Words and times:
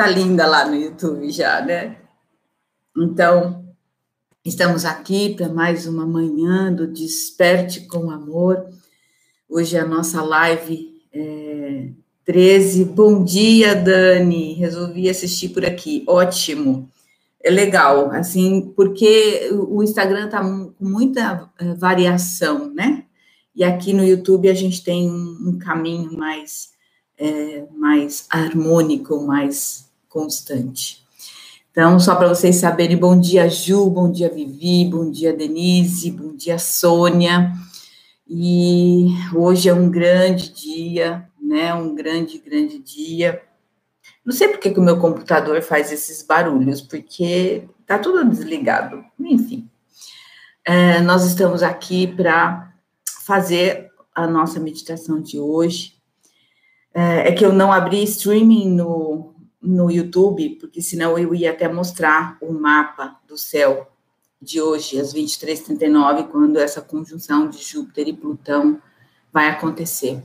tá 0.00 0.06
linda 0.06 0.46
lá 0.46 0.66
no 0.66 0.74
YouTube 0.74 1.30
já, 1.30 1.60
né? 1.60 1.98
Então, 2.96 3.66
estamos 4.42 4.86
aqui 4.86 5.34
para 5.34 5.50
mais 5.50 5.86
uma 5.86 6.06
manhã 6.06 6.72
do 6.72 6.86
Desperte 6.86 7.82
com 7.82 8.10
Amor. 8.10 8.66
Hoje 9.46 9.76
é 9.76 9.80
a 9.80 9.86
nossa 9.86 10.22
live 10.22 11.02
é, 11.12 11.90
13. 12.24 12.86
Bom 12.86 13.22
dia, 13.22 13.74
Dani. 13.74 14.54
Resolvi 14.54 15.06
assistir 15.06 15.50
por 15.50 15.66
aqui. 15.66 16.02
Ótimo. 16.06 16.88
É 17.44 17.50
legal, 17.50 18.10
assim, 18.10 18.72
porque 18.74 19.50
o 19.52 19.82
Instagram 19.82 20.30
tá 20.30 20.40
com 20.40 20.72
muita 20.80 21.50
é, 21.58 21.74
variação, 21.74 22.72
né? 22.72 23.04
E 23.54 23.62
aqui 23.62 23.92
no 23.92 24.02
YouTube 24.02 24.48
a 24.48 24.54
gente 24.54 24.82
tem 24.82 25.10
um, 25.10 25.58
caminho 25.58 26.16
mais, 26.16 26.70
é, 27.18 27.66
mais 27.76 28.24
harmônico, 28.30 29.20
mais 29.26 29.89
constante. 30.10 31.00
Então, 31.70 32.00
só 32.00 32.16
para 32.16 32.28
vocês 32.28 32.56
saberem, 32.56 32.96
bom 32.96 33.18
dia, 33.18 33.48
Ju, 33.48 33.88
bom 33.88 34.10
dia, 34.10 34.28
Vivi, 34.28 34.84
bom 34.84 35.08
dia, 35.08 35.32
Denise, 35.32 36.10
bom 36.10 36.34
dia, 36.34 36.58
Sônia. 36.58 37.52
E 38.28 39.06
hoje 39.32 39.68
é 39.68 39.74
um 39.74 39.88
grande 39.88 40.52
dia, 40.52 41.28
né? 41.40 41.72
Um 41.72 41.94
grande, 41.94 42.38
grande 42.38 42.80
dia. 42.80 43.40
Não 44.26 44.32
sei 44.32 44.48
por 44.48 44.58
que, 44.58 44.70
que 44.70 44.80
o 44.80 44.82
meu 44.82 44.98
computador 44.98 45.62
faz 45.62 45.92
esses 45.92 46.24
barulhos, 46.24 46.80
porque 46.80 47.68
tá 47.86 47.98
tudo 47.98 48.28
desligado. 48.28 49.04
Enfim, 49.18 49.70
é, 50.64 51.00
nós 51.00 51.24
estamos 51.24 51.62
aqui 51.62 52.08
para 52.08 52.74
fazer 53.24 53.90
a 54.12 54.26
nossa 54.26 54.58
meditação 54.58 55.22
de 55.22 55.38
hoje. 55.38 55.94
É, 56.92 57.28
é 57.28 57.32
que 57.32 57.44
eu 57.44 57.52
não 57.52 57.72
abri 57.72 58.02
streaming 58.02 58.70
no, 58.74 59.34
no 59.62 59.90
YouTube, 59.90 60.56
porque 60.60 60.80
senão 60.80 61.18
eu 61.18 61.34
ia 61.34 61.50
até 61.50 61.68
mostrar 61.68 62.38
o 62.40 62.52
mapa 62.52 63.18
do 63.28 63.36
céu 63.36 63.90
de 64.40 64.60
hoje, 64.60 64.98
às 64.98 65.12
23h39, 65.12 66.28
quando 66.28 66.56
essa 66.56 66.80
conjunção 66.80 67.48
de 67.48 67.58
Júpiter 67.62 68.08
e 68.08 68.12
Plutão 68.12 68.80
vai 69.32 69.48
acontecer. 69.48 70.22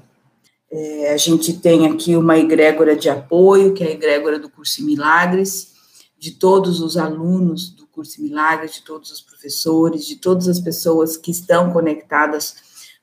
É, 0.72 1.14
a 1.14 1.18
gente 1.18 1.54
tem 1.54 1.86
aqui 1.86 2.16
uma 2.16 2.38
egrégora 2.38 2.96
de 2.96 3.10
apoio, 3.10 3.74
que 3.74 3.84
é 3.84 3.88
a 3.88 3.92
egrégora 3.92 4.40
do 4.40 4.50
curso 4.50 4.84
Milagres, 4.86 5.74
de 6.18 6.32
todos 6.32 6.80
os 6.80 6.96
alunos 6.96 7.70
do 7.70 7.86
curso 7.88 8.22
Milagres, 8.22 8.76
de 8.76 8.82
todos 8.84 9.12
os 9.12 9.22
professores, 9.22 10.06
de 10.06 10.16
todas 10.16 10.48
as 10.48 10.60
pessoas 10.60 11.18
que 11.18 11.32
estão 11.32 11.72
conectadas 11.72 12.56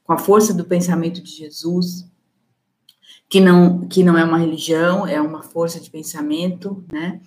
com 0.02 0.12
a 0.12 0.18
força 0.18 0.52
do 0.52 0.64
pensamento 0.64 1.22
de 1.22 1.30
Jesus, 1.30 2.06
que 3.32 3.40
não, 3.40 3.88
que 3.88 4.04
não 4.04 4.18
é 4.18 4.22
uma 4.22 4.36
religião, 4.36 5.06
é 5.06 5.18
uma 5.18 5.42
força 5.42 5.80
de 5.80 5.88
pensamento, 5.88 6.84
né? 6.92 7.18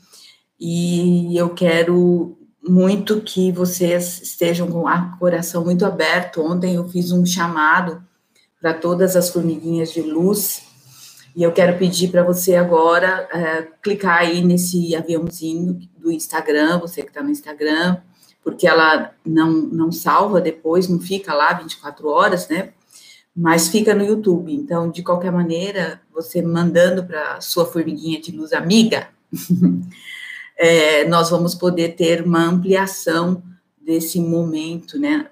E 0.59 1.35
eu 1.35 1.49
quero 1.49 2.37
muito 2.61 3.21
que 3.21 3.51
vocês 3.51 4.21
estejam 4.21 4.67
com 4.67 4.83
o 4.83 5.17
coração 5.17 5.65
muito 5.65 5.83
aberto. 5.83 6.43
Ontem 6.43 6.75
eu 6.75 6.87
fiz 6.87 7.11
um 7.11 7.25
chamado 7.25 8.03
para 8.61 8.71
todas 8.71 9.15
as 9.15 9.31
formiguinhas 9.31 9.91
de 9.91 10.03
luz 10.03 10.61
e 11.35 11.41
eu 11.41 11.51
quero 11.51 11.75
pedir 11.79 12.09
para 12.09 12.21
você 12.21 12.53
agora 12.53 13.27
é, 13.33 13.63
clicar 13.81 14.19
aí 14.19 14.43
nesse 14.43 14.95
aviãozinho 14.95 15.79
do 15.97 16.11
Instagram, 16.11 16.77
você 16.77 17.01
que 17.01 17.07
está 17.07 17.23
no 17.23 17.31
Instagram, 17.31 17.97
porque 18.43 18.67
ela 18.67 19.11
não, 19.25 19.51
não 19.51 19.91
salva 19.91 20.39
depois, 20.39 20.87
não 20.87 20.99
fica 20.99 21.33
lá 21.33 21.51
24 21.53 22.07
horas, 22.07 22.47
né? 22.47 22.73
Mas 23.35 23.67
fica 23.67 23.93
no 23.93 24.05
YouTube. 24.05 24.53
Então, 24.53 24.89
de 24.89 25.03
qualquer 25.03 25.31
maneira, 25.31 26.01
você 26.13 26.41
mandando 26.41 27.03
para 27.03 27.41
sua 27.41 27.65
formiguinha 27.65 28.21
de 28.21 28.31
luz 28.31 28.53
amiga, 28.53 29.09
é, 30.57 31.05
nós 31.05 31.29
vamos 31.29 31.53
poder 31.53 31.95
ter 31.95 32.23
uma 32.23 32.45
ampliação 32.45 33.43
desse 33.81 34.19
momento, 34.19 34.97
né, 34.97 35.29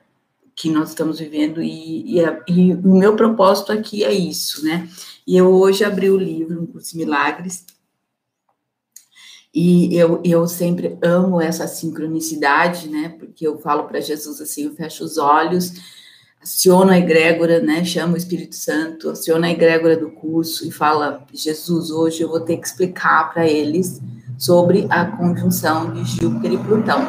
que 0.56 0.70
nós 0.70 0.90
estamos 0.90 1.18
vivendo, 1.18 1.64
e, 1.64 2.20
e, 2.20 2.24
e, 2.48 2.74
o 2.74 2.96
meu 2.96 3.16
propósito 3.16 3.72
aqui 3.72 4.04
é 4.04 4.14
isso, 4.14 4.64
né, 4.64 4.88
e 5.26 5.36
eu 5.36 5.52
hoje 5.52 5.84
abri 5.84 6.12
o 6.12 6.18
livro, 6.18 6.62
Um 6.62 6.68
Curso 6.68 6.92
de 6.92 6.98
Milagres, 6.98 7.66
e 9.52 9.96
eu, 9.96 10.22
eu 10.24 10.48
sempre 10.48 10.98
amo 11.02 11.42
essa 11.42 11.68
sincronicidade, 11.68 12.88
né, 12.90 13.16
porque 13.18 13.48
eu 13.48 13.58
falo 13.58 13.86
para 13.86 14.02
Jesus 14.02 14.40
assim, 14.40 14.66
eu 14.66 14.76
fecho 14.76 15.04
os 15.04 15.18
olhos, 15.18 16.03
aciona 16.44 16.94
a 16.94 17.00
egrégora, 17.00 17.62
né, 17.62 17.86
chama 17.86 18.16
o 18.16 18.18
Espírito 18.18 18.56
Santo, 18.56 19.10
aciona 19.10 19.48
a 19.48 19.52
egrégora 19.52 19.96
do 19.96 20.12
curso 20.12 20.68
e 20.68 20.72
fala, 20.72 21.26
Jesus, 21.34 21.90
hoje 21.90 22.22
eu 22.22 22.28
vou 22.28 22.42
ter 22.42 22.58
que 22.58 22.68
explicar 22.68 23.34
para 23.34 23.48
eles 23.48 24.02
sobre 24.38 24.86
a 24.90 25.06
conjunção 25.06 25.94
de 25.94 26.04
Júpiter 26.04 26.52
e 26.52 26.58
Plutão. 26.58 27.08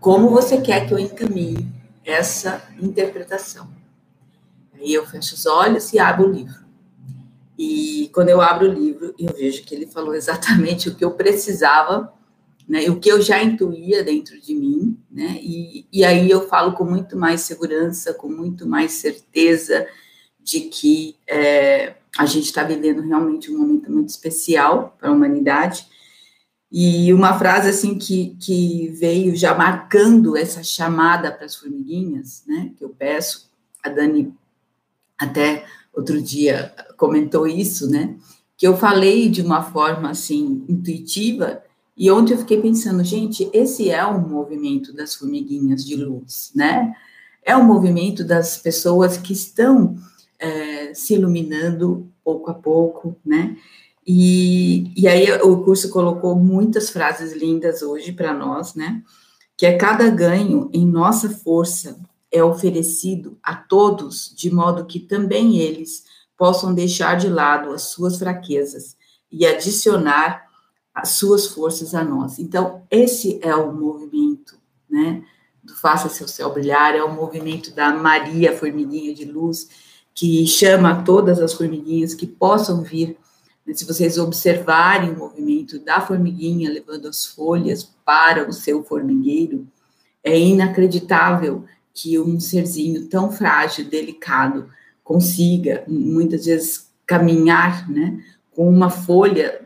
Como 0.00 0.28
você 0.28 0.60
quer 0.60 0.86
que 0.86 0.92
eu 0.92 0.98
encaminhe 0.98 1.72
essa 2.04 2.60
interpretação? 2.80 3.68
Aí 4.74 4.92
eu 4.92 5.06
fecho 5.06 5.34
os 5.34 5.46
olhos 5.46 5.92
e 5.92 6.00
abro 6.00 6.28
o 6.28 6.32
livro. 6.32 6.62
E 7.56 8.10
quando 8.12 8.30
eu 8.30 8.40
abro 8.40 8.68
o 8.68 8.72
livro, 8.72 9.14
eu 9.16 9.32
vejo 9.32 9.62
que 9.62 9.72
ele 9.72 9.86
falou 9.86 10.14
exatamente 10.16 10.88
o 10.88 10.96
que 10.96 11.04
eu 11.04 11.12
precisava 11.12 12.12
né, 12.68 12.88
o 12.88 12.98
que 12.98 13.10
eu 13.10 13.20
já 13.20 13.42
intuía 13.42 14.02
dentro 14.04 14.40
de 14.40 14.54
mim, 14.54 14.98
né, 15.10 15.38
e, 15.40 15.86
e 15.92 16.04
aí 16.04 16.30
eu 16.30 16.46
falo 16.48 16.72
com 16.72 16.84
muito 16.84 17.16
mais 17.16 17.42
segurança, 17.42 18.14
com 18.14 18.28
muito 18.28 18.66
mais 18.66 18.92
certeza 18.92 19.86
de 20.42 20.60
que 20.60 21.16
é, 21.28 21.94
a 22.16 22.26
gente 22.26 22.46
está 22.46 22.62
vivendo 22.62 23.00
realmente 23.02 23.50
um 23.50 23.58
momento 23.58 23.90
muito 23.90 24.08
especial 24.08 24.96
para 24.98 25.08
a 25.08 25.12
humanidade. 25.12 25.86
E 26.70 27.12
uma 27.12 27.38
frase 27.38 27.68
assim 27.68 27.98
que, 27.98 28.36
que 28.40 28.88
veio 28.88 29.36
já 29.36 29.54
marcando 29.54 30.36
essa 30.36 30.62
chamada 30.62 31.30
para 31.30 31.44
as 31.44 31.54
formiguinhas, 31.54 32.42
né, 32.46 32.72
que 32.76 32.84
eu 32.84 32.88
peço, 32.88 33.50
a 33.82 33.88
Dani 33.88 34.34
até 35.18 35.64
outro 35.92 36.20
dia 36.20 36.74
comentou 36.96 37.46
isso, 37.46 37.88
né, 37.90 38.16
que 38.56 38.66
eu 38.66 38.76
falei 38.76 39.28
de 39.28 39.42
uma 39.42 39.62
forma 39.62 40.10
assim 40.10 40.64
intuitiva 40.68 41.62
e 42.02 42.10
ontem 42.10 42.32
eu 42.32 42.38
fiquei 42.38 42.60
pensando, 42.60 43.04
gente, 43.04 43.48
esse 43.52 43.88
é 43.88 44.04
o 44.04 44.20
movimento 44.20 44.92
das 44.92 45.14
formiguinhas 45.14 45.84
de 45.84 45.94
luz, 45.94 46.50
né? 46.52 46.96
É 47.44 47.56
o 47.56 47.62
movimento 47.62 48.24
das 48.24 48.56
pessoas 48.56 49.16
que 49.16 49.32
estão 49.32 49.94
é, 50.36 50.92
se 50.94 51.14
iluminando 51.14 52.10
pouco 52.24 52.50
a 52.50 52.54
pouco, 52.54 53.14
né? 53.24 53.56
E, 54.04 54.92
e 55.00 55.06
aí 55.06 55.30
o 55.42 55.62
curso 55.62 55.90
colocou 55.90 56.34
muitas 56.34 56.90
frases 56.90 57.34
lindas 57.34 57.82
hoje 57.82 58.10
para 58.10 58.34
nós, 58.34 58.74
né? 58.74 59.00
Que 59.56 59.64
é 59.64 59.76
cada 59.76 60.10
ganho 60.10 60.68
em 60.72 60.84
nossa 60.84 61.30
força 61.30 62.00
é 62.32 62.42
oferecido 62.42 63.38
a 63.40 63.54
todos, 63.54 64.34
de 64.36 64.52
modo 64.52 64.86
que 64.86 64.98
também 64.98 65.58
eles 65.58 66.02
possam 66.36 66.74
deixar 66.74 67.16
de 67.16 67.28
lado 67.28 67.70
as 67.70 67.82
suas 67.82 68.18
fraquezas 68.18 68.96
e 69.30 69.46
adicionar 69.46 70.50
as 70.94 71.10
suas 71.10 71.46
forças 71.46 71.94
a 71.94 72.04
nós. 72.04 72.38
Então, 72.38 72.82
esse 72.90 73.38
é 73.42 73.54
o 73.54 73.72
movimento, 73.72 74.56
né, 74.88 75.22
do 75.62 75.74
Faça 75.74 76.08
Seu 76.08 76.28
Céu 76.28 76.52
Brilhar, 76.52 76.94
é 76.94 77.02
o 77.02 77.14
movimento 77.14 77.70
da 77.74 77.94
Maria 77.94 78.56
Formiguinha 78.56 79.14
de 79.14 79.24
Luz, 79.24 79.68
que 80.14 80.46
chama 80.46 81.02
todas 81.02 81.40
as 81.40 81.54
formiguinhas 81.54 82.14
que 82.14 82.26
possam 82.26 82.82
vir. 82.82 83.16
Né, 83.64 83.72
se 83.72 83.86
vocês 83.86 84.18
observarem 84.18 85.10
o 85.10 85.18
movimento 85.18 85.78
da 85.78 86.00
formiguinha 86.00 86.70
levando 86.70 87.06
as 87.06 87.24
folhas 87.24 87.84
para 88.04 88.48
o 88.48 88.52
seu 88.52 88.82
formigueiro, 88.82 89.66
é 90.22 90.38
inacreditável 90.38 91.64
que 91.94 92.18
um 92.18 92.38
serzinho 92.38 93.06
tão 93.08 93.30
frágil, 93.30 93.88
delicado, 93.88 94.68
consiga, 95.02 95.84
muitas 95.88 96.44
vezes, 96.44 96.90
caminhar, 97.06 97.90
né, 97.90 98.22
com 98.50 98.68
uma 98.68 98.90
folha 98.90 99.61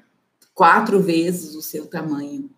quatro 0.56 1.00
vezes 1.00 1.54
o 1.54 1.60
seu 1.60 1.86
tamanho. 1.86 2.50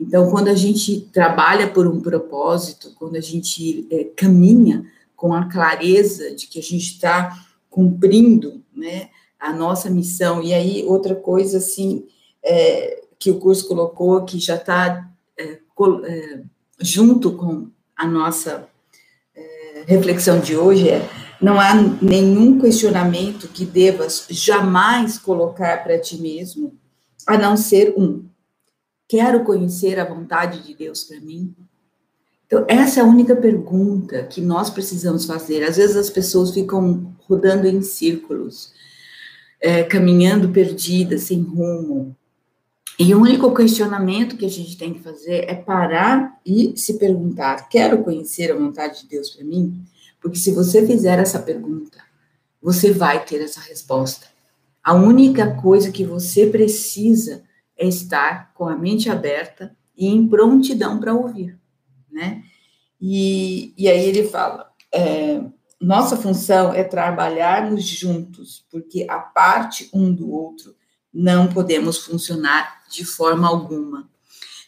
Então, 0.00 0.30
quando 0.30 0.48
a 0.48 0.54
gente 0.54 1.02
trabalha 1.12 1.68
por 1.68 1.86
um 1.86 2.00
propósito, 2.00 2.94
quando 2.98 3.16
a 3.16 3.20
gente 3.20 3.86
é, 3.92 4.04
caminha 4.16 4.90
com 5.14 5.34
a 5.34 5.44
clareza 5.44 6.34
de 6.34 6.46
que 6.46 6.58
a 6.58 6.62
gente 6.62 6.94
está 6.94 7.38
cumprindo 7.68 8.64
né, 8.74 9.10
a 9.38 9.52
nossa 9.52 9.90
missão, 9.90 10.42
e 10.42 10.54
aí 10.54 10.84
outra 10.84 11.14
coisa 11.14 11.58
assim 11.58 12.06
é, 12.42 13.02
que 13.18 13.30
o 13.30 13.38
curso 13.38 13.68
colocou, 13.68 14.24
que 14.24 14.38
já 14.38 14.56
está 14.56 15.06
é, 15.38 15.58
é, 16.06 16.42
junto 16.80 17.32
com 17.32 17.68
a 17.94 18.06
nossa 18.06 18.66
é, 19.36 19.84
reflexão 19.86 20.40
de 20.40 20.56
hoje, 20.56 20.88
é 20.88 21.06
não 21.42 21.60
há 21.60 21.74
nenhum 21.74 22.58
questionamento 22.58 23.48
que 23.48 23.66
devas 23.66 24.26
jamais 24.30 25.18
colocar 25.18 25.84
para 25.84 25.98
ti 25.98 26.16
mesmo 26.16 26.72
a 27.26 27.38
não 27.38 27.56
ser 27.56 27.94
um. 27.96 28.24
Quero 29.08 29.44
conhecer 29.44 29.98
a 29.98 30.04
vontade 30.04 30.62
de 30.62 30.74
Deus 30.74 31.04
para 31.04 31.20
mim? 31.20 31.54
Então, 32.46 32.64
essa 32.68 33.00
é 33.00 33.02
a 33.02 33.06
única 33.06 33.34
pergunta 33.34 34.22
que 34.24 34.40
nós 34.40 34.70
precisamos 34.70 35.24
fazer. 35.24 35.64
Às 35.64 35.76
vezes 35.76 35.96
as 35.96 36.10
pessoas 36.10 36.52
ficam 36.52 37.14
rodando 37.26 37.66
em 37.66 37.82
círculos, 37.82 38.72
é, 39.60 39.82
caminhando 39.82 40.50
perdidas, 40.50 41.22
sem 41.22 41.42
rumo. 41.42 42.14
E 42.98 43.14
o 43.14 43.20
único 43.20 43.52
questionamento 43.52 44.36
que 44.36 44.44
a 44.44 44.50
gente 44.50 44.76
tem 44.76 44.94
que 44.94 45.00
fazer 45.00 45.44
é 45.48 45.54
parar 45.54 46.38
e 46.46 46.74
se 46.76 46.98
perguntar: 46.98 47.68
quero 47.68 48.04
conhecer 48.04 48.52
a 48.52 48.56
vontade 48.56 49.02
de 49.02 49.08
Deus 49.08 49.30
para 49.30 49.44
mim? 49.44 49.84
Porque 50.20 50.38
se 50.38 50.52
você 50.52 50.86
fizer 50.86 51.18
essa 51.18 51.38
pergunta, 51.38 51.98
você 52.62 52.92
vai 52.92 53.24
ter 53.24 53.42
essa 53.42 53.60
resposta. 53.60 54.26
A 54.84 54.92
única 54.92 55.54
coisa 55.54 55.90
que 55.90 56.04
você 56.04 56.46
precisa 56.46 57.42
é 57.74 57.88
estar 57.88 58.52
com 58.52 58.68
a 58.68 58.76
mente 58.76 59.08
aberta 59.08 59.74
e 59.96 60.06
em 60.06 60.28
prontidão 60.28 61.00
para 61.00 61.14
ouvir, 61.14 61.58
né? 62.12 62.44
E, 63.00 63.72
e 63.78 63.88
aí 63.88 64.04
ele 64.04 64.24
fala: 64.24 64.70
é, 64.92 65.42
nossa 65.80 66.16
função 66.16 66.72
é 66.72 66.84
trabalharmos 66.84 67.84
juntos, 67.84 68.66
porque 68.70 69.06
a 69.08 69.18
parte 69.18 69.88
um 69.92 70.12
do 70.12 70.30
outro 70.30 70.76
não 71.12 71.48
podemos 71.48 71.98
funcionar 71.98 72.82
de 72.90 73.04
forma 73.04 73.48
alguma. 73.48 74.10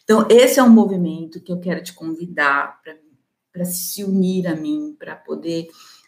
Então, 0.03 0.25
esse 0.29 0.59
é 0.59 0.63
um 0.63 0.69
movimento 0.69 1.41
que 1.41 1.51
eu 1.51 1.59
quero 1.59 1.83
te 1.83 1.93
convidar 1.93 2.81
para 3.51 3.65
se 3.65 4.03
unir 4.03 4.47
a 4.47 4.55
mim, 4.55 4.95
para 4.97 5.15
poder 5.15 5.67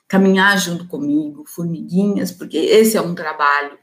caminhar 0.10 0.58
junto 0.58 0.88
comigo, 0.88 1.46
formiguinhas, 1.46 2.32
porque 2.32 2.58
esse 2.58 2.98
é 2.98 3.02
um 3.02 3.14
trabalho 3.14 3.78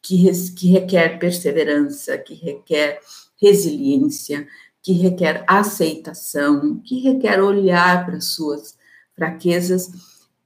que, 0.00 0.30
que 0.54 0.68
requer 0.68 1.18
perseverança, 1.18 2.16
que 2.16 2.32
requer 2.32 3.00
resiliência, 3.42 4.46
que 4.80 4.92
requer 4.92 5.44
aceitação, 5.48 6.80
que 6.84 7.00
requer 7.00 7.42
olhar 7.42 8.06
para 8.06 8.20
suas 8.20 8.76
fraquezas, 9.16 9.90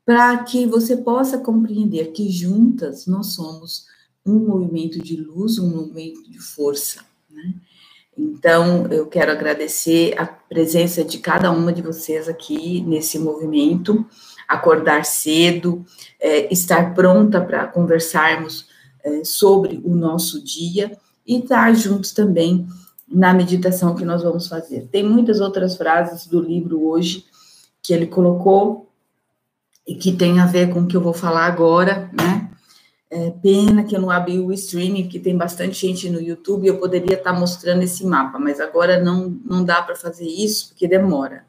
para 0.05 0.39
que 0.45 0.67
você 0.67 0.97
possa 0.97 1.37
compreender 1.37 2.13
que 2.13 2.31
juntas 2.31 3.07
nós 3.07 3.35
somos 3.35 3.85
um 4.25 4.39
movimento 4.39 4.99
de 4.99 5.17
luz, 5.17 5.59
um 5.59 5.69
movimento 5.69 6.23
de 6.31 6.39
força. 6.39 7.05
Né? 7.31 7.55
Então, 8.17 8.87
eu 8.87 9.07
quero 9.07 9.31
agradecer 9.31 10.19
a 10.19 10.27
presença 10.27 11.05
de 11.05 11.19
cada 11.19 11.51
uma 11.51 11.73
de 11.73 11.83
vocês 11.83 12.29
aqui 12.29 12.81
nesse 12.81 13.19
movimento, 13.19 14.07
acordar 14.49 15.05
cedo, 15.05 15.85
é, 16.19 16.53
estar 16.53 16.95
pronta 16.95 17.41
para 17.41 17.67
conversarmos 17.67 18.67
é, 19.05 19.23
sobre 19.23 19.81
o 19.85 19.95
nosso 19.95 20.43
dia 20.43 20.97
e 21.27 21.39
estar 21.39 21.75
juntos 21.75 22.13
também 22.13 22.67
na 23.07 23.35
meditação 23.35 23.95
que 23.95 24.05
nós 24.05 24.23
vamos 24.23 24.49
fazer. 24.49 24.89
Tem 24.91 25.03
muitas 25.03 25.41
outras 25.41 25.77
frases 25.77 26.27
do 26.27 26.41
livro 26.41 26.83
hoje 26.83 27.25
que 27.83 27.93
ele 27.93 28.07
colocou 28.07 28.91
e 29.87 29.95
que 29.95 30.13
tem 30.13 30.41
a 30.41 30.47
ver 30.47 30.73
com 30.73 30.81
o 30.81 30.87
que 30.87 30.97
eu 30.97 31.01
vou 31.01 31.15
falar 31.15 31.47
agora, 31.47 32.11
né? 32.13 32.51
É, 33.11 33.31
pena 33.31 33.85
que 33.85 33.97
eu 33.97 34.01
não 34.03 34.11
abri 34.11 34.39
o 34.39 34.53
streaming, 34.53 35.05
porque 35.05 35.19
tem 35.19 35.35
bastante 35.35 35.87
gente 35.87 36.11
no 36.11 36.21
YouTube 36.21 36.67
eu 36.67 36.79
poderia 36.79 37.17
estar 37.17 37.33
mostrando 37.33 37.83
esse 37.83 38.05
mapa, 38.05 38.39
mas 38.39 38.61
agora 38.61 39.03
não, 39.03 39.31
não 39.47 39.65
dá 39.65 39.81
para 39.81 39.97
fazer 39.97 40.27
isso, 40.27 40.69
porque 40.69 40.87
demora. 40.87 41.48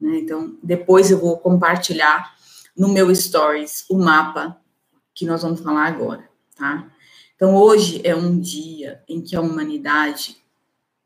Né? 0.00 0.18
Então, 0.18 0.56
depois 0.62 1.10
eu 1.10 1.18
vou 1.18 1.38
compartilhar 1.38 2.34
no 2.76 2.88
meu 2.88 3.14
Stories 3.14 3.84
o 3.90 3.98
mapa 3.98 4.60
que 5.14 5.26
nós 5.26 5.42
vamos 5.42 5.60
falar 5.60 5.86
agora, 5.86 6.28
tá? 6.54 6.88
Então, 7.34 7.54
hoje 7.54 8.00
é 8.04 8.14
um 8.14 8.38
dia 8.38 9.02
em 9.08 9.20
que 9.20 9.34
a 9.34 9.40
humanidade 9.40 10.36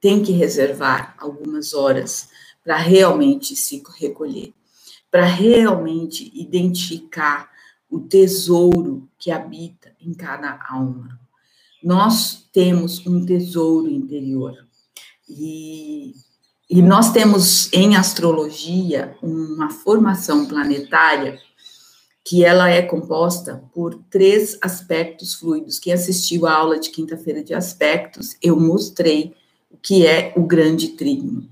tem 0.01 0.23
que 0.23 0.33
reservar 0.33 1.15
algumas 1.19 1.73
horas 1.73 2.29
para 2.65 2.77
realmente 2.77 3.55
se 3.55 3.83
recolher, 3.99 4.53
para 5.11 5.25
realmente 5.25 6.31
identificar 6.35 7.51
o 7.89 8.01
tesouro 8.01 9.09
que 9.19 9.31
habita 9.31 9.95
em 10.01 10.15
cada 10.15 10.59
alma. 10.69 11.21
Nós 11.83 12.49
temos 12.53 13.07
um 13.07 13.25
tesouro 13.25 13.91
interior. 13.91 14.67
E, 15.29 16.15
e 16.75 16.81
nós 16.81 17.13
temos 17.13 17.71
em 17.71 17.97
astrologia 17.97 19.15
uma 19.23 19.69
formação 19.69 20.47
planetária 20.47 21.39
que 22.25 22.43
ela 22.43 22.71
é 22.71 22.81
composta 22.81 23.63
por 23.75 24.03
três 24.09 24.57
aspectos 24.63 25.35
fluidos. 25.35 25.79
Quem 25.79 25.93
assistiu 25.93 26.47
à 26.47 26.55
aula 26.55 26.81
de 26.81 26.89
quinta-feira 26.89 27.45
de 27.45 27.53
aspectos, 27.53 28.39
eu 28.41 28.59
mostrei 28.59 29.35
o 29.71 29.77
que 29.77 30.07
é 30.07 30.33
o 30.35 30.47
grande 30.47 30.89
trígono. 30.89 31.47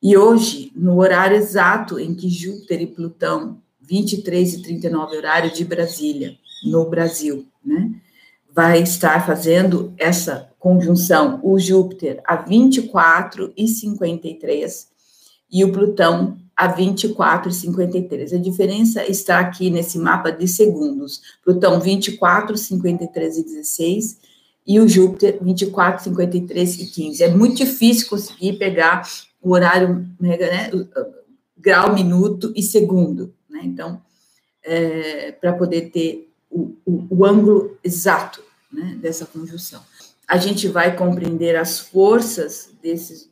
E 0.00 0.16
hoje, 0.16 0.70
no 0.76 1.00
horário 1.00 1.36
exato 1.36 1.98
em 1.98 2.14
que 2.14 2.28
Júpiter 2.28 2.80
e 2.80 2.86
Plutão 2.86 3.60
23 3.80 4.54
e 4.54 4.62
39 4.62 5.16
horário 5.16 5.52
de 5.52 5.64
Brasília, 5.64 6.38
no 6.62 6.88
Brasil, 6.88 7.44
né? 7.64 7.90
Vai 8.54 8.82
estar 8.82 9.26
fazendo 9.26 9.92
essa 9.98 10.47
conjunção, 10.58 11.40
o 11.42 11.58
Júpiter 11.58 12.20
a 12.24 12.36
24 12.36 13.52
e 13.56 13.68
53 13.68 14.88
e 15.50 15.64
o 15.64 15.72
Plutão 15.72 16.36
a 16.56 16.66
24 16.66 17.50
e 17.50 17.54
53. 17.54 18.32
A 18.32 18.38
diferença 18.38 19.04
está 19.08 19.38
aqui 19.38 19.70
nesse 19.70 19.98
mapa 19.98 20.30
de 20.30 20.48
segundos. 20.48 21.22
Plutão 21.44 21.80
24, 21.80 22.56
53 22.56 23.38
e 23.38 23.44
16 23.44 24.18
e 24.66 24.80
o 24.80 24.88
Júpiter 24.88 25.38
24, 25.40 26.04
53 26.04 26.80
e 26.80 26.86
15. 26.86 27.22
É 27.22 27.28
muito 27.28 27.56
difícil 27.56 28.08
conseguir 28.08 28.58
pegar 28.58 29.08
o 29.40 29.52
horário 29.52 30.06
né, 30.20 30.36
grau, 31.56 31.94
minuto 31.94 32.52
e 32.54 32.62
segundo. 32.62 33.32
Né? 33.48 33.60
Então, 33.64 34.02
é, 34.62 35.32
para 35.32 35.52
poder 35.52 35.90
ter 35.90 36.28
o, 36.50 36.74
o, 36.84 37.06
o 37.10 37.24
ângulo 37.24 37.78
exato 37.82 38.42
né, 38.70 38.98
dessa 39.00 39.24
conjunção. 39.24 39.80
A 40.28 40.36
gente 40.36 40.68
vai 40.68 40.94
compreender 40.94 41.56
as 41.56 41.78
forças 41.78 42.70
desses 42.82 43.30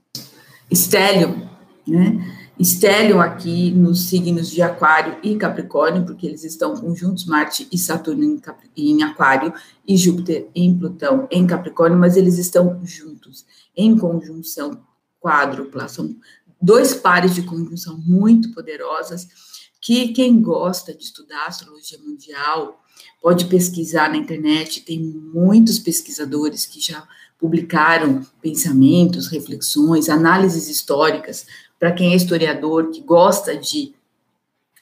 estélio, 0.70 1.48
né? 1.86 2.36
Estélio 2.58 3.20
aqui 3.20 3.70
nos 3.70 4.08
signos 4.08 4.50
de 4.50 4.62
Aquário 4.62 5.18
e 5.22 5.36
Capricórnio, 5.36 6.06
porque 6.06 6.26
eles 6.26 6.42
estão 6.42 6.74
conjuntos, 6.74 7.26
Marte 7.26 7.68
e 7.70 7.76
Saturno 7.76 8.24
em, 8.24 8.40
em 8.74 9.02
Aquário 9.02 9.52
e 9.86 9.94
Júpiter 9.94 10.48
em 10.54 10.76
Plutão 10.76 11.28
em 11.30 11.46
Capricórnio, 11.46 11.98
mas 11.98 12.16
eles 12.16 12.38
estão 12.38 12.80
juntos, 12.82 13.44
em 13.76 13.98
conjunção 13.98 14.80
quádrupla. 15.20 15.86
São 15.86 16.16
dois 16.60 16.94
pares 16.94 17.34
de 17.34 17.42
conjunção 17.42 17.98
muito 17.98 18.50
poderosas 18.52 19.28
que 19.80 20.08
quem 20.08 20.40
gosta 20.40 20.94
de 20.94 21.04
estudar 21.04 21.46
astrologia 21.46 21.98
mundial 21.98 22.82
pode 23.20 23.46
pesquisar 23.46 24.10
na 24.10 24.16
internet, 24.16 24.80
tem 24.82 25.00
muitos 25.00 25.78
pesquisadores 25.78 26.66
que 26.66 26.80
já 26.80 27.06
publicaram 27.38 28.24
pensamentos, 28.40 29.28
reflexões, 29.28 30.08
análises 30.08 30.68
históricas, 30.68 31.46
para 31.78 31.92
quem 31.92 32.12
é 32.12 32.16
historiador, 32.16 32.90
que 32.90 33.00
gosta 33.00 33.56
de 33.56 33.94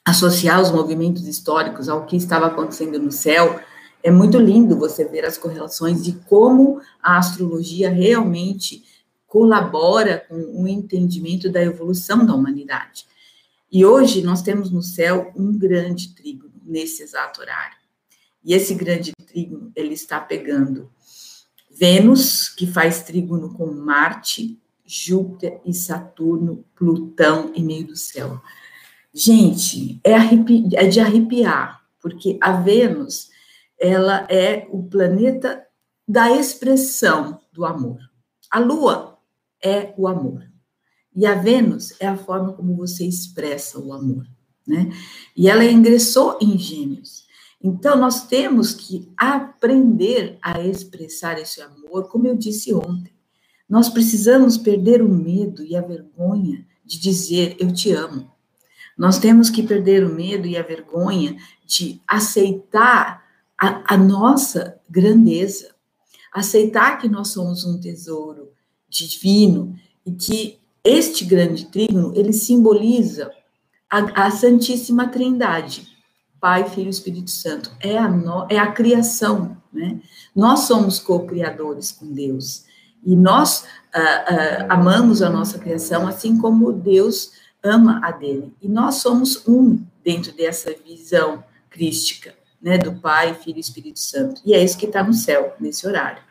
associar 0.04 0.60
os 0.60 0.70
movimentos 0.70 1.26
históricos 1.26 1.88
ao 1.88 2.06
que 2.06 2.16
estava 2.16 2.46
acontecendo 2.46 2.98
no 2.98 3.10
céu, 3.10 3.58
é 4.02 4.10
muito 4.10 4.38
lindo 4.38 4.78
você 4.78 5.04
ver 5.04 5.24
as 5.24 5.38
correlações 5.38 6.04
de 6.04 6.12
como 6.12 6.80
a 7.02 7.16
astrologia 7.16 7.90
realmente 7.90 8.84
colabora 9.26 10.24
com 10.28 10.62
o 10.62 10.68
entendimento 10.68 11.50
da 11.50 11.62
evolução 11.62 12.24
da 12.24 12.34
humanidade. 12.34 13.06
E 13.70 13.84
hoje 13.84 14.22
nós 14.22 14.42
temos 14.42 14.70
no 14.70 14.82
céu 14.82 15.32
um 15.36 15.56
grande 15.56 16.14
trígono 16.14 16.54
nesse 16.64 17.02
exato 17.02 17.40
horário. 17.40 17.76
E 18.44 18.54
esse 18.54 18.74
grande 18.74 19.12
trígono, 19.26 19.72
ele 19.74 19.94
está 19.94 20.20
pegando 20.20 20.90
Vênus, 21.70 22.48
que 22.48 22.66
faz 22.66 23.02
trígono 23.02 23.52
com 23.52 23.66
Marte, 23.66 24.60
Júpiter 24.86 25.60
e 25.64 25.74
Saturno, 25.74 26.64
Plutão 26.76 27.52
em 27.54 27.64
meio 27.64 27.86
do 27.86 27.96
céu. 27.96 28.40
Gente, 29.12 30.00
é, 30.04 30.14
arrepi 30.14 30.68
é 30.74 30.86
de 30.86 31.00
arrepiar, 31.00 31.84
porque 32.00 32.38
a 32.40 32.52
Vênus, 32.52 33.30
ela 33.78 34.26
é 34.30 34.68
o 34.70 34.84
planeta 34.84 35.66
da 36.06 36.30
expressão 36.30 37.40
do 37.52 37.64
amor. 37.64 37.98
A 38.50 38.60
Lua 38.60 39.18
é 39.62 39.94
o 39.96 40.06
amor. 40.06 40.53
E 41.14 41.26
a 41.26 41.34
Vênus 41.34 41.94
é 42.00 42.06
a 42.06 42.16
forma 42.16 42.52
como 42.52 42.76
você 42.76 43.06
expressa 43.06 43.78
o 43.78 43.92
amor, 43.92 44.26
né? 44.66 44.90
E 45.36 45.48
ela 45.48 45.64
ingressou 45.64 46.38
em 46.40 46.58
Gêmeos. 46.58 47.24
Então, 47.62 47.96
nós 47.96 48.26
temos 48.26 48.72
que 48.72 49.10
aprender 49.16 50.36
a 50.42 50.60
expressar 50.60 51.38
esse 51.38 51.62
amor, 51.62 52.08
como 52.08 52.26
eu 52.26 52.36
disse 52.36 52.74
ontem. 52.74 53.12
Nós 53.68 53.88
precisamos 53.88 54.58
perder 54.58 55.00
o 55.00 55.08
medo 55.08 55.64
e 55.64 55.74
a 55.74 55.80
vergonha 55.80 56.66
de 56.84 57.00
dizer 57.00 57.56
eu 57.58 57.72
te 57.72 57.92
amo. 57.92 58.30
Nós 58.96 59.18
temos 59.18 59.50
que 59.50 59.62
perder 59.62 60.04
o 60.04 60.14
medo 60.14 60.46
e 60.46 60.56
a 60.56 60.62
vergonha 60.62 61.36
de 61.64 62.00
aceitar 62.06 63.24
a, 63.58 63.94
a 63.94 63.96
nossa 63.96 64.78
grandeza, 64.88 65.74
aceitar 66.32 66.98
que 66.98 67.08
nós 67.08 67.28
somos 67.28 67.64
um 67.64 67.80
tesouro 67.80 68.52
divino 68.88 69.74
e 70.04 70.12
que 70.12 70.60
este 70.84 71.24
grande 71.24 71.66
trígono, 71.66 72.12
ele 72.14 72.32
simboliza 72.32 73.32
a, 73.88 74.26
a 74.26 74.30
Santíssima 74.30 75.08
Trindade, 75.08 75.88
Pai, 76.38 76.68
Filho 76.68 76.88
e 76.88 76.90
Espírito 76.90 77.30
Santo. 77.30 77.72
É 77.80 77.96
a, 77.96 78.06
no, 78.06 78.46
é 78.50 78.58
a 78.58 78.70
criação, 78.70 79.56
né? 79.72 79.98
Nós 80.36 80.60
somos 80.60 80.98
co-criadores 80.98 81.90
com 81.90 82.12
Deus. 82.12 82.64
E 83.02 83.16
nós 83.16 83.62
uh, 83.62 83.98
uh, 83.98 84.66
amamos 84.68 85.22
a 85.22 85.30
nossa 85.30 85.58
criação 85.58 86.06
assim 86.06 86.36
como 86.38 86.72
Deus 86.72 87.32
ama 87.62 88.00
a 88.04 88.10
dele. 88.10 88.54
E 88.60 88.68
nós 88.68 88.96
somos 88.96 89.46
um 89.48 89.82
dentro 90.04 90.32
dessa 90.32 90.74
visão 90.86 91.42
crística, 91.70 92.34
né, 92.60 92.76
do 92.76 92.92
Pai, 92.94 93.34
Filho 93.34 93.56
e 93.56 93.60
Espírito 93.60 93.98
Santo. 93.98 94.40
E 94.44 94.54
é 94.54 94.62
isso 94.62 94.76
que 94.76 94.86
está 94.86 95.02
no 95.02 95.14
céu, 95.14 95.56
nesse 95.58 95.86
horário. 95.86 96.22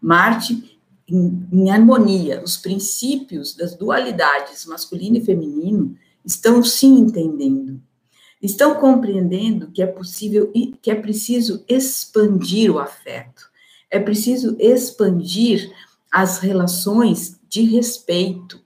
Marte 0.00 0.78
em, 1.08 1.48
em 1.52 1.70
harmonia, 1.70 2.42
os 2.44 2.56
princípios 2.56 3.54
das 3.54 3.74
dualidades 3.74 4.66
masculino 4.66 5.16
e 5.16 5.24
feminino 5.24 5.96
estão 6.24 6.62
se 6.62 6.86
entendendo. 6.86 7.80
Estão 8.40 8.74
compreendendo 8.74 9.70
que 9.70 9.82
é 9.82 9.86
possível 9.86 10.50
e 10.54 10.74
que 10.82 10.90
é 10.90 10.94
preciso 10.94 11.64
expandir 11.68 12.72
o 12.72 12.78
afeto. 12.78 13.50
É 13.90 13.98
preciso 13.98 14.56
expandir 14.58 15.72
as 16.10 16.38
relações 16.38 17.38
de 17.48 17.62
respeito, 17.62 18.62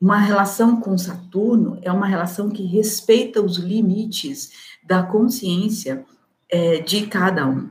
uma 0.00 0.18
relação 0.18 0.78
com 0.78 0.96
Saturno 0.98 1.78
é 1.80 1.90
uma 1.90 2.06
relação 2.06 2.50
que 2.50 2.62
respeita 2.64 3.40
os 3.40 3.56
limites 3.56 4.52
da 4.84 5.02
consciência 5.02 6.04
é, 6.50 6.80
de 6.80 7.06
cada 7.06 7.46
um. 7.46 7.70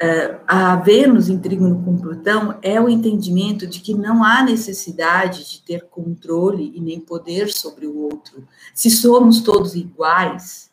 É, 0.00 0.40
a 0.46 0.76
Vênus 0.76 1.28
em 1.28 1.38
trígono 1.38 1.82
com 1.84 1.96
Plutão 1.96 2.58
é 2.62 2.80
o 2.80 2.88
entendimento 2.88 3.66
de 3.66 3.80
que 3.80 3.94
não 3.94 4.24
há 4.24 4.42
necessidade 4.42 5.48
de 5.48 5.62
ter 5.62 5.84
controle 5.84 6.72
e 6.74 6.80
nem 6.80 6.98
poder 7.00 7.48
sobre 7.52 7.86
o 7.86 7.96
outro. 7.96 8.46
Se 8.74 8.90
somos 8.90 9.40
todos 9.40 9.74
iguais 9.74 10.70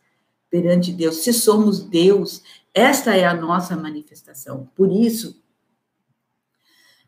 perante 0.50 0.92
Deus, 0.92 1.18
se 1.18 1.32
somos 1.32 1.80
Deus, 1.82 2.42
esta 2.74 3.16
é 3.16 3.26
a 3.26 3.34
nossa 3.34 3.76
manifestação. 3.76 4.70
Por 4.76 4.92
isso, 4.92 5.40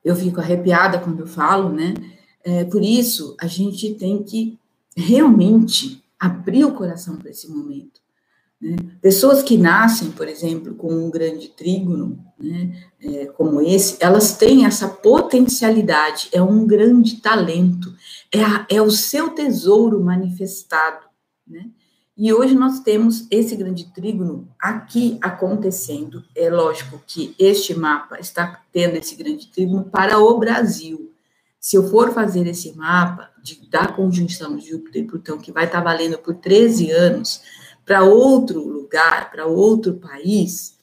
eu 0.03 0.15
fico 0.15 0.39
arrepiada 0.39 0.99
quando 0.99 1.21
eu 1.21 1.27
falo, 1.27 1.69
né? 1.69 1.93
É, 2.43 2.63
por 2.65 2.83
isso, 2.83 3.35
a 3.39 3.47
gente 3.47 3.95
tem 3.95 4.21
que 4.21 4.59
realmente 4.95 6.03
abrir 6.19 6.65
o 6.65 6.73
coração 6.73 7.17
para 7.17 7.29
esse 7.29 7.49
momento. 7.49 8.02
Né? 8.63 8.77
Pessoas 9.01 9.43
que 9.43 9.57
nascem, 9.57 10.09
por 10.11 10.25
exemplo, 10.25 10.73
com 10.75 10.87
um 10.87 11.11
grande 11.11 11.49
trígono, 11.49 12.17
né, 12.39 12.71
é, 13.01 13.25
como 13.25 13.61
esse, 13.61 13.97
elas 13.99 14.37
têm 14.37 14.65
essa 14.65 14.87
potencialidade, 14.87 16.29
é 16.31 16.41
um 16.41 16.65
grande 16.65 17.17
talento, 17.17 17.93
é, 18.31 18.41
a, 18.41 18.65
é 18.69 18.81
o 18.81 18.89
seu 18.89 19.31
tesouro 19.31 20.01
manifestado. 20.01 21.05
Né? 21.45 21.65
E 22.15 22.31
hoje 22.31 22.55
nós 22.55 22.79
temos 22.79 23.27
esse 23.29 23.53
grande 23.53 23.91
trígono 23.91 24.47
aqui 24.57 25.17
acontecendo. 25.21 26.23
É 26.33 26.49
lógico 26.49 27.01
que 27.05 27.35
este 27.37 27.73
mapa 27.73 28.17
está 28.19 28.61
tendo 28.71 28.95
esse 28.95 29.15
grande 29.15 29.47
trígono 29.47 29.83
para 29.85 30.19
o 30.19 30.37
Brasil. 30.37 31.11
Se 31.59 31.75
eu 31.75 31.89
for 31.89 32.13
fazer 32.13 32.47
esse 32.47 32.77
mapa 32.77 33.29
de, 33.43 33.67
da 33.69 33.87
conjunção 33.87 34.57
Júpiter 34.59 35.03
e 35.03 35.07
Plutão, 35.07 35.37
que 35.37 35.51
vai 35.51 35.65
estar 35.65 35.81
valendo 35.81 36.17
por 36.17 36.35
13 36.35 36.91
anos, 36.91 37.41
para 37.85 38.03
outro 38.03 38.65
lugar, 38.65 39.31
para 39.31 39.45
outro 39.45 39.95
país, 39.95 40.77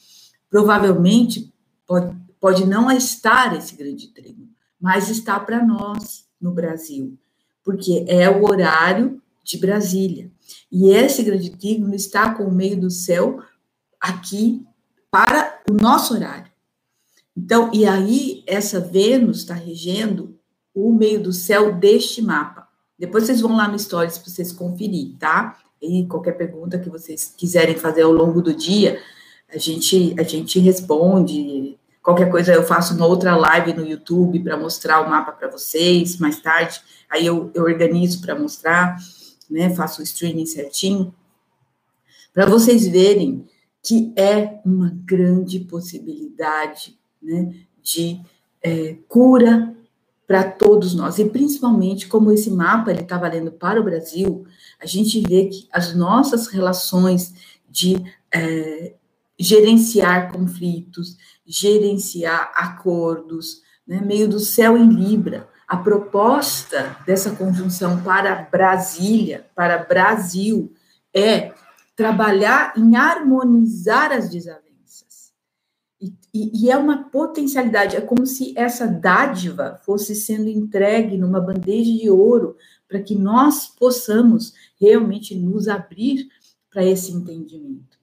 provavelmente 0.48 1.52
pode, 1.86 2.16
pode 2.40 2.66
não 2.66 2.90
estar 2.90 3.56
esse 3.56 3.74
grande 3.74 4.08
trígono, 4.08 4.48
mas 4.80 5.08
está 5.08 5.38
para 5.38 5.64
nós 5.64 6.26
no 6.40 6.52
Brasil, 6.52 7.18
porque 7.64 8.04
é 8.08 8.28
o 8.28 8.44
horário 8.44 9.22
de 9.44 9.58
Brasília. 9.58 10.30
E 10.70 10.90
esse 10.90 11.22
grande 11.22 11.50
trígono 11.50 11.94
está 11.94 12.34
com 12.34 12.44
o 12.44 12.52
meio 12.52 12.80
do 12.80 12.90
céu 12.90 13.42
aqui 14.00 14.66
para 15.10 15.60
o 15.68 15.74
nosso 15.74 16.14
horário. 16.14 16.50
Então, 17.36 17.70
e 17.72 17.86
aí 17.86 18.42
essa 18.46 18.80
Vênus 18.80 19.38
está 19.38 19.54
regendo 19.54 20.38
o 20.74 20.92
meio 20.92 21.22
do 21.22 21.32
céu 21.32 21.74
deste 21.74 22.22
mapa. 22.22 22.68
Depois 22.98 23.24
vocês 23.24 23.40
vão 23.40 23.56
lá 23.56 23.66
no 23.66 23.78
Stories 23.78 24.18
para 24.18 24.30
vocês 24.30 24.52
conferir, 24.52 25.16
tá? 25.18 25.58
E 25.80 26.06
qualquer 26.06 26.32
pergunta 26.32 26.78
que 26.78 26.90
vocês 26.90 27.34
quiserem 27.36 27.76
fazer 27.76 28.02
ao 28.02 28.12
longo 28.12 28.42
do 28.42 28.54
dia, 28.54 29.00
a 29.48 29.58
gente, 29.58 30.14
a 30.18 30.22
gente 30.22 30.58
responde. 30.58 31.78
Qualquer 32.02 32.30
coisa 32.30 32.52
eu 32.52 32.62
faço 32.62 32.94
uma 32.94 33.06
outra 33.06 33.36
live 33.36 33.74
no 33.74 33.86
YouTube 33.86 34.40
para 34.40 34.56
mostrar 34.56 35.00
o 35.00 35.08
mapa 35.08 35.32
para 35.32 35.48
vocês 35.48 36.18
mais 36.18 36.40
tarde. 36.40 36.80
Aí 37.10 37.26
eu, 37.26 37.50
eu 37.54 37.64
organizo 37.64 38.20
para 38.20 38.38
mostrar, 38.38 38.96
né? 39.50 39.74
Faço 39.74 40.00
o 40.00 40.04
streaming 40.04 40.46
certinho. 40.46 41.14
Para 42.32 42.46
vocês 42.46 42.86
verem 42.86 43.46
que 43.82 44.12
é 44.16 44.60
uma 44.64 44.94
grande 45.04 45.60
possibilidade, 45.60 46.98
né? 47.22 47.54
De 47.82 48.20
é, 48.62 48.96
cura 49.08 49.74
para 50.26 50.44
todos 50.44 50.94
nós. 50.94 51.18
E 51.18 51.24
principalmente, 51.24 52.06
como 52.06 52.30
esse 52.30 52.50
mapa 52.50 52.90
ele 52.90 53.00
está 53.00 53.18
valendo 53.18 53.50
para 53.50 53.80
o 53.80 53.84
Brasil, 53.84 54.46
a 54.80 54.86
gente 54.86 55.20
vê 55.20 55.46
que 55.46 55.68
as 55.70 55.94
nossas 55.94 56.46
relações 56.48 57.34
de 57.68 57.96
é, 58.32 58.94
gerenciar 59.38 60.32
conflitos, 60.32 61.16
gerenciar 61.46 62.52
acordos, 62.54 63.62
né, 63.86 64.00
meio 64.00 64.28
do 64.28 64.40
céu 64.40 64.76
em 64.76 64.88
Libra. 64.88 65.48
A 65.68 65.76
proposta 65.76 66.96
dessa 67.06 67.30
conjunção 67.32 68.02
para 68.02 68.48
Brasília, 68.50 69.46
para 69.54 69.78
Brasil, 69.78 70.72
é 71.14 71.52
trabalhar 71.94 72.72
em 72.76 72.96
harmonizar 72.96 74.10
as 74.10 74.28
desavenças 74.30 74.70
e, 76.00 76.14
e, 76.32 76.64
e, 76.64 76.70
é 76.70 76.76
uma 76.78 77.10
potencialidade, 77.10 77.94
é 77.94 78.00
como 78.00 78.24
se 78.26 78.54
essa 78.56 78.86
dádiva 78.86 79.78
fosse 79.84 80.14
sendo 80.14 80.48
entregue 80.48 81.18
numa 81.18 81.40
bandeja 81.40 81.92
de 81.92 82.08
ouro 82.08 82.56
para 82.88 83.02
que 83.02 83.14
nós 83.14 83.66
possamos 83.66 84.54
realmente 84.80 85.34
nos 85.34 85.68
abrir 85.68 86.28
para 86.70 86.84
esse 86.84 87.12
entendimento. 87.12 87.98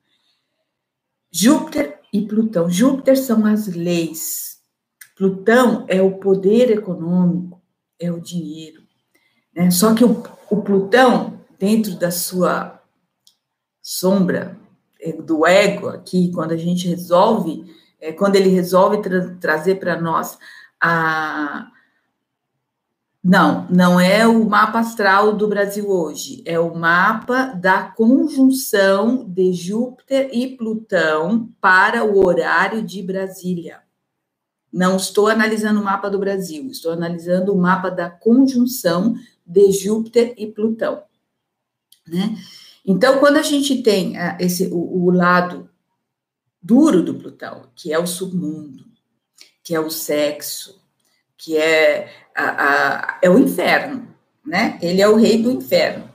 Júpiter 1.32 2.00
e 2.14 2.22
Plutão. 2.22 2.70
Júpiter 2.70 3.18
são 3.18 3.46
as 3.46 3.68
leis. 3.68 4.62
Plutão 5.16 5.86
é 5.88 6.02
o 6.02 6.18
poder 6.18 6.72
econômico, 6.72 7.62
é 8.00 8.12
o 8.12 8.22
dinheiro. 8.22 8.84
Né? 9.54 9.72
Só 9.72 9.94
que 9.94 10.06
o, 10.06 10.24
o 10.50 10.62
Plutão, 10.62 11.42
dentro 11.58 11.96
da 11.96 12.12
sua 12.12 12.82
sombra, 13.82 14.58
é, 15.00 15.12
do 15.14 15.46
ego 15.46 15.90
aqui, 15.90 16.32
quando 16.32 16.52
a 16.52 16.58
gente 16.58 16.88
resolve 16.88 17.66
é, 18.00 18.12
quando 18.12 18.36
ele 18.36 18.50
resolve 18.50 19.02
tra 19.02 19.36
trazer 19.40 19.76
para 19.76 20.00
nós 20.00 20.38
a. 20.80 21.72
Não, 23.30 23.68
não 23.70 24.00
é 24.00 24.26
o 24.26 24.50
mapa 24.50 24.80
astral 24.80 25.36
do 25.36 25.50
Brasil 25.50 25.90
hoje, 25.90 26.42
é 26.46 26.58
o 26.58 26.74
mapa 26.74 27.48
da 27.48 27.84
conjunção 27.84 29.28
de 29.28 29.52
Júpiter 29.52 30.30
e 30.32 30.56
Plutão 30.56 31.54
para 31.60 32.06
o 32.06 32.26
horário 32.26 32.82
de 32.82 33.04
Brasília. 33.04 33.82
Não 34.72 34.96
estou 34.96 35.28
analisando 35.28 35.82
o 35.82 35.84
mapa 35.84 36.10
do 36.10 36.18
Brasil, 36.18 36.68
estou 36.72 36.94
analisando 36.94 37.54
o 37.54 37.58
mapa 37.58 37.92
da 37.92 38.10
conjunção 38.10 39.16
de 39.46 39.74
Júpiter 39.74 40.34
e 40.38 40.48
Plutão. 40.48 41.04
Né? 42.08 42.34
Então, 42.86 43.20
quando 43.20 43.36
a 43.36 43.44
gente 43.44 43.84
tem 43.84 44.16
uh, 44.16 44.38
esse, 44.40 44.68
o, 44.68 45.04
o 45.04 45.12
lado 45.12 45.70
duro 46.64 47.04
do 47.04 47.16
Plutão, 47.16 47.68
que 47.76 47.92
é 47.92 48.00
o 48.00 48.08
submundo, 48.08 48.86
que 49.62 49.76
é 49.76 49.80
o 49.82 49.90
sexo, 49.90 50.87
que 51.38 51.58
é, 51.58 52.10
a, 52.36 52.46
a, 52.46 53.20
é 53.22 53.30
o 53.30 53.38
inferno, 53.38 54.08
né? 54.46 54.78
Ele 54.82 55.02
é 55.02 55.08
o 55.08 55.16
rei 55.16 55.42
do 55.42 55.52
inferno. 55.52 56.10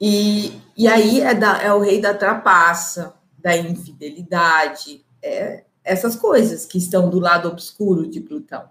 E, 0.00 0.60
e 0.76 0.86
aí 0.86 1.20
é, 1.20 1.34
da, 1.34 1.62
é 1.62 1.72
o 1.72 1.80
rei 1.80 2.00
da 2.00 2.12
trapaça, 2.12 3.14
da 3.38 3.56
infidelidade, 3.56 5.04
é, 5.22 5.64
essas 5.84 6.14
coisas 6.16 6.66
que 6.66 6.78
estão 6.78 7.08
do 7.08 7.18
lado 7.18 7.48
obscuro 7.48 8.06
de 8.08 8.20
Plutão, 8.20 8.68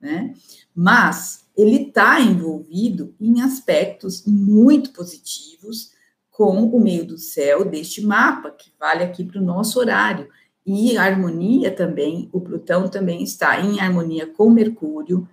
né? 0.00 0.34
Mas 0.74 1.46
ele 1.56 1.88
está 1.88 2.20
envolvido 2.20 3.14
em 3.20 3.40
aspectos 3.40 4.24
muito 4.26 4.92
positivos 4.92 5.92
com 6.30 6.64
o 6.64 6.80
meio 6.80 7.06
do 7.06 7.16
céu 7.16 7.64
deste 7.64 8.02
mapa, 8.02 8.50
que 8.50 8.70
vale 8.78 9.02
aqui 9.02 9.24
para 9.24 9.40
o 9.40 9.44
nosso 9.44 9.78
horário. 9.80 10.28
E 10.66 10.98
harmonia 10.98 11.70
também, 11.70 12.28
o 12.32 12.40
Plutão 12.40 12.88
também 12.88 13.22
está 13.22 13.60
em 13.60 13.78
harmonia 13.78 14.26
com 14.26 14.50
Mercúrio, 14.50 15.28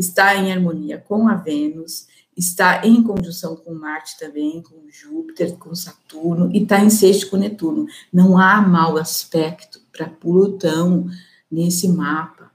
está 0.00 0.34
em 0.34 0.50
harmonia 0.50 0.96
com 0.96 1.28
a 1.28 1.34
Vênus, 1.34 2.06
está 2.34 2.86
em 2.86 3.02
conjunção 3.02 3.54
com 3.54 3.74
Marte 3.74 4.18
também, 4.18 4.62
com 4.62 4.88
Júpiter, 4.88 5.58
com 5.58 5.74
Saturno, 5.74 6.50
e 6.50 6.62
está 6.62 6.80
em 6.80 6.88
sexto 6.88 7.28
com 7.28 7.36
Netuno. 7.36 7.86
Não 8.10 8.38
há 8.38 8.62
mau 8.62 8.96
aspecto 8.96 9.80
para 9.92 10.08
Plutão 10.08 11.06
nesse 11.50 11.88
mapa. 11.88 12.50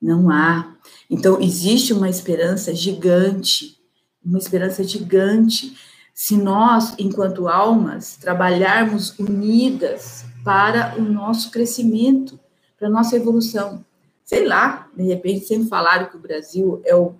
Não 0.00 0.30
há. 0.30 0.76
Então, 1.10 1.40
existe 1.40 1.92
uma 1.92 2.08
esperança 2.08 2.74
gigante, 2.74 3.78
uma 4.24 4.38
esperança 4.38 4.84
gigante 4.84 5.76
se 6.14 6.36
nós, 6.36 6.94
enquanto 6.98 7.48
almas, 7.48 8.16
trabalharmos 8.16 9.18
unidas 9.18 10.24
para 10.44 10.96
o 10.98 11.02
nosso 11.02 11.50
crescimento, 11.50 12.38
para 12.78 12.88
a 12.88 12.90
nossa 12.90 13.16
evolução. 13.16 13.84
sei 14.24 14.46
lá, 14.46 14.88
de 14.96 15.02
repente 15.02 15.46
sempre 15.46 15.68
falaram 15.68 16.08
que 16.08 16.16
o 16.16 16.20
Brasil 16.20 16.80
é 16.84 16.94
o, 16.94 17.14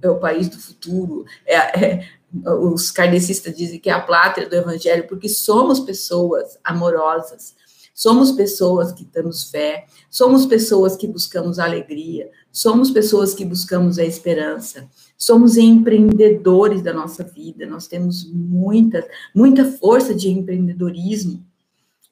é 0.00 0.08
o 0.08 0.18
país 0.18 0.48
do 0.48 0.58
futuro, 0.58 1.24
é, 1.44 1.56
é, 1.56 2.08
os 2.44 2.90
kardecistas 2.90 3.54
dizem 3.56 3.78
que 3.78 3.90
é 3.90 3.92
a 3.92 4.00
plátria 4.00 4.48
do 4.48 4.54
evangelho, 4.54 5.06
porque 5.06 5.28
somos 5.28 5.80
pessoas 5.80 6.58
amorosas, 6.64 7.54
somos 7.94 8.32
pessoas 8.32 8.92
que 8.92 9.04
temos 9.04 9.50
fé, 9.50 9.86
somos 10.10 10.44
pessoas 10.44 10.96
que 10.96 11.06
buscamos 11.06 11.58
alegria, 11.58 12.30
somos 12.52 12.90
pessoas 12.90 13.32
que 13.32 13.44
buscamos 13.44 13.98
a 13.98 14.04
esperança, 14.04 14.88
somos 15.16 15.56
empreendedores 15.56 16.82
da 16.82 16.92
nossa 16.92 17.24
vida, 17.24 17.64
nós 17.66 17.86
temos 17.86 18.30
muita, 18.30 19.06
muita 19.34 19.64
força 19.64 20.14
de 20.14 20.28
empreendedorismo. 20.28 21.42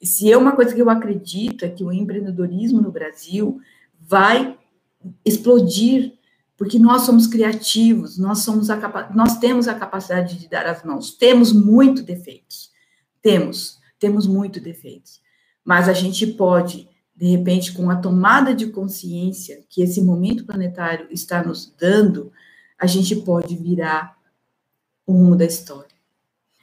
E 0.05 0.07
se 0.07 0.31
é 0.31 0.37
uma 0.37 0.55
coisa 0.55 0.71
que 0.71 0.79
eu 0.79 0.87
acredito 0.87 1.65
é 1.65 1.67
que 1.67 1.83
o 1.83 1.91
empreendedorismo 1.91 2.79
no 2.79 2.91
Brasil 2.91 3.59
vai 3.99 4.55
explodir 5.25 6.13
porque 6.55 6.77
nós 6.77 7.01
somos 7.01 7.25
criativos, 7.25 8.15
nós 8.15 8.43
somos 8.43 8.69
a 8.69 8.77
nós 9.15 9.39
temos 9.39 9.67
a 9.67 9.73
capacidade 9.73 10.37
de 10.37 10.47
dar 10.47 10.67
as 10.67 10.83
mãos. 10.83 11.17
Temos 11.17 11.51
muito 11.51 12.03
defeitos. 12.03 12.69
Temos, 13.19 13.79
temos 13.97 14.27
muito 14.27 14.59
defeitos. 14.59 15.19
Mas 15.63 15.89
a 15.89 15.93
gente 15.93 16.27
pode, 16.27 16.87
de 17.15 17.25
repente, 17.25 17.73
com 17.73 17.89
a 17.89 17.95
tomada 17.95 18.53
de 18.53 18.67
consciência 18.67 19.65
que 19.67 19.81
esse 19.81 20.03
momento 20.03 20.45
planetário 20.45 21.07
está 21.09 21.43
nos 21.43 21.73
dando, 21.79 22.31
a 22.77 22.85
gente 22.85 23.15
pode 23.15 23.55
virar 23.55 24.15
o 25.03 25.13
rumo 25.13 25.35
da 25.35 25.45
história. 25.45 25.95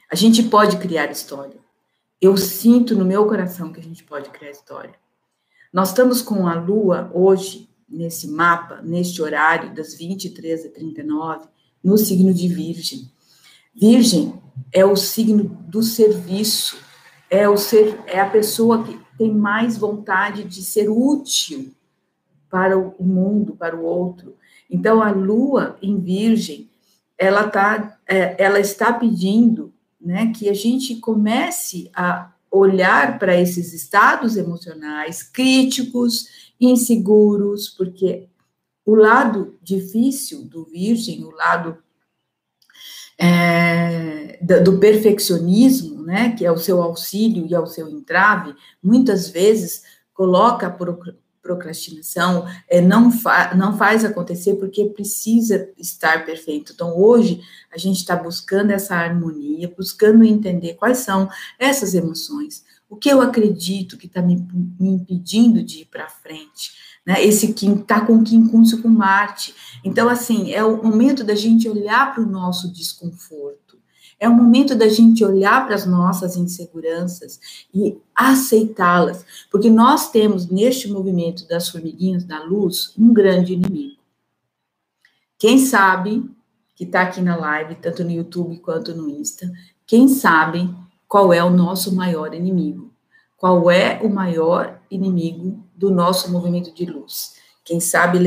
A 0.09 0.15
gente 0.15 0.43
pode 0.43 0.77
criar 0.77 1.11
história. 1.11 1.62
Eu 2.23 2.37
sinto 2.37 2.95
no 2.95 3.03
meu 3.03 3.27
coração 3.27 3.73
que 3.73 3.81
a 3.81 3.83
gente 3.83 4.01
pode 4.01 4.29
criar 4.29 4.49
história. 4.49 4.95
Nós 5.73 5.89
estamos 5.89 6.21
com 6.21 6.47
a 6.47 6.53
Lua 6.53 7.11
hoje 7.13 7.69
nesse 7.85 8.29
mapa, 8.29 8.81
neste 8.81 9.21
horário, 9.21 9.75
das 9.75 9.93
23 9.93 10.67
a 10.67 10.69
39, 10.69 11.49
no 11.83 11.97
signo 11.97 12.33
de 12.33 12.47
Virgem. 12.47 13.11
Virgem 13.75 14.41
é 14.71 14.85
o 14.85 14.95
signo 14.95 15.43
do 15.67 15.83
serviço, 15.83 16.77
é, 17.29 17.49
o 17.49 17.57
ser, 17.57 17.99
é 18.07 18.21
a 18.21 18.29
pessoa 18.29 18.85
que 18.85 18.97
tem 19.17 19.33
mais 19.33 19.77
vontade 19.77 20.45
de 20.45 20.63
ser 20.63 20.89
útil 20.89 21.73
para 22.49 22.77
o 22.77 23.03
mundo, 23.03 23.53
para 23.53 23.75
o 23.75 23.83
outro. 23.83 24.37
Então, 24.71 25.01
a 25.01 25.11
lua 25.11 25.77
em 25.81 25.99
Virgem, 25.99 26.69
ela, 27.17 27.49
tá, 27.49 27.99
é, 28.07 28.41
ela 28.41 28.61
está 28.61 28.93
pedindo 28.93 29.72
né, 30.03 30.31
que 30.35 30.49
a 30.49 30.53
gente 30.53 30.97
comece 30.97 31.89
a 31.95 32.33
olhar 32.51 33.17
para 33.17 33.39
esses 33.39 33.73
estados 33.73 34.37
emocionais 34.37 35.23
críticos, 35.23 36.53
inseguros, 36.59 37.69
porque 37.69 38.27
o 38.85 38.95
lado 38.95 39.57
difícil 39.61 40.43
do 40.43 40.65
virgem, 40.65 41.23
o 41.23 41.31
lado 41.31 41.77
é, 43.17 44.39
do 44.61 44.77
perfeccionismo, 44.77 46.03
né, 46.03 46.35
que 46.35 46.45
é 46.45 46.51
o 46.51 46.57
seu 46.57 46.81
auxílio 46.81 47.47
e 47.47 47.53
é 47.53 47.59
o 47.59 47.65
seu 47.65 47.89
entrave, 47.89 48.53
muitas 48.83 49.29
vezes 49.29 49.83
coloca 50.13 50.67
a 50.67 50.71
procrastinação, 51.43 52.47
é, 52.69 52.79
não, 52.79 53.11
fa 53.11 53.53
não 53.53 53.77
faz 53.77 54.05
acontecer 54.05 54.55
porque 54.55 54.85
precisa 54.85 55.69
estar 55.77 56.25
perfeito. 56.25 56.71
Então, 56.73 56.97
hoje, 56.97 57.41
a 57.71 57.77
gente 57.77 57.97
está 57.97 58.15
buscando 58.15 58.71
essa 58.71 58.95
harmonia, 58.95 59.71
buscando 59.77 60.23
entender 60.23 60.75
quais 60.75 60.99
são 60.99 61.29
essas 61.59 61.93
emoções, 61.93 62.63
o 62.89 62.95
que 62.95 63.09
eu 63.09 63.21
acredito 63.21 63.97
que 63.97 64.07
está 64.07 64.21
me, 64.21 64.37
me, 64.79 64.89
impedindo 64.89 65.61
de 65.61 65.81
ir 65.81 65.85
para 65.85 66.07
frente, 66.07 66.71
né? 67.05 67.23
Esse 67.23 67.51
Kim 67.51 67.81
está 67.81 67.99
com 67.99 68.23
quincúncio 68.23 68.81
com 68.81 68.87
Marte. 68.87 69.53
Então, 69.83 70.07
assim, 70.07 70.53
é 70.53 70.63
o 70.63 70.81
momento 70.81 71.23
da 71.23 71.35
gente 71.35 71.67
olhar 71.67 72.13
para 72.13 72.23
o 72.23 72.29
nosso 72.29 72.71
desconforto. 72.71 73.62
É 74.23 74.29
o 74.29 74.33
momento 74.33 74.73
da 74.73 74.87
gente 74.87 75.21
olhar 75.25 75.65
para 75.65 75.75
as 75.75 75.85
nossas 75.85 76.37
inseguranças 76.37 77.41
e 77.73 77.97
aceitá-las, 78.15 79.25
porque 79.51 79.69
nós 79.69 80.11
temos 80.11 80.47
neste 80.47 80.89
movimento 80.89 81.45
das 81.45 81.67
formiguinhas 81.67 82.23
da 82.23 82.41
luz 82.41 82.93
um 82.97 83.13
grande 83.13 83.51
inimigo. 83.51 83.97
Quem 85.37 85.59
sabe 85.59 86.23
que 86.73 86.85
está 86.85 87.01
aqui 87.01 87.19
na 87.19 87.35
live, 87.35 87.75
tanto 87.75 88.01
no 88.05 88.11
YouTube 88.11 88.59
quanto 88.59 88.95
no 88.95 89.09
Insta, 89.09 89.51
quem 89.85 90.07
sabe 90.07 90.73
qual 91.05 91.33
é 91.33 91.43
o 91.43 91.49
nosso 91.49 91.93
maior 91.93 92.33
inimigo. 92.33 92.93
Qual 93.35 93.69
é 93.69 93.99
o 94.01 94.09
maior 94.09 94.79
inimigo 94.89 95.61
do 95.75 95.91
nosso 95.91 96.31
movimento 96.31 96.73
de 96.73 96.85
luz? 96.85 97.33
Quem 97.65 97.81
sabe, 97.81 98.19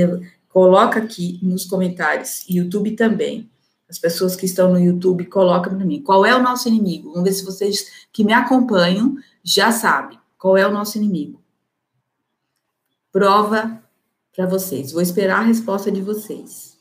coloca 0.51 0.99
aqui 0.99 1.41
nos 1.43 1.65
comentários, 1.65 2.45
YouTube 2.47 2.91
também. 2.91 3.51
As 3.88 3.99
pessoas 3.99 4.35
que 4.35 4.46
estão 4.46 4.72
no 4.72 4.81
YouTube, 4.81 5.27
colocam 5.27 5.77
para 5.77 5.85
mim. 5.85 6.03
Qual 6.03 6.27
é 6.27 6.35
o 6.35 6.42
nosso 6.42 6.68
inimigo? 6.68 7.11
Vamos 7.11 7.29
ver 7.29 7.35
se 7.35 7.44
vocês 7.44 8.07
que 8.12 8.25
me 8.25 8.33
acompanham 8.33 9.16
já 9.44 9.70
sabem 9.70 10.18
qual 10.37 10.57
é 10.57 10.66
o 10.66 10.72
nosso 10.72 10.99
inimigo. 10.99 11.42
Prova 13.12 13.83
para 14.35 14.46
vocês. 14.46 14.92
Vou 14.92 15.01
esperar 15.01 15.40
a 15.40 15.44
resposta 15.46 15.90
de 15.90 16.03
vocês. 16.03 16.77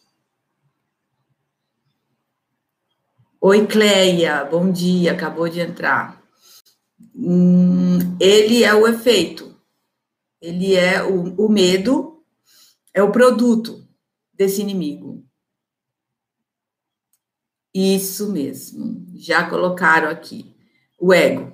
Oi, 3.40 3.68
Cleia, 3.68 4.44
bom 4.44 4.72
dia, 4.72 5.12
acabou 5.12 5.48
de 5.48 5.60
entrar. 5.60 6.20
Hum, 7.14 8.00
ele 8.20 8.64
é 8.64 8.74
o 8.74 8.88
efeito, 8.88 9.56
ele 10.42 10.74
é 10.74 11.04
o, 11.04 11.46
o 11.46 11.48
medo, 11.48 12.24
é 12.92 13.04
o 13.04 13.12
produto 13.12 13.88
desse 14.34 14.62
inimigo. 14.62 15.24
Isso 17.76 18.32
mesmo, 18.32 19.06
já 19.16 19.50
colocaram 19.50 20.08
aqui. 20.08 20.56
O 20.98 21.14
ego, 21.14 21.52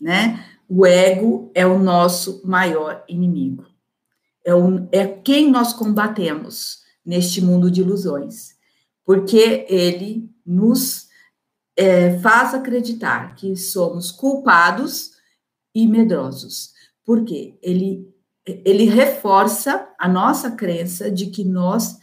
né? 0.00 0.46
O 0.66 0.86
ego 0.86 1.50
é 1.54 1.66
o 1.66 1.78
nosso 1.78 2.40
maior 2.42 3.04
inimigo. 3.06 3.66
É, 4.46 4.54
o, 4.54 4.88
é 4.90 5.06
quem 5.06 5.50
nós 5.50 5.74
combatemos 5.74 6.78
neste 7.04 7.42
mundo 7.42 7.70
de 7.70 7.82
ilusões, 7.82 8.54
porque 9.04 9.66
ele 9.68 10.26
nos 10.46 11.08
é, 11.76 12.18
faz 12.20 12.54
acreditar 12.54 13.34
que 13.34 13.54
somos 13.54 14.10
culpados 14.10 15.10
e 15.74 15.86
medrosos. 15.86 16.72
Por 17.04 17.26
quê? 17.26 17.58
Ele, 17.62 18.10
ele 18.46 18.84
reforça 18.84 19.86
a 19.98 20.08
nossa 20.08 20.52
crença 20.52 21.10
de 21.10 21.26
que 21.26 21.44
nós 21.44 21.98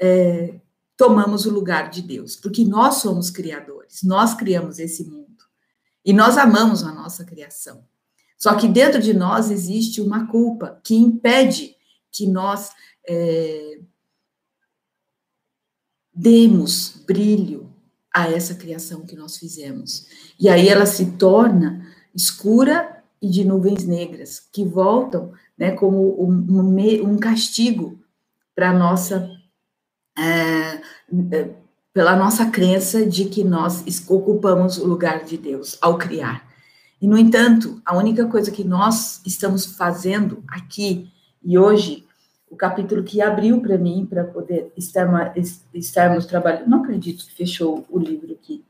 é, 0.00 0.60
tomamos 0.98 1.46
o 1.46 1.50
lugar 1.50 1.88
de 1.88 2.02
Deus, 2.02 2.36
porque 2.36 2.64
nós 2.64 2.96
somos 2.96 3.30
criadores, 3.30 4.02
nós 4.02 4.34
criamos 4.34 4.78
esse 4.78 5.04
mundo 5.04 5.44
e 6.04 6.12
nós 6.12 6.36
amamos 6.36 6.82
a 6.82 6.92
nossa 6.92 7.24
criação. 7.24 7.86
Só 8.36 8.54
que 8.56 8.68
dentro 8.68 9.00
de 9.00 9.14
nós 9.14 9.50
existe 9.50 10.00
uma 10.00 10.26
culpa 10.26 10.80
que 10.84 10.94
impede 10.94 11.74
que 12.10 12.26
nós 12.26 12.70
é, 13.08 13.80
demos 16.12 17.02
brilho 17.06 17.72
a 18.12 18.30
essa 18.30 18.54
criação 18.54 19.06
que 19.06 19.14
nós 19.14 19.36
fizemos. 19.36 20.06
E 20.38 20.48
aí 20.48 20.68
ela 20.68 20.86
se 20.86 21.12
torna 21.12 21.86
escura 22.14 23.04
e 23.22 23.28
de 23.28 23.44
nuvens 23.44 23.84
negras, 23.84 24.40
que 24.40 24.64
voltam 24.64 25.32
né, 25.56 25.72
como 25.72 26.20
um, 26.20 27.08
um 27.08 27.18
castigo 27.18 28.00
para 28.54 28.72
nossa. 28.72 29.37
É, 30.18 30.80
é, 31.32 31.50
pela 31.92 32.16
nossa 32.16 32.46
crença 32.46 33.06
de 33.06 33.26
que 33.26 33.42
nós 33.44 33.84
ocupamos 34.08 34.78
o 34.78 34.86
lugar 34.86 35.24
de 35.24 35.36
Deus 35.38 35.78
ao 35.80 35.96
criar. 35.96 36.46
E, 37.00 37.06
no 37.06 37.16
entanto, 37.16 37.80
a 37.84 37.96
única 37.96 38.26
coisa 38.26 38.50
que 38.50 38.64
nós 38.64 39.22
estamos 39.24 39.64
fazendo 39.64 40.42
aqui 40.48 41.10
e 41.42 41.56
hoje 41.56 42.06
o 42.50 42.56
capítulo 42.56 43.04
que 43.04 43.20
abriu 43.20 43.60
para 43.60 43.76
mim, 43.76 44.06
para 44.06 44.24
poder 44.24 44.72
estar, 44.76 45.34
estarmos 45.74 46.26
trabalhando. 46.26 46.68
Não 46.68 46.82
acredito 46.82 47.24
que 47.26 47.34
fechou 47.34 47.86
o 47.90 47.98
livro 47.98 48.32
aqui. 48.32 48.64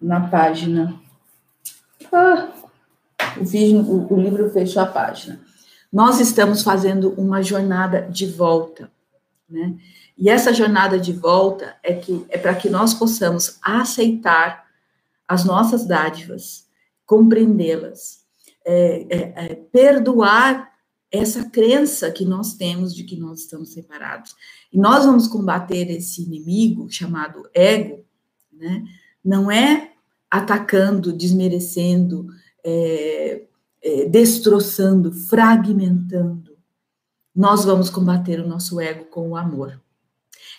Na 0.00 0.28
página. 0.28 1.00
Ah, 2.12 2.52
o, 3.40 3.44
vídeo, 3.44 3.80
o, 3.80 4.14
o 4.14 4.20
livro 4.20 4.50
fechou 4.50 4.82
a 4.82 4.86
página. 4.86 5.40
Nós 5.92 6.20
estamos 6.20 6.62
fazendo 6.62 7.10
uma 7.16 7.42
jornada 7.42 8.02
de 8.02 8.26
volta, 8.26 8.90
né? 9.50 9.76
E 10.16 10.28
essa 10.30 10.52
jornada 10.52 10.98
de 10.98 11.12
volta 11.12 11.76
é 11.82 11.94
que 11.94 12.24
é 12.28 12.38
para 12.38 12.54
que 12.54 12.70
nós 12.70 12.94
possamos 12.94 13.58
aceitar 13.62 14.66
as 15.26 15.44
nossas 15.44 15.86
dádivas, 15.86 16.66
compreendê-las, 17.06 18.20
é, 18.64 19.06
é, 19.08 19.32
é, 19.36 19.54
perdoar 19.54 20.70
essa 21.10 21.44
crença 21.50 22.10
que 22.10 22.24
nós 22.24 22.54
temos 22.54 22.94
de 22.94 23.02
que 23.04 23.16
nós 23.16 23.40
estamos 23.40 23.72
separados. 23.72 24.34
E 24.72 24.78
nós 24.78 25.04
vamos 25.04 25.26
combater 25.26 25.90
esse 25.90 26.22
inimigo 26.22 26.88
chamado 26.88 27.48
ego, 27.52 28.04
né? 28.52 28.84
Não 29.24 29.50
é 29.50 29.92
atacando, 30.30 31.12
desmerecendo, 31.12 32.28
é, 32.64 33.42
é, 33.82 34.04
destroçando, 34.08 35.10
fragmentando. 35.12 36.49
Nós 37.34 37.64
vamos 37.64 37.90
combater 37.90 38.40
o 38.40 38.46
nosso 38.46 38.80
ego 38.80 39.04
com 39.06 39.30
o 39.30 39.36
amor. 39.36 39.80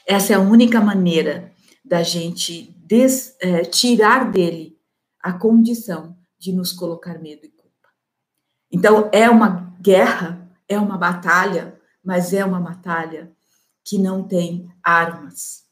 Essa 0.08 0.34
é 0.34 0.36
a 0.36 0.40
única 0.40 0.80
maneira 0.80 1.52
da 1.84 2.04
gente 2.04 2.74
des, 2.86 3.36
é, 3.40 3.64
tirar 3.64 4.32
dele 4.32 4.78
a 5.22 5.34
condição 5.34 6.18
de 6.40 6.52
nos 6.52 6.72
colocar 6.72 7.20
medo 7.20 7.46
e 7.46 7.50
culpa. 7.50 7.90
Então, 8.72 9.10
é 9.12 9.30
uma 9.30 9.76
guerra, 9.82 10.50
é 10.68 10.80
uma 10.80 10.98
batalha, 10.98 11.80
mas 12.04 12.34
é 12.34 12.44
uma 12.44 12.60
batalha 12.60 13.32
que 13.84 13.98
não 13.98 14.24
tem 14.24 14.70
armas. 14.84 15.64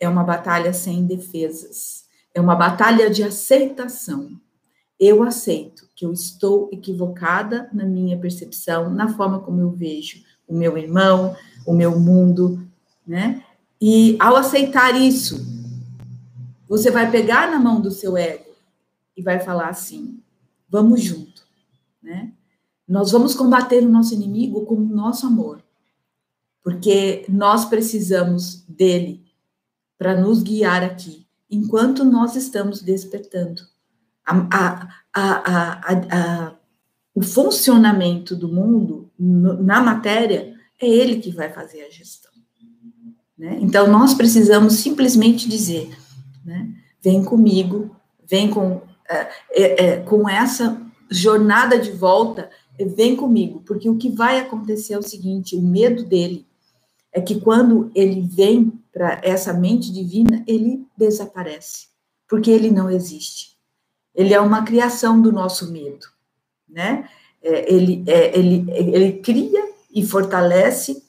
É 0.00 0.08
uma 0.08 0.24
batalha 0.24 0.72
sem 0.72 1.06
defesas. 1.06 2.04
É 2.34 2.40
uma 2.40 2.54
batalha 2.54 3.08
de 3.08 3.22
aceitação. 3.22 4.30
Eu 4.98 5.22
aceito 5.22 5.88
que 5.94 6.04
eu 6.04 6.12
estou 6.12 6.68
equivocada 6.72 7.70
na 7.72 7.84
minha 7.84 8.18
percepção, 8.18 8.90
na 8.90 9.08
forma 9.08 9.40
como 9.40 9.60
eu 9.60 9.70
vejo 9.70 10.22
o 10.48 10.54
meu 10.54 10.76
irmão, 10.78 11.36
o 11.66 11.72
meu 11.72 12.00
mundo, 12.00 12.66
né? 13.06 13.44
E 13.80 14.16
ao 14.18 14.34
aceitar 14.34 15.00
isso, 15.00 15.46
você 16.68 16.90
vai 16.90 17.10
pegar 17.10 17.50
na 17.50 17.58
mão 17.58 17.80
do 17.80 17.90
seu 17.90 18.16
ego 18.16 18.50
e 19.16 19.22
vai 19.22 19.38
falar 19.38 19.68
assim: 19.68 20.20
vamos 20.68 21.02
junto, 21.02 21.46
né? 22.02 22.32
Nós 22.86 23.12
vamos 23.12 23.34
combater 23.34 23.84
o 23.84 23.88
nosso 23.88 24.14
inimigo 24.14 24.64
com 24.64 24.74
o 24.74 24.86
nosso 24.86 25.26
amor, 25.26 25.62
porque 26.62 27.26
nós 27.28 27.66
precisamos 27.66 28.64
dele 28.66 29.26
para 29.98 30.18
nos 30.18 30.42
guiar 30.42 30.82
aqui, 30.82 31.26
enquanto 31.50 32.04
nós 32.04 32.34
estamos 32.34 32.80
despertando. 32.80 33.62
A, 34.24 34.88
a, 35.14 35.90
a, 35.90 36.54
o 37.14 37.22
funcionamento 37.22 38.36
do 38.36 38.46
mundo 38.48 39.07
na 39.18 39.80
matéria 39.80 40.54
é 40.80 40.86
ele 40.86 41.16
que 41.16 41.30
vai 41.30 41.50
fazer 41.52 41.82
a 41.82 41.90
gestão. 41.90 42.30
Né? 43.36 43.58
Então, 43.60 43.86
nós 43.86 44.14
precisamos 44.14 44.74
simplesmente 44.74 45.48
dizer: 45.48 45.96
né, 46.44 46.68
vem 47.02 47.24
comigo, 47.24 47.94
vem 48.28 48.50
com, 48.50 48.82
é, 49.08 49.28
é, 49.50 49.84
é, 49.84 49.96
com 50.00 50.28
essa 50.28 50.80
jornada 51.10 51.78
de 51.78 51.90
volta, 51.90 52.50
vem 52.78 53.16
comigo, 53.16 53.62
porque 53.66 53.88
o 53.88 53.96
que 53.96 54.10
vai 54.10 54.40
acontecer 54.40 54.94
é 54.94 54.98
o 54.98 55.02
seguinte: 55.02 55.56
o 55.56 55.62
medo 55.62 56.04
dele 56.04 56.46
é 57.12 57.20
que 57.20 57.40
quando 57.40 57.90
ele 57.94 58.20
vem 58.20 58.72
para 58.92 59.20
essa 59.22 59.52
mente 59.52 59.92
divina, 59.92 60.42
ele 60.46 60.86
desaparece, 60.96 61.88
porque 62.28 62.50
ele 62.50 62.70
não 62.70 62.90
existe. 62.90 63.56
Ele 64.14 64.34
é 64.34 64.40
uma 64.40 64.64
criação 64.64 65.20
do 65.22 65.30
nosso 65.30 65.70
medo, 65.70 66.06
né? 66.68 67.08
É, 67.42 67.72
ele, 67.72 68.04
é, 68.06 68.38
ele, 68.38 68.66
ele 68.68 69.12
cria 69.20 69.72
e 69.94 70.04
fortalece 70.06 71.02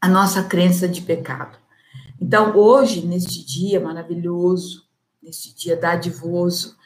a 0.00 0.08
nossa 0.08 0.42
crença 0.42 0.88
de 0.88 1.02
pecado. 1.02 1.58
Então, 2.20 2.56
hoje, 2.56 3.06
neste 3.06 3.44
dia 3.44 3.80
maravilhoso, 3.80 4.84
neste 5.22 5.54
dia 5.54 5.76
dadivoso, 5.76 6.76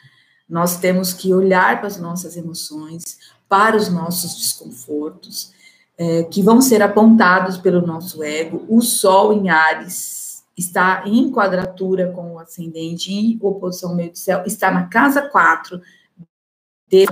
nós 0.49 0.79
temos 0.79 1.13
que 1.13 1.33
olhar 1.33 1.79
para 1.79 1.89
as 1.89 1.99
nossas 1.99 2.37
emoções, 2.37 3.19
para 3.49 3.77
os 3.77 3.89
nossos 3.89 4.37
desconfortos, 4.37 5.53
é, 5.97 6.25
que 6.25 6.43
vão 6.43 6.61
ser 6.61 6.83
apontados 6.83 7.57
pelo 7.57 7.87
nosso 7.87 8.23
ego. 8.23 8.65
O 8.69 8.81
Sol 8.83 9.33
em 9.33 9.49
Ares 9.49 10.45
está 10.57 11.03
em 11.07 11.31
quadratura 11.31 12.13
com 12.13 12.35
o 12.35 12.39
ascendente, 12.39 13.13
em 13.13 13.39
oposição 13.41 13.91
ao 13.91 13.97
meio 13.97 14.13
do 14.13 14.19
céu, 14.19 14.43
está 14.47 14.71
na 14.71 14.87
casa 14.87 15.23
4 15.23 15.81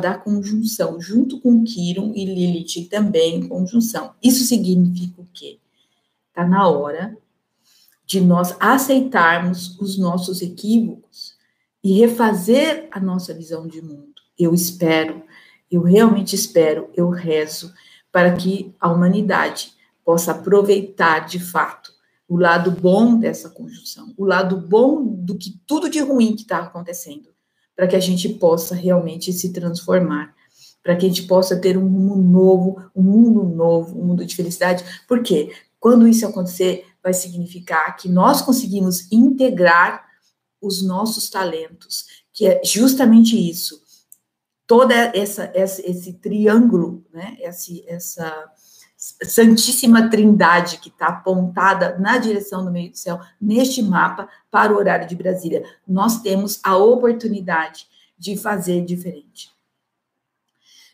da 0.01 0.17
conjunção, 0.17 1.01
junto 1.01 1.41
com 1.41 1.65
Quiron 1.65 2.13
e 2.15 2.25
Lilith 2.25 2.89
também 2.89 3.37
em 3.37 3.49
conjunção. 3.49 4.15
Isso 4.23 4.45
significa 4.45 5.21
o 5.21 5.27
quê? 5.33 5.59
Está 6.29 6.47
na 6.47 6.69
hora 6.69 7.17
de 8.07 8.21
nós 8.21 8.55
aceitarmos 8.61 9.79
os 9.81 9.99
nossos 9.99 10.43
equívocos 10.43 11.35
e 11.83 11.99
refazer 11.99 12.89
a 12.91 13.01
nossa 13.01 13.35
visão 13.35 13.67
de 13.67 13.83
mundo. 13.83 14.13
Eu 14.39 14.55
espero, 14.55 15.23
eu 15.71 15.83
realmente 15.83 16.35
espero, 16.35 16.91
eu 16.95 17.09
rezo 17.11 17.73
para 18.13 18.37
que 18.37 18.75
a 18.79 18.93
humanidade 18.93 19.73
possa 20.05 20.33
aproveitar 20.33 21.21
de 21.21 21.41
fato 21.41 21.93
o 22.29 22.37
lado 22.37 22.71
bom 22.71 23.19
dessa 23.19 23.51
conjunção, 23.51 24.15
o 24.17 24.25
lado 24.25 24.57
bom 24.57 25.05
do 25.05 25.37
que 25.37 25.59
tudo 25.67 25.91
de 25.91 26.01
ruim 26.01 26.35
que 26.35 26.43
está 26.43 26.59
acontecendo, 26.59 27.32
para 27.77 27.87
que 27.87 27.97
a 27.97 28.01
gente 28.01 28.29
possa 28.29 28.75
realmente 28.75 29.33
se 29.33 29.53
transformar, 29.53 30.35
para 30.83 30.97
que 30.97 31.07
a 31.07 31.09
gente 31.09 31.23
possa 31.25 31.57
ter 31.57 31.77
um 31.77 31.89
mundo 31.89 32.23
novo, 32.23 32.83
um 32.95 33.03
mundo 33.03 33.45
novo, 33.45 34.01
um 34.01 34.05
mundo 34.07 34.25
de 34.25 34.35
felicidade. 34.35 34.85
Por 35.09 35.23
quê? 35.23 35.53
Quando 35.79 36.07
isso 36.07 36.27
acontecer, 36.27 36.87
vai 37.03 37.13
significar 37.13 37.97
que 37.97 38.09
nós 38.09 38.43
conseguimos 38.43 39.11
integrar 39.11 40.05
os 40.61 40.83
nossos 40.83 41.29
talentos, 41.29 42.07
que 42.33 42.47
é 42.47 42.61
justamente 42.65 43.37
isso. 43.37 43.83
Toda 44.67 44.95
essa, 44.95 45.51
essa 45.55 45.83
esse 45.85 46.15
triângulo, 46.15 47.05
né? 47.13 47.37
Essa, 47.41 47.73
essa 47.87 48.53
Santíssima 49.25 50.09
Trindade 50.09 50.79
que 50.79 50.89
está 50.89 51.09
apontada 51.09 51.99
na 51.99 52.19
direção 52.19 52.65
do 52.65 52.71
meio 52.71 52.91
do 52.91 52.97
céu, 52.97 53.21
neste 53.41 53.83
mapa, 53.83 54.29
para 54.49 54.73
o 54.73 54.77
horário 54.77 55.09
de 55.09 55.17
Brasília. 55.17 55.65
Nós 55.87 56.23
temos 56.23 56.61
a 56.63 56.77
oportunidade 56.77 57.89
de 58.17 58.37
fazer 58.37 58.85
diferente. 58.85 59.51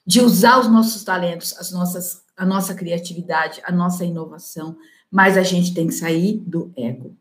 De 0.06 0.22
usar 0.22 0.58
os 0.58 0.68
nossos 0.68 1.04
talentos, 1.04 1.54
as 1.58 1.70
nossas 1.70 2.26
a 2.34 2.46
nossa 2.46 2.72
criatividade, 2.72 3.60
a 3.64 3.72
nossa 3.72 4.04
inovação, 4.04 4.78
mas 5.10 5.36
a 5.36 5.42
gente 5.42 5.74
tem 5.74 5.88
que 5.88 5.92
sair 5.92 6.38
do 6.38 6.72
ego. 6.76 7.16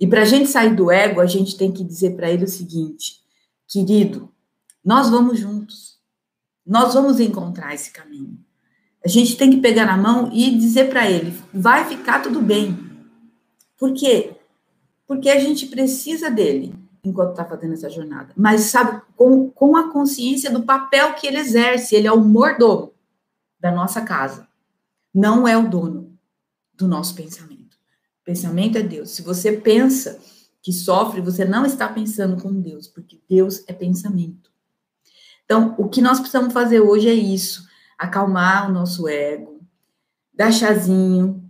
E 0.00 0.06
para 0.06 0.22
a 0.22 0.24
gente 0.24 0.48
sair 0.48 0.74
do 0.74 0.90
ego, 0.90 1.20
a 1.20 1.26
gente 1.26 1.56
tem 1.56 1.70
que 1.70 1.84
dizer 1.84 2.16
para 2.16 2.28
ele 2.28 2.44
o 2.44 2.48
seguinte: 2.48 3.20
querido, 3.68 4.28
nós 4.84 5.08
vamos 5.08 5.38
juntos, 5.38 6.00
nós 6.66 6.92
vamos 6.92 7.20
encontrar 7.20 7.72
esse 7.72 7.92
caminho. 7.92 8.44
A 9.04 9.08
gente 9.08 9.36
tem 9.36 9.50
que 9.50 9.60
pegar 9.60 9.84
na 9.84 9.96
mão 9.96 10.30
e 10.32 10.56
dizer 10.56 10.88
para 10.88 11.10
ele: 11.10 11.36
vai 11.52 11.84
ficar 11.84 12.20
tudo 12.20 12.40
bem. 12.40 12.78
Por 13.76 13.92
quê? 13.92 14.36
Porque 15.06 15.28
a 15.28 15.38
gente 15.38 15.66
precisa 15.66 16.30
dele 16.30 16.74
enquanto 17.04 17.30
está 17.30 17.44
fazendo 17.44 17.74
essa 17.74 17.90
jornada. 17.90 18.32
Mas, 18.36 18.62
sabe, 18.62 19.02
com, 19.16 19.50
com 19.50 19.76
a 19.76 19.90
consciência 19.90 20.50
do 20.50 20.62
papel 20.62 21.14
que 21.14 21.26
ele 21.26 21.38
exerce, 21.38 21.96
ele 21.96 22.06
é 22.06 22.12
o 22.12 22.20
mordomo 22.20 22.92
da 23.58 23.72
nossa 23.72 24.00
casa. 24.02 24.46
Não 25.12 25.46
é 25.46 25.56
o 25.56 25.68
dono 25.68 26.16
do 26.74 26.86
nosso 26.86 27.14
pensamento. 27.14 27.76
O 28.20 28.24
pensamento 28.24 28.78
é 28.78 28.82
Deus. 28.82 29.10
Se 29.10 29.22
você 29.22 29.52
pensa 29.52 30.20
que 30.62 30.72
sofre, 30.72 31.20
você 31.20 31.44
não 31.44 31.66
está 31.66 31.88
pensando 31.88 32.40
com 32.40 32.60
Deus, 32.60 32.86
porque 32.86 33.20
Deus 33.28 33.64
é 33.66 33.72
pensamento. 33.72 34.50
Então, 35.44 35.74
o 35.76 35.88
que 35.88 36.00
nós 36.00 36.20
precisamos 36.20 36.52
fazer 36.52 36.80
hoje 36.80 37.08
é 37.08 37.14
isso: 37.14 37.68
acalmar 37.98 38.68
o 38.68 38.72
nosso 38.72 39.08
ego, 39.08 39.60
dar 40.34 40.52
chazinho, 40.52 41.42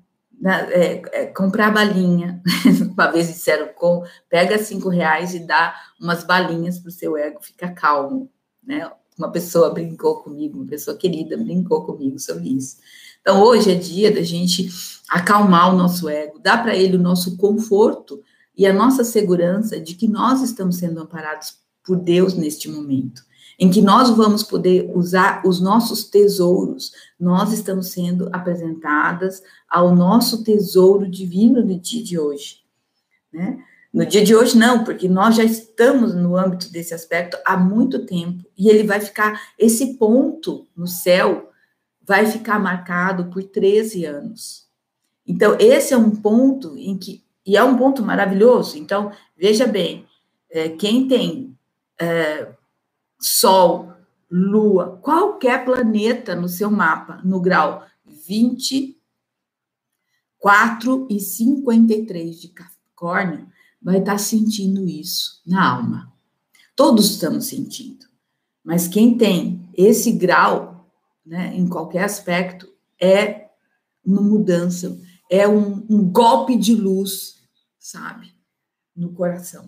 é, 0.45 1.03
é, 1.13 1.27
comprar 1.27 1.71
balinha. 1.71 2.43
Uma 2.93 3.11
vez 3.11 3.29
disseram, 3.29 3.69
com, 3.75 4.05
pega 4.29 4.59
cinco 4.59 4.89
reais 4.89 5.35
e 5.35 5.47
dá 5.47 5.75
umas 6.01 6.25
balinhas 6.25 6.79
para 6.79 6.89
o 6.89 6.93
seu 6.93 7.17
ego 7.17 7.41
ficar 7.41 7.71
calmo. 7.71 8.31
Né? 8.63 8.91
Uma 9.17 9.31
pessoa 9.31 9.71
brincou 9.71 10.23
comigo, 10.23 10.59
uma 10.59 10.67
pessoa 10.67 10.97
querida 10.97 11.37
brincou 11.37 11.85
comigo 11.85 12.19
sobre 12.19 12.49
isso. 12.49 12.79
Então, 13.21 13.41
hoje 13.41 13.71
é 13.71 13.75
dia 13.75 14.13
da 14.13 14.23
gente 14.23 14.69
acalmar 15.09 15.73
o 15.73 15.77
nosso 15.77 16.09
ego, 16.09 16.41
dar 16.41 16.63
para 16.63 16.75
ele 16.75 16.97
o 16.97 17.03
nosso 17.03 17.37
conforto 17.37 18.21
e 18.57 18.67
a 18.67 18.73
nossa 18.73 19.05
segurança 19.05 19.79
de 19.79 19.95
que 19.95 20.09
nós 20.09 20.43
estamos 20.43 20.77
sendo 20.77 21.01
amparados 21.01 21.57
por 21.85 21.97
Deus 21.97 22.35
neste 22.35 22.69
momento, 22.69 23.23
em 23.63 23.71
que 23.71 23.81
nós 23.81 24.11
vamos 24.11 24.43
poder 24.43 24.91
usar 24.93 25.41
os 25.47 25.61
nossos 25.61 26.03
tesouros. 26.03 26.91
Nós 27.19 27.53
estamos 27.53 27.93
sendo 27.93 28.29
apresentadas 28.33 29.41
ao 29.71 29.95
nosso 29.95 30.43
tesouro 30.43 31.09
divino 31.09 31.65
do 31.65 31.79
dia 31.79 32.03
de 32.03 32.19
hoje, 32.19 32.57
né? 33.33 33.63
No 33.93 34.05
dia 34.05 34.25
de 34.25 34.35
hoje, 34.35 34.59
não, 34.59 34.83
porque 34.83 35.09
nós 35.09 35.37
já 35.37 35.45
estamos 35.45 36.13
no 36.13 36.37
âmbito 36.37 36.73
desse 36.73 36.93
aspecto 36.93 37.39
há 37.45 37.57
muito 37.57 38.05
tempo, 38.05 38.45
e 38.59 38.69
ele 38.69 38.83
vai 38.83 38.99
ficar, 38.99 39.41
esse 39.57 39.95
ponto 39.95 40.67
no 40.77 40.89
céu 40.89 41.53
vai 42.05 42.27
ficar 42.27 42.59
marcado 42.59 43.27
por 43.27 43.45
13 43.45 44.05
anos. 44.07 44.67
Então, 45.25 45.57
esse 45.61 45.95
é 45.95 45.97
um 45.97 46.11
ponto 46.11 46.77
em 46.77 46.99
que, 46.99 47.23
e 47.47 47.57
é 47.57 47.63
um 47.63 47.77
ponto 47.77 48.03
maravilhoso, 48.03 48.77
então, 48.77 49.13
veja 49.37 49.69
bem, 49.69 50.05
é, 50.51 50.71
quem 50.71 51.07
tem 51.07 51.57
é, 52.01 52.49
Sol, 53.25 53.93
Lua, 54.31 54.99
qualquer 55.03 55.65
planeta 55.65 56.35
no 56.35 56.49
seu 56.49 56.71
mapa, 56.71 57.21
no 57.23 57.41
grau 57.41 57.85
24 58.05 58.97
e 61.11 61.21
53 61.21 62.41
de 62.41 62.49
Capricórnio, 62.49 63.47
vai 63.81 63.99
estar 63.99 64.19
sentindo 64.19 64.89
isso 64.89 65.43
na 65.47 65.77
alma. 65.77 66.13
Todos 66.75 67.11
estamos 67.11 67.47
sentindo. 67.47 68.07
Mas 68.65 68.89
quem 68.89 69.19
tem 69.19 69.69
esse 69.75 70.13
grau, 70.13 70.91
né, 71.27 71.55
em 71.55 71.69
qualquer 71.69 72.05
aspecto, 72.05 72.73
é 73.01 73.51
uma 74.05 74.21
mudança, 74.23 74.99
é 75.31 75.47
um, 75.49 75.85
um 75.91 76.11
golpe 76.11 76.57
de 76.57 76.75
luz, 76.75 77.43
sabe, 77.79 78.33
no 78.97 79.13
coração. 79.13 79.67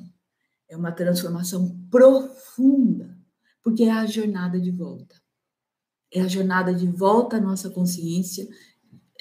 É 0.68 0.76
uma 0.76 0.92
transformação 0.92 1.76
profunda, 1.90 2.93
porque 3.64 3.84
é 3.84 3.90
a 3.90 4.06
jornada 4.06 4.60
de 4.60 4.70
volta. 4.70 5.16
É 6.12 6.20
a 6.20 6.28
jornada 6.28 6.72
de 6.72 6.86
volta 6.86 7.38
à 7.38 7.40
nossa 7.40 7.70
consciência 7.70 8.46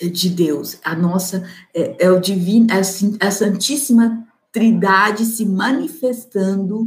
de 0.02 0.30
Deus, 0.30 0.80
a 0.84 0.96
nossa 0.96 1.48
é, 1.74 2.06
é 2.06 2.12
o 2.12 2.20
divino, 2.20 2.68
é 2.72 2.76
a, 2.76 3.28
a 3.28 3.32
Santíssima 3.32 4.28
Trindade 4.52 5.26
se 5.26 5.46
manifestando 5.46 6.86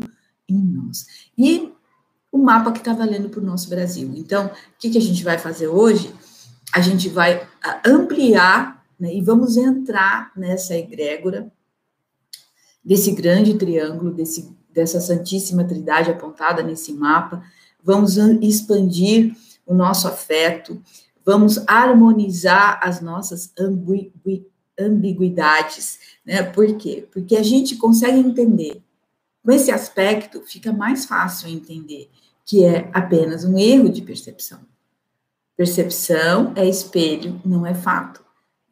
em 0.48 0.60
nós. 0.60 1.06
E 1.36 1.72
o 2.30 2.38
mapa 2.38 2.70
que 2.70 2.78
está 2.78 2.92
valendo 2.92 3.28
para 3.28 3.40
o 3.40 3.44
nosso 3.44 3.68
Brasil. 3.68 4.12
Então, 4.14 4.46
o 4.46 4.50
que, 4.78 4.90
que 4.90 4.98
a 4.98 5.00
gente 5.00 5.24
vai 5.24 5.38
fazer 5.38 5.68
hoje? 5.68 6.14
A 6.72 6.80
gente 6.80 7.08
vai 7.08 7.48
ampliar 7.84 8.84
né, 8.98 9.14
e 9.14 9.20
vamos 9.20 9.56
entrar 9.56 10.32
nessa 10.36 10.76
egrégora 10.76 11.50
desse 12.84 13.10
grande 13.12 13.54
triângulo, 13.54 14.12
desse, 14.12 14.54
dessa 14.76 15.00
Santíssima 15.00 15.64
Trindade 15.64 16.10
apontada 16.10 16.62
nesse 16.62 16.92
mapa. 16.92 17.42
Vamos 17.82 18.18
expandir 18.42 19.34
o 19.64 19.72
nosso 19.72 20.06
afeto, 20.06 20.82
vamos 21.24 21.58
harmonizar 21.66 22.78
as 22.82 23.00
nossas 23.00 23.50
ambiguidades, 24.78 25.98
né? 26.24 26.42
Por 26.42 26.76
quê? 26.76 27.08
Porque 27.10 27.36
a 27.36 27.42
gente 27.42 27.76
consegue 27.76 28.18
entender. 28.18 28.82
Com 29.42 29.50
esse 29.50 29.70
aspecto, 29.70 30.42
fica 30.42 30.72
mais 30.72 31.06
fácil 31.06 31.48
entender 31.48 32.10
que 32.44 32.64
é 32.64 32.90
apenas 32.92 33.44
um 33.44 33.56
erro 33.56 33.88
de 33.88 34.02
percepção. 34.02 34.60
Percepção 35.56 36.52
é 36.54 36.68
espelho, 36.68 37.40
não 37.44 37.64
é 37.64 37.74
fato. 37.74 38.22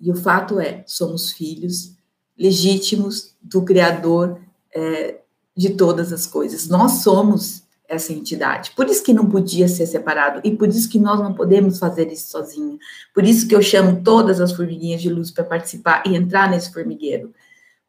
E 0.00 0.10
o 0.10 0.16
fato 0.16 0.60
é, 0.60 0.84
somos 0.86 1.32
filhos 1.32 1.96
legítimos 2.36 3.34
do 3.40 3.64
Criador 3.64 4.40
é, 4.74 5.23
de 5.56 5.70
todas 5.70 6.12
as 6.12 6.26
coisas. 6.26 6.68
Nós 6.68 7.02
somos 7.02 7.64
essa 7.88 8.12
entidade. 8.12 8.72
Por 8.72 8.88
isso 8.88 9.02
que 9.02 9.12
não 9.12 9.28
podia 9.28 9.68
ser 9.68 9.86
separado 9.86 10.40
e 10.42 10.56
por 10.56 10.68
isso 10.68 10.88
que 10.88 10.98
nós 10.98 11.20
não 11.20 11.34
podemos 11.34 11.78
fazer 11.78 12.10
isso 12.10 12.30
sozinho. 12.30 12.78
Por 13.14 13.24
isso 13.24 13.46
que 13.46 13.54
eu 13.54 13.62
chamo 13.62 14.02
todas 14.02 14.40
as 14.40 14.52
formiguinhas 14.52 15.02
de 15.02 15.10
luz 15.10 15.30
para 15.30 15.44
participar 15.44 16.02
e 16.06 16.16
entrar 16.16 16.50
nesse 16.50 16.72
formigueiro, 16.72 17.32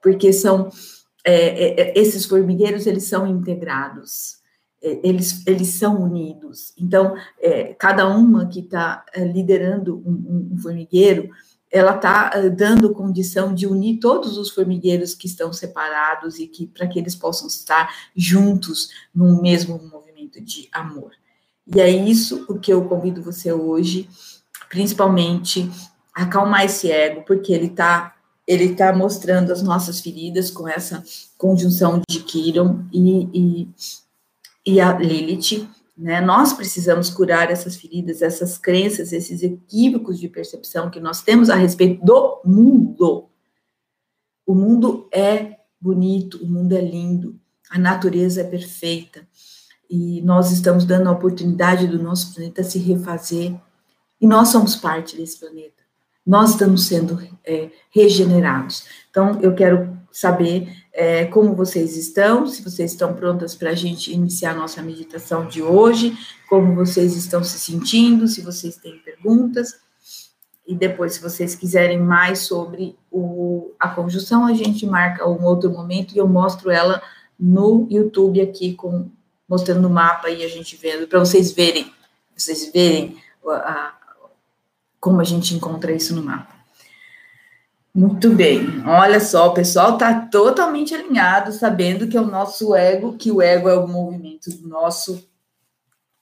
porque 0.01 0.33
são 0.33 0.69
é, 1.23 1.33
é, 1.33 1.81
é, 1.81 1.99
esses 1.99 2.25
formigueiros 2.25 2.85
eles 2.85 3.05
são 3.05 3.25
integrados, 3.25 4.37
é, 4.83 4.99
eles 5.01 5.45
eles 5.47 5.69
são 5.69 6.01
unidos. 6.01 6.73
Então 6.77 7.15
é, 7.41 7.73
cada 7.73 8.07
uma 8.07 8.47
que 8.47 8.59
está 8.59 9.03
é, 9.13 9.23
liderando 9.23 9.97
um, 10.05 10.51
um 10.53 10.57
formigueiro 10.57 11.29
ela 11.75 11.97
está 11.97 12.29
dando 12.47 12.93
condição 12.93 13.53
de 13.53 13.67
unir 13.67 13.99
todos 13.99 14.37
os 14.37 14.49
formigueiros 14.49 15.13
que 15.13 15.27
estão 15.27 15.51
separados 15.51 16.39
e 16.39 16.47
que 16.47 16.65
para 16.67 16.87
que 16.87 16.97
eles 16.97 17.15
possam 17.15 17.47
estar 17.47 17.93
juntos 18.15 18.91
no 19.13 19.41
mesmo 19.41 19.77
movimento 19.91 20.39
de 20.39 20.69
amor. 20.71 21.11
E 21.67 21.81
é 21.81 21.89
isso 21.89 22.45
o 22.47 22.57
que 22.57 22.71
eu 22.71 22.85
convido 22.85 23.21
você 23.21 23.51
hoje, 23.51 24.07
principalmente 24.69 25.69
acalmar 26.13 26.63
esse 26.63 26.89
ego, 26.89 27.23
porque 27.27 27.51
ele 27.51 27.67
está 27.67 28.15
ele 28.47 28.73
tá 28.73 28.93
mostrando 28.93 29.51
as 29.51 29.61
nossas 29.61 29.99
feridas 29.99 30.49
com 30.49 30.69
essa 30.69 31.03
conjunção 31.37 31.99
de 32.07 32.19
Kiron 32.21 32.85
e, 32.93 33.27
e, 33.33 33.69
e 34.65 34.79
a 34.79 34.93
Lilith, 34.97 35.67
né? 35.97 36.19
Nós 36.19 36.51
precisamos 36.51 37.09
curar 37.09 37.49
essas 37.49 37.77
feridas, 37.77 38.21
essas 38.21 38.57
crenças, 38.57 39.13
esses 39.13 39.41
equívocos 39.41 40.19
de 40.19 40.27
percepção 40.27 40.89
que 40.89 40.99
nós 40.99 41.21
temos 41.21 41.49
a 41.49 41.55
respeito 41.55 42.03
do 42.03 42.41
mundo. 42.43 43.29
O 44.45 44.53
mundo 44.53 45.07
é 45.11 45.57
bonito, 45.79 46.43
o 46.43 46.47
mundo 46.47 46.73
é 46.73 46.81
lindo, 46.81 47.39
a 47.69 47.79
natureza 47.79 48.41
é 48.41 48.43
perfeita 48.43 49.25
e 49.89 50.21
nós 50.21 50.51
estamos 50.51 50.83
dando 50.85 51.07
a 51.07 51.11
oportunidade 51.11 51.87
do 51.87 52.01
nosso 52.01 52.33
planeta 52.33 52.63
se 52.63 52.79
refazer 52.79 53.55
e 54.19 54.27
nós 54.27 54.49
somos 54.49 54.75
parte 54.75 55.15
desse 55.15 55.39
planeta. 55.39 55.83
Nós 56.25 56.51
estamos 56.51 56.87
sendo 56.87 57.21
é, 57.43 57.69
regenerados. 57.91 58.85
Então, 59.09 59.39
eu 59.41 59.53
quero 59.53 59.95
saber 60.15 60.73
é, 60.93 61.25
como 61.25 61.53
vocês 61.53 61.97
estão, 61.97 62.47
se 62.47 62.61
vocês 62.61 62.91
estão 62.93 63.13
prontas 63.13 63.53
para 63.53 63.71
a 63.71 63.75
gente 63.75 64.13
iniciar 64.13 64.51
a 64.51 64.55
nossa 64.55 64.81
meditação 64.81 65.45
de 65.45 65.61
hoje, 65.61 66.17
como 66.47 66.73
vocês 66.73 67.17
estão 67.17 67.43
se 67.43 67.59
sentindo, 67.59 68.25
se 68.25 68.39
vocês 68.39 68.77
têm 68.77 68.97
perguntas. 68.99 69.77
E 70.65 70.73
depois, 70.73 71.15
se 71.15 71.21
vocês 71.21 71.53
quiserem 71.53 71.99
mais 71.99 72.39
sobre 72.39 72.97
o, 73.11 73.73
a 73.77 73.89
conjunção, 73.89 74.45
a 74.45 74.53
gente 74.53 74.85
marca 74.85 75.27
um 75.27 75.43
outro 75.43 75.69
momento 75.69 76.15
e 76.15 76.17
eu 76.17 76.29
mostro 76.29 76.71
ela 76.71 77.03
no 77.37 77.85
YouTube 77.91 78.39
aqui, 78.39 78.73
com, 78.73 79.09
mostrando 79.49 79.85
o 79.85 79.91
mapa 79.91 80.29
e 80.29 80.45
a 80.45 80.47
gente 80.47 80.77
vendo, 80.77 81.07
para 81.09 81.19
vocês 81.19 81.51
verem, 81.51 81.91
vocês 82.33 82.71
verem 82.71 83.17
a, 83.45 83.51
a, 83.51 83.93
como 84.97 85.19
a 85.19 85.25
gente 85.25 85.53
encontra 85.53 85.91
isso 85.91 86.15
no 86.15 86.23
mapa. 86.23 86.54
Muito 87.95 88.29
bem. 88.31 88.83
Olha 88.85 89.21
só, 89.21 89.47
o 89.47 89.53
pessoal 89.53 89.93
está 89.93 90.19
totalmente 90.25 90.93
alinhado, 90.93 91.53
sabendo 91.53 92.09
que 92.09 92.17
é 92.17 92.21
o 92.21 92.25
nosso 92.25 92.75
ego, 92.75 93.15
que 93.15 93.31
o 93.31 93.41
ego 93.41 93.69
é 93.69 93.77
o 93.77 93.87
movimento 93.87 94.49
do 94.49 94.67
nosso, 94.67 95.25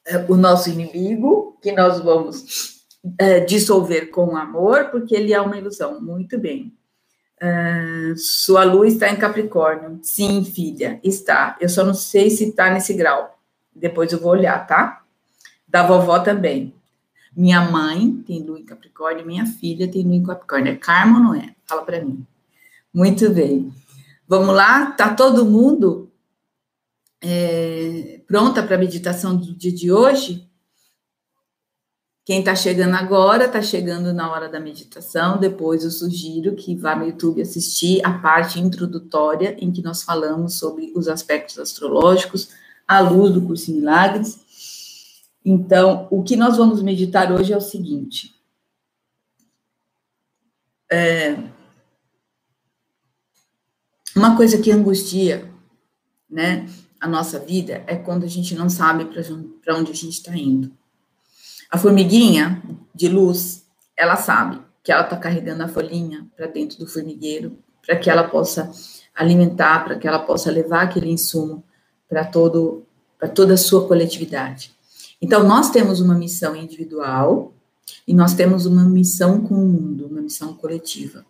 é, 0.05 0.17
o 0.29 0.38
nosso 0.38 0.69
inimigo, 0.69 1.57
que 1.59 1.71
nós 1.71 1.99
vamos 1.99 2.86
é, 3.17 3.39
dissolver 3.39 4.12
com 4.12 4.38
amor, 4.38 4.91
porque 4.91 5.15
ele 5.15 5.33
é 5.33 5.41
uma 5.41 5.57
ilusão. 5.57 5.99
Muito 5.99 6.38
bem. 6.38 6.71
Uh, 7.41 8.15
sua 8.15 8.63
luz 8.63 8.93
está 8.93 9.09
em 9.09 9.15
Capricórnio. 9.15 9.99
Sim, 10.03 10.45
filha, 10.45 10.99
está. 11.03 11.57
Eu 11.59 11.69
só 11.69 11.83
não 11.83 11.95
sei 11.95 12.29
se 12.29 12.49
está 12.49 12.69
nesse 12.69 12.93
grau. 12.93 13.39
Depois 13.75 14.13
eu 14.13 14.19
vou 14.19 14.31
olhar, 14.31 14.65
tá? 14.67 15.01
Da 15.67 15.81
vovó 15.81 16.19
também. 16.19 16.71
Minha 17.36 17.62
mãe 17.62 18.23
tem 18.27 18.43
lua 18.43 18.59
em 18.59 18.63
Capricórnio, 18.63 19.25
minha 19.25 19.47
filha 19.47 19.91
tem 19.91 20.03
lua 20.03 20.15
em 20.15 20.23
Capricórnio. 20.23 20.71
É 20.71 20.75
karma 20.75 21.17
ou 21.17 21.23
não 21.23 21.36
é? 21.36 21.53
Fala 21.65 21.84
para 21.84 22.04
mim. 22.04 22.26
Muito 22.93 23.30
bem. 23.30 23.73
Vamos 24.28 24.56
lá? 24.56 24.91
Tá 24.91 25.13
todo 25.13 25.45
mundo 25.45 26.12
é, 27.21 28.21
pronta 28.28 28.62
para 28.62 28.76
a 28.76 28.80
meditação 28.80 29.36
do 29.36 29.54
dia 29.54 29.71
de 29.71 29.91
hoje? 29.91 30.49
Quem 32.26 32.39
está 32.39 32.56
chegando 32.56 32.95
agora, 32.95 33.45
está 33.45 33.62
chegando 33.62 34.13
na 34.13 34.32
hora 34.32 34.47
da 34.47 34.60
meditação. 34.60 35.38
Depois 35.38 35.84
eu 35.84 35.91
sugiro 35.91 36.56
que 36.56 36.76
vá 36.76 36.95
no 36.95 37.06
YouTube 37.06 37.41
assistir 37.41 37.99
a 38.06 38.17
parte 38.19 38.60
introdutória 38.60 39.58
em 39.60 39.71
que 39.71 39.82
nós 39.82 40.04
falamos 40.04 40.58
sobre 40.58 40.93
os 40.95 41.10
aspectos 41.10 41.60
astrológicos 41.60 42.49
à 42.88 43.02
luz 43.02 43.34
do 43.34 43.41
curso 43.41 43.71
em 43.71 43.76
Milagres. 43.76 44.39
Então, 45.43 46.08
o 46.10 46.23
que 46.23 46.38
nós 46.38 46.56
vamos 46.56 46.82
meditar 46.82 47.30
hoje 47.30 47.52
é 47.52 47.58
o 47.58 47.62
seguinte. 47.62 48.34
É, 50.95 51.36
uma 54.15 54.38
coisa 54.38 54.60
que 54.60 54.71
angustia, 54.71 55.51
né, 56.29 56.69
a 57.01 57.08
nossa 57.08 57.39
vida 57.39 57.84
é 57.88 57.95
quando 57.95 58.25
a 58.25 58.27
gente 58.27 58.53
não 58.53 58.69
sabe 58.69 59.06
para 59.06 59.75
onde 59.75 59.91
a 59.91 59.95
gente 59.95 60.13
está 60.13 60.38
indo. 60.38 60.71
A 61.71 61.79
formiguinha 61.79 62.62
de 62.93 63.08
luz, 63.08 63.65
ela 63.97 64.15
sabe 64.15 64.62
que 64.84 64.91
ela 64.91 65.01
está 65.01 65.17
carregando 65.17 65.63
a 65.63 65.67
folhinha 65.67 66.27
para 66.38 66.45
dentro 66.45 66.77
do 66.77 66.86
formigueiro, 66.86 67.58
para 67.84 67.95
que 67.95 68.08
ela 68.08 68.25
possa 68.25 68.71
alimentar, 69.15 69.86
para 69.86 69.97
que 69.97 70.08
ela 70.08 70.19
possa 70.19 70.51
levar 70.51 70.84
aquele 70.84 71.10
insumo 71.10 71.63
para 72.08 72.23
todo 72.23 72.86
para 73.17 73.29
toda 73.29 73.56
a 73.56 73.58
sua 73.58 73.88
coletividade. 73.88 74.71
Então 75.19 75.41
nós 75.41 75.71
temos 75.71 75.99
uma 75.99 76.13
missão 76.13 76.56
individual 76.56 77.53
e 78.08 78.13
nós 78.13 78.34
temos 78.34 78.65
uma 78.65 78.84
missão 78.84 79.41
com 79.41 79.56
o 79.56 79.67
mundo, 79.67 80.08
uma 80.08 80.22
missão 80.22 80.54
coletiva. 80.54 81.26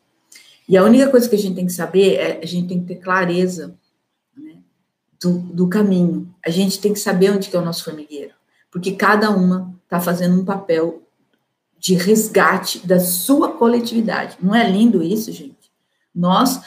E 0.68 0.78
a 0.78 0.84
única 0.84 1.10
coisa 1.10 1.28
que 1.28 1.36
a 1.36 1.40
gente 1.40 1.56
tem 1.56 1.66
que 1.66 1.74
saber 1.74 2.16
é 2.16 2.40
a 2.42 2.46
gente 2.46 2.68
tem 2.68 2.80
que 2.82 2.88
ter 2.88 2.96
clareza 2.96 3.78
né, 4.36 4.58
do, 5.22 5.40
do, 5.40 5.68
caminho. 5.68 6.34
A 6.46 6.50
gente 6.50 6.80
tem 6.80 6.94
que 6.94 7.00
saber 7.00 7.32
onde 7.32 7.50
que 7.50 7.56
é 7.56 7.60
o 7.60 7.66
nosso 7.66 7.84
formigueiro, 7.84 8.34
porque 8.72 8.94
cada 8.94 9.30
uma 9.30 9.74
está 9.84 10.00
fazendo 10.00 10.40
um 10.40 10.46
papel 10.46 11.04
de 11.78 11.96
resgate 11.96 12.86
da 12.88 13.00
sua 13.00 13.52
coletividade. 13.52 14.38
Não 14.42 14.56
é 14.56 14.70
lindo 14.70 15.04
isso, 15.04 15.32
gente? 15.32 15.72
Nós, 16.16 16.62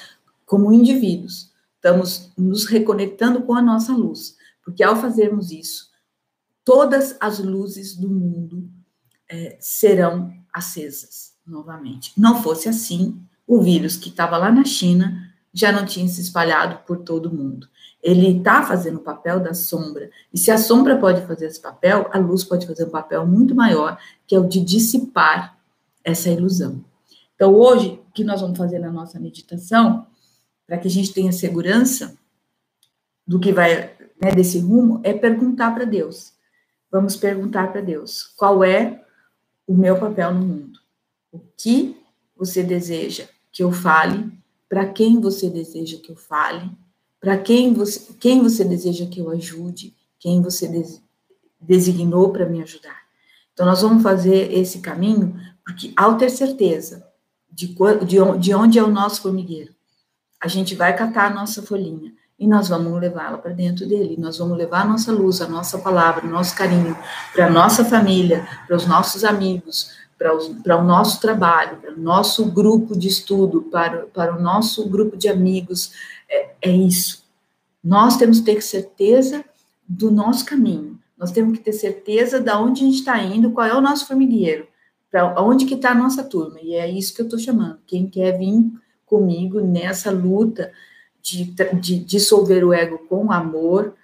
como 0.45 0.73
indivíduos, 0.73 1.51
estamos 1.77 2.31
nos 2.37 2.67
reconectando 2.67 3.43
com 3.43 3.55
a 3.55 3.63
nossa 3.63 3.95
luz, 3.95 4.37
porque 4.63 4.83
ao 4.83 4.97
fazermos 4.97 5.51
isso, 5.51 5.91
todas 6.65 7.17
as 7.19 7.39
luzes 7.39 7.97
do 7.97 8.11
mundo 8.11 8.69
é, 9.29 9.57
serão 9.61 10.33
acesas 10.53 11.35
novamente. 11.47 12.13
Não 12.17 12.43
fosse 12.43 12.69
assim, 12.69 13.21
o 13.47 13.61
vírus 13.61 13.97
que 13.97 14.09
estava 14.09 14.37
lá 14.37 14.51
na 14.51 14.65
China 14.65 15.33
já 15.53 15.73
não 15.73 15.87
tinha 15.87 16.07
se 16.09 16.21
espalhado 16.21 16.85
por 16.87 16.99
todo 16.99 17.27
o 17.27 17.35
mundo. 17.35 17.69
Ele 18.03 18.39
está 18.39 18.63
fazendo 18.63 18.97
o 18.97 19.03
papel 19.03 19.41
da 19.41 19.55
sombra. 19.55 20.11
E 20.33 20.39
se 20.39 20.51
a 20.51 20.59
sombra 20.59 20.99
pode 20.99 21.27
fazer 21.27 21.47
esse 21.47 21.61
papel, 21.61 22.09
a 22.13 22.19
luz 22.19 22.45
pode 22.45 22.67
fazer 22.67 22.85
um 22.85 22.91
papel 22.91 23.27
muito 23.27 23.55
maior, 23.55 23.99
que 24.27 24.35
é 24.35 24.39
o 24.39 24.47
de 24.47 24.61
dissipar 24.61 25.59
essa 26.05 26.29
ilusão. 26.29 26.85
Então, 27.35 27.55
hoje, 27.55 28.01
o 28.09 28.13
que 28.13 28.23
nós 28.23 28.41
vamos 28.41 28.59
fazer 28.59 28.79
na 28.79 28.91
nossa 28.91 29.19
meditação, 29.19 30.07
para 30.67 30.79
que 30.79 30.89
a 30.89 30.91
gente 30.91 31.13
tenha 31.13 31.33
segurança 31.33 32.17
do 33.27 33.41
que 33.41 33.53
vai, 33.53 33.97
né, 34.23 34.31
desse 34.35 34.59
rumo, 34.59 35.01
é 35.03 35.13
perguntar 35.13 35.75
para 35.75 35.85
Deus. 35.85 36.33
Vamos 36.91 37.17
perguntar 37.17 37.73
para 37.73 37.81
Deus: 37.81 38.33
qual 38.37 38.63
é 38.63 39.05
o 39.67 39.75
meu 39.75 39.99
papel 39.99 40.33
no 40.35 40.41
mundo? 40.41 40.81
O 41.33 41.41
que 41.57 41.97
você 42.37 42.63
deseja 42.63 43.27
que 43.53 43.63
eu 43.63 43.73
fale? 43.73 44.31
Para 44.69 44.87
quem 44.87 45.21
você 45.21 45.51
deseja 45.51 45.99
que 45.99 46.11
eu 46.11 46.17
fale? 46.17 46.71
Para 47.21 47.37
quem 47.39 47.73
você, 47.73 48.13
quem 48.21 48.43
você 48.43 48.65
deseja 48.65 49.07
que 49.07 49.21
eu 49.21 49.31
ajude? 49.31 49.95
Quem 50.19 50.41
você 50.41 50.69
des, 50.69 51.03
designou 51.61 52.33
para 52.33 52.47
me 52.47 52.63
ajudar? 52.63 53.03
Então, 53.53 53.65
nós 53.65 53.81
vamos 53.81 54.03
fazer 54.03 54.53
esse 54.53 54.81
caminho, 54.81 55.35
porque 55.65 55.93
ao 55.97 56.17
ter 56.19 56.31
certeza 56.31 57.07
de, 57.51 57.75
de, 58.05 58.39
de 58.39 58.55
onde 58.55 58.79
é 58.79 58.83
o 58.83 58.91
nosso 58.91 59.23
formigueiro, 59.23 59.75
a 60.41 60.47
gente 60.47 60.75
vai 60.75 60.95
catar 60.95 61.31
a 61.31 61.35
nossa 61.35 61.63
folhinha 61.63 62.13
e 62.39 62.47
nós 62.47 62.69
vamos 62.69 63.01
levá-la 63.01 63.39
para 63.39 63.53
dentro 63.53 63.87
dele. 63.87 64.17
Nós 64.19 64.39
vamos 64.39 64.59
levar 64.59 64.83
a 64.83 64.87
nossa 64.87 65.11
luz, 65.11 65.41
a 65.41 65.49
nossa 65.49 65.79
palavra, 65.79 66.27
o 66.27 66.31
nosso 66.31 66.55
carinho 66.55 66.97
para 67.33 67.47
a 67.47 67.51
nossa 67.51 67.85
família, 67.85 68.47
para 68.67 68.77
os 68.77 68.87
nossos 68.87 69.25
amigos, 69.25 69.91
para, 70.19 70.35
o 70.79 70.85
nosso 70.85 71.21
trabalho, 71.21 71.79
para 71.79 71.95
o 71.95 71.99
nosso 71.99 72.45
grupo 72.51 72.97
de 72.97 73.09
estudo, 73.09 73.63
para, 73.63 74.07
para 74.07 74.37
o 74.37 74.41
nosso 74.41 74.89
grupo 74.89 75.17
de 75.17 75.29
amigos. 75.29 75.93
É, 76.29 76.51
é 76.63 76.71
isso. 76.71 77.25
Nós 77.83 78.17
temos 78.17 78.41
que 78.41 78.47
ter 78.47 78.63
certeza 78.63 79.45
do 79.89 80.11
nosso 80.11 80.45
caminho. 80.45 80.99
Nós 81.17 81.31
temos 81.31 81.57
que 81.57 81.65
ter 81.65 81.73
certeza 81.73 82.39
de 82.39 82.51
onde 82.53 82.83
a 82.83 82.87
gente 82.87 82.99
está 82.99 83.19
indo, 83.23 83.53
qual 83.53 83.67
é 83.67 83.75
o 83.75 83.81
nosso 83.81 84.07
formigueiro, 84.07 84.67
para 85.11 85.41
onde 85.41 85.65
que 85.65 85.75
está 85.75 85.93
a 85.93 85.95
nossa 85.95 86.23
turma. 86.23 86.59
E 86.61 86.75
é 86.75 86.91
isso 86.91 87.15
que 87.15 87.23
eu 87.23 87.27
estou 87.27 87.39
chamando. 87.39 87.79
Quem 87.87 88.07
quer 88.07 88.37
vir 88.37 88.71
comigo 89.07 89.61
nessa 89.61 90.11
luta 90.11 90.71
de, 91.27 91.45
de 91.81 91.99
dissolver 91.99 92.65
o 92.65 92.73
ego 92.73 92.99
com 93.09 93.33
amor, 93.33 93.95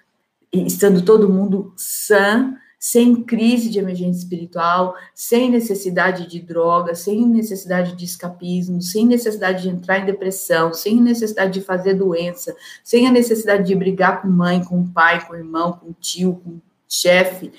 estando 0.51 1.03
todo 1.03 1.29
mundo 1.29 1.73
sã, 1.77 2.53
sem 2.77 3.23
crise 3.23 3.69
de 3.69 3.79
emergência 3.79 4.19
espiritual, 4.19 4.93
sem 5.15 5.49
necessidade 5.49 6.27
de 6.27 6.41
droga, 6.41 6.93
sem 6.93 7.25
necessidade 7.25 7.95
de 7.95 8.03
escapismo, 8.03 8.81
sem 8.81 9.07
necessidade 9.07 9.63
de 9.63 9.69
entrar 9.69 9.99
em 9.99 10.05
depressão, 10.05 10.73
sem 10.73 10.99
necessidade 10.99 11.53
de 11.53 11.61
fazer 11.61 11.93
doença, 11.93 12.53
sem 12.83 13.07
a 13.07 13.11
necessidade 13.11 13.65
de 13.65 13.73
brigar 13.73 14.21
com 14.21 14.27
mãe, 14.27 14.61
com 14.61 14.85
pai, 14.85 15.25
com 15.25 15.33
irmão, 15.33 15.71
com 15.73 15.93
tio, 15.93 16.41
com 16.43 16.59
chefe. 16.89 17.53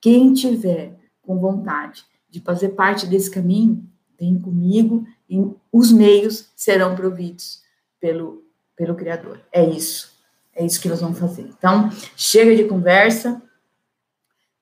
Quem 0.00 0.34
tiver 0.34 0.98
com 1.22 1.38
vontade 1.38 2.04
de 2.28 2.40
fazer 2.40 2.70
parte 2.70 3.06
desse 3.06 3.30
caminho, 3.30 3.88
vem 4.18 4.40
comigo 4.40 5.06
e 5.30 5.38
os 5.72 5.92
meios 5.92 6.50
serão 6.56 6.96
providos 6.96 7.62
pelo 8.00 8.43
pelo 8.76 8.94
Criador. 8.94 9.40
É 9.52 9.64
isso. 9.64 10.12
É 10.54 10.64
isso 10.64 10.80
que 10.80 10.88
nós 10.88 11.00
vamos 11.00 11.18
fazer. 11.18 11.42
Então, 11.42 11.90
chega 12.16 12.54
de 12.54 12.64
conversa. 12.64 13.42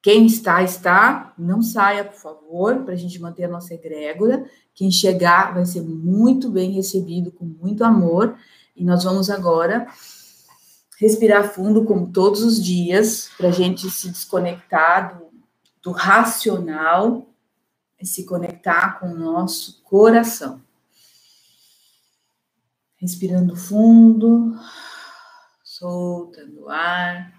Quem 0.03 0.27
está, 0.27 0.63
está. 0.63 1.33
Não 1.39 1.63
saia, 1.63 2.05
por 2.05 2.19
favor, 2.19 2.83
para 2.85 2.95
a 2.95 2.97
gente 2.97 3.21
manter 3.21 3.45
a 3.45 3.49
nossa 3.49 3.75
egrégora. 3.75 4.45
Quem 4.75 4.91
chegar 4.91 5.55
vai 5.55 5.65
ser 5.67 5.83
muito 5.83 6.51
bem 6.51 6.73
recebido, 6.73 7.31
com 7.31 7.45
muito 7.45 7.85
amor. 7.85 8.37
E 8.75 8.85
nós 8.85 9.05
vamos 9.05 9.29
agora 9.29 9.87
respirar 10.99 11.53
fundo, 11.53 11.85
como 11.85 12.13
todos 12.13 12.43
os 12.43 12.63
dias, 12.63 13.29
para 13.37 13.49
a 13.49 13.53
gente 13.53 13.91
se 13.91 14.09
desconectar 14.09 15.19
do, 15.19 15.27
do 15.83 15.91
racional 15.91 17.27
e 18.01 18.07
se 18.07 18.25
conectar 18.25 18.99
com 18.99 19.07
o 19.09 19.19
nosso 19.19 19.83
coração. 19.83 20.61
Respirando 23.03 23.57
fundo, 23.57 24.57
soltando 25.65 26.69
ar. 26.69 27.35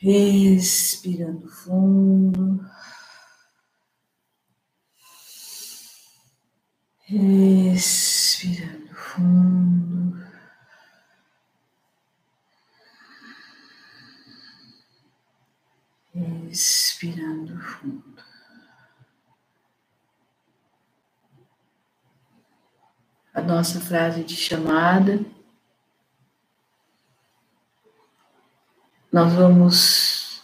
Respirando 0.00 1.48
fundo. 1.48 2.64
Respirando 7.08 8.94
fundo. 8.94 10.24
Respirando 16.14 17.58
fundo. 17.58 18.13
A 23.34 23.42
nossa 23.42 23.80
frase 23.80 24.22
de 24.22 24.36
chamada. 24.36 25.18
Nós 29.12 29.32
vamos 29.32 30.42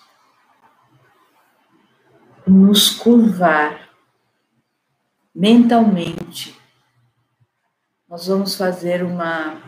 nos 2.44 2.90
curvar 2.90 3.88
mentalmente. 5.32 6.60
Nós 8.08 8.26
vamos 8.26 8.56
fazer 8.56 9.04
uma, 9.04 9.62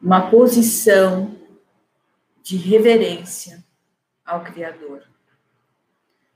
uma 0.00 0.30
posição 0.30 1.36
de 2.44 2.56
reverência 2.56 3.64
ao 4.24 4.44
Criador. 4.44 5.02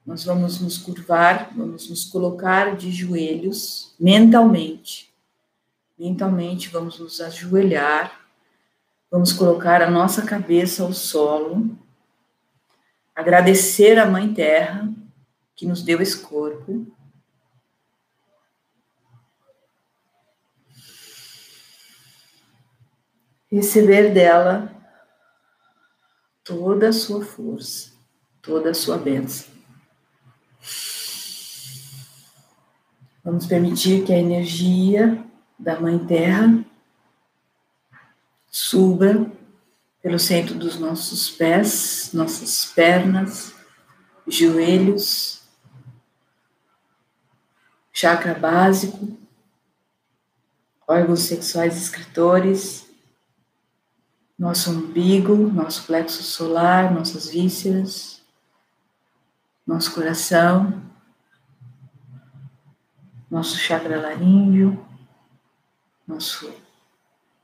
Nós 0.04 0.24
vamos 0.24 0.60
nos 0.60 0.76
curvar, 0.76 1.52
vamos 1.54 1.88
nos 1.88 2.04
colocar 2.04 2.76
de 2.76 2.90
joelhos 2.90 3.94
mentalmente 4.00 5.11
Mentalmente, 6.02 6.68
vamos 6.68 6.98
nos 6.98 7.20
ajoelhar, 7.20 8.26
vamos 9.08 9.32
colocar 9.32 9.80
a 9.80 9.88
nossa 9.88 10.26
cabeça 10.26 10.82
ao 10.82 10.92
solo, 10.92 11.78
agradecer 13.14 14.00
a 14.00 14.04
Mãe 14.04 14.34
Terra 14.34 14.92
que 15.54 15.64
nos 15.64 15.80
deu 15.80 16.02
esse 16.02 16.20
corpo. 16.20 16.92
Receber 23.48 24.12
dela 24.12 24.74
toda 26.42 26.88
a 26.88 26.92
sua 26.92 27.24
força, 27.24 27.92
toda 28.42 28.70
a 28.70 28.74
sua 28.74 28.98
bênção. 28.98 29.54
Vamos 33.22 33.46
permitir 33.46 34.04
que 34.04 34.12
a 34.12 34.18
energia 34.18 35.30
da 35.62 35.80
Mãe 35.80 35.96
Terra 36.06 36.64
suba 38.50 39.30
pelo 40.02 40.18
centro 40.18 40.56
dos 40.56 40.76
nossos 40.76 41.30
pés, 41.30 42.10
nossas 42.12 42.66
pernas, 42.66 43.54
joelhos, 44.26 45.42
chakra 47.92 48.34
básico, 48.34 49.16
órgãos 50.86 51.20
sexuais 51.20 51.76
escritores, 51.76 52.90
nosso 54.36 54.72
umbigo, 54.72 55.36
nosso 55.36 55.86
plexo 55.86 56.24
solar, 56.24 56.92
nossas 56.92 57.28
vísceras, 57.28 58.20
nosso 59.64 59.94
coração, 59.94 60.82
nosso 63.30 63.56
chakra 63.56 64.00
laríngeo, 64.00 64.91
nosso 66.12 66.52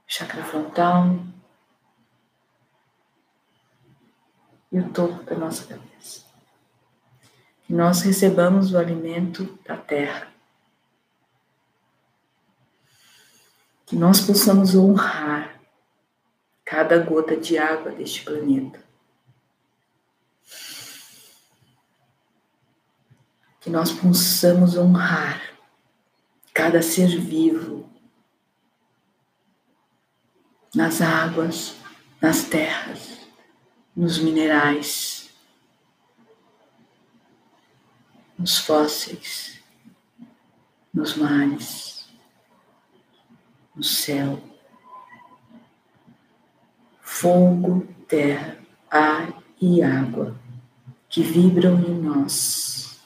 chakra 0.06 0.44
frontal 0.44 1.18
e 4.70 4.78
o 4.78 4.92
topo 4.92 5.22
da 5.24 5.36
nossa 5.36 5.66
cabeça. 5.66 6.26
Que 7.64 7.72
nós 7.72 8.02
recebamos 8.02 8.72
o 8.72 8.78
alimento 8.78 9.58
da 9.66 9.76
terra. 9.76 10.28
Que 13.86 13.96
nós 13.96 14.20
possamos 14.20 14.74
honrar 14.74 15.58
cada 16.64 16.98
gota 16.98 17.36
de 17.36 17.56
água 17.56 17.90
deste 17.92 18.22
planeta. 18.22 18.82
Que 23.60 23.70
nós 23.70 23.90
possamos 23.90 24.76
honrar 24.76 25.40
cada 26.52 26.82
ser 26.82 27.18
vivo 27.18 27.97
nas 30.74 31.00
águas, 31.00 31.76
nas 32.20 32.44
terras, 32.44 33.18
nos 33.96 34.18
minerais, 34.18 35.30
nos 38.38 38.58
fósseis, 38.58 39.60
nos 40.92 41.16
mares, 41.16 42.08
no 43.74 43.82
céu. 43.82 44.40
Fogo, 47.00 47.86
terra, 48.06 48.58
ar 48.90 49.42
e 49.60 49.82
água 49.82 50.38
que 51.08 51.22
vibram 51.22 51.80
em 51.80 51.94
nós. 52.00 53.00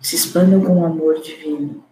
se 0.00 0.16
expandam 0.16 0.62
com 0.62 0.82
o 0.82 0.84
amor 0.84 1.20
divino. 1.20 1.82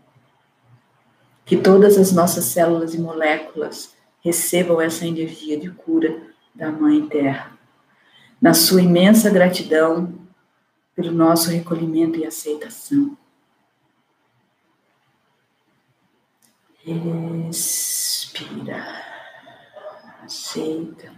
Que 1.44 1.56
todas 1.56 1.98
as 1.98 2.12
nossas 2.12 2.46
células 2.46 2.94
e 2.94 2.98
moléculas 2.98 3.94
recebam 4.22 4.80
essa 4.80 5.06
energia 5.06 5.58
de 5.58 5.70
cura 5.70 6.22
da 6.54 6.70
Mãe 6.70 7.06
Terra. 7.08 7.58
Na 8.40 8.54
sua 8.54 8.82
imensa 8.82 9.30
gratidão 9.30 10.14
pelo 10.94 11.12
nosso 11.12 11.50
recolhimento 11.50 12.18
e 12.18 12.26
aceitação. 12.26 13.16
Respira, 16.84 18.84
aceita, 20.22 21.12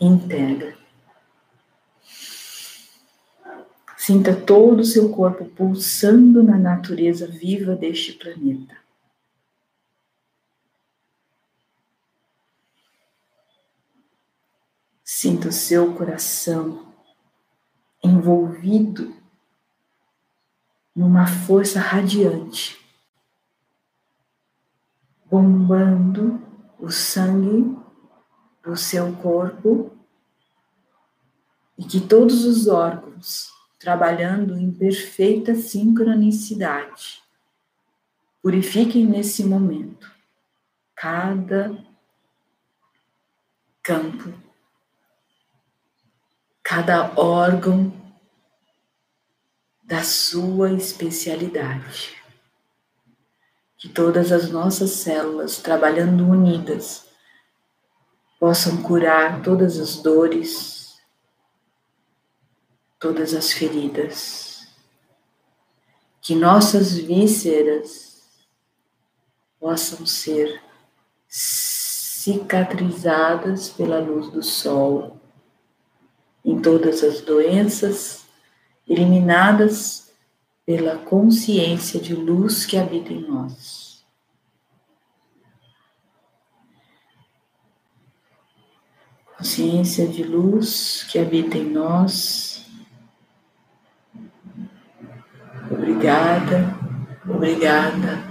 integra. 0.00 0.76
Sinta 3.96 4.36
todo 4.36 4.80
o 4.80 4.84
seu 4.84 5.10
corpo 5.10 5.46
pulsando 5.46 6.42
na 6.42 6.58
natureza 6.58 7.26
viva 7.26 7.74
deste 7.74 8.12
planeta. 8.12 8.83
Sinta 15.24 15.48
o 15.48 15.52
seu 15.52 15.94
coração 15.94 16.92
envolvido 18.04 19.16
numa 20.94 21.26
força 21.26 21.80
radiante, 21.80 22.78
bombando 25.24 26.42
o 26.78 26.90
sangue 26.90 27.74
do 28.62 28.76
seu 28.76 29.16
corpo 29.16 29.96
e 31.78 31.84
que 31.86 32.02
todos 32.02 32.44
os 32.44 32.68
órgãos 32.68 33.50
trabalhando 33.78 34.58
em 34.58 34.70
perfeita 34.70 35.54
sincronicidade. 35.54 37.22
Purifiquem 38.42 39.06
nesse 39.06 39.42
momento 39.42 40.12
cada 40.94 41.82
campo, 43.82 44.44
cada 46.64 47.12
órgão 47.20 47.92
da 49.82 50.02
sua 50.02 50.72
especialidade. 50.72 52.16
Que 53.76 53.90
todas 53.90 54.32
as 54.32 54.50
nossas 54.50 54.92
células, 54.92 55.58
trabalhando 55.58 56.26
unidas, 56.26 57.04
possam 58.40 58.82
curar 58.82 59.42
todas 59.42 59.78
as 59.78 59.96
dores, 59.96 60.98
todas 62.98 63.34
as 63.34 63.52
feridas, 63.52 64.66
que 66.22 66.34
nossas 66.34 66.94
vísceras 66.94 68.22
possam 69.60 70.06
ser 70.06 70.62
cicatrizadas 71.28 73.68
pela 73.68 73.98
luz 73.98 74.30
do 74.30 74.42
sol, 74.42 75.20
em 76.44 76.60
todas 76.60 77.02
as 77.02 77.20
doenças 77.20 78.26
eliminadas 78.88 80.12
pela 80.66 80.98
consciência 80.98 82.00
de 82.00 82.14
luz 82.14 82.66
que 82.66 82.76
habita 82.76 83.12
em 83.12 83.26
nós. 83.26 84.04
Consciência 89.38 90.06
de 90.06 90.22
luz 90.22 91.06
que 91.10 91.18
habita 91.18 91.58
em 91.58 91.70
nós 91.70 92.54
Obrigada, 95.70 96.76
obrigada, 97.26 98.22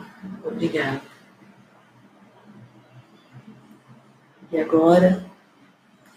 obrigada. 0.45 1.01
E 4.51 4.59
agora, 4.59 5.26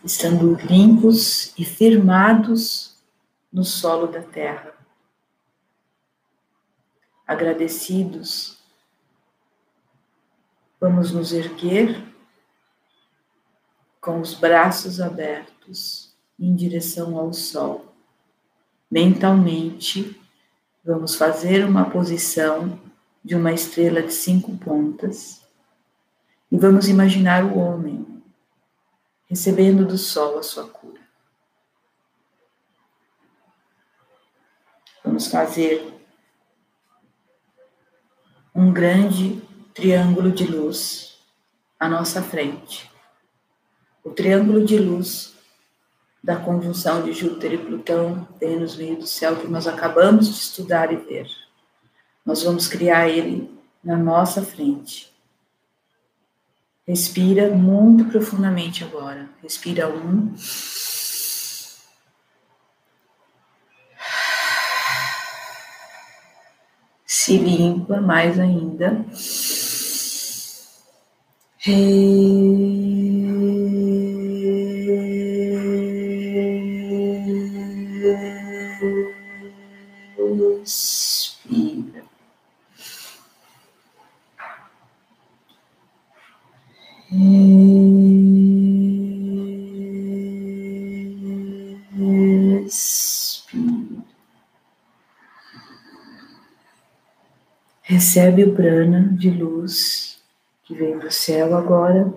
estando 0.06 0.54
limpos 0.54 1.52
e 1.58 1.64
firmados 1.64 2.96
no 3.52 3.64
solo 3.64 4.06
da 4.06 4.22
terra, 4.22 4.72
agradecidos, 7.26 8.58
vamos 10.80 11.12
nos 11.12 11.32
erguer 11.32 12.02
com 14.00 14.20
os 14.20 14.32
braços 14.32 15.00
abertos 15.00 16.16
em 16.38 16.54
direção 16.54 17.18
ao 17.18 17.32
sol, 17.32 17.92
mentalmente 18.90 20.18
Vamos 20.86 21.16
fazer 21.16 21.64
uma 21.64 21.90
posição 21.90 22.78
de 23.24 23.34
uma 23.34 23.52
estrela 23.52 24.00
de 24.00 24.14
cinco 24.14 24.56
pontas 24.56 25.42
e 26.48 26.56
vamos 26.56 26.86
imaginar 26.86 27.44
o 27.44 27.58
homem 27.58 28.15
recebendo 29.26 29.84
do 29.84 29.98
sol 29.98 30.38
a 30.38 30.42
sua 30.42 30.68
cura. 30.68 31.00
Vamos 35.04 35.26
fazer 35.28 35.94
um 38.54 38.72
grande 38.72 39.42
triângulo 39.74 40.32
de 40.32 40.46
luz 40.46 41.18
à 41.78 41.88
nossa 41.88 42.22
frente. 42.22 42.90
O 44.02 44.10
triângulo 44.10 44.64
de 44.64 44.78
luz 44.78 45.34
da 46.22 46.36
conjunção 46.36 47.02
de 47.04 47.12
Júpiter 47.12 47.52
e 47.52 47.58
Plutão, 47.58 48.26
Vênus, 48.40 48.76
meio 48.76 48.96
do 48.96 49.06
céu, 49.06 49.36
que 49.36 49.46
nós 49.46 49.66
acabamos 49.66 50.26
de 50.26 50.34
estudar 50.34 50.92
e 50.92 50.96
ver. 50.96 51.28
Nós 52.24 52.42
vamos 52.42 52.66
criar 52.66 53.08
ele 53.08 53.48
na 53.82 53.96
nossa 53.96 54.42
frente. 54.42 55.15
Respira 56.86 57.50
muito 57.50 58.04
profundamente 58.04 58.84
agora. 58.84 59.28
Respira 59.42 59.88
um. 59.88 60.32
Se 67.04 67.36
limpa 67.36 68.00
mais 68.00 68.38
ainda. 68.38 69.04
Recebe 97.82 98.44
o 98.44 98.54
prana 98.54 99.08
de 99.16 99.30
luz 99.30 100.20
que 100.64 100.74
vem 100.74 100.98
do 100.98 101.10
céu 101.10 101.56
agora, 101.56 102.12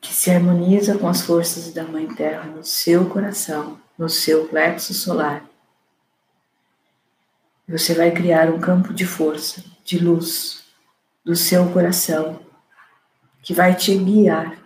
que 0.00 0.14
se 0.14 0.30
harmoniza 0.30 0.96
com 0.96 1.06
as 1.06 1.20
forças 1.20 1.72
da 1.74 1.84
Mãe 1.84 2.08
Terra 2.14 2.44
no 2.44 2.64
seu 2.64 3.10
coração, 3.10 3.78
no 3.98 4.08
seu 4.08 4.48
plexo 4.48 4.94
solar. 4.94 5.44
Você 7.68 7.94
vai 7.94 8.10
criar 8.10 8.48
um 8.50 8.58
campo 8.58 8.94
de 8.94 9.04
força, 9.04 9.62
de 9.84 9.98
luz 9.98 10.64
do 11.22 11.36
seu 11.36 11.70
coração, 11.72 12.40
que 13.42 13.52
vai 13.52 13.74
te 13.76 13.96
guiar 13.96 14.61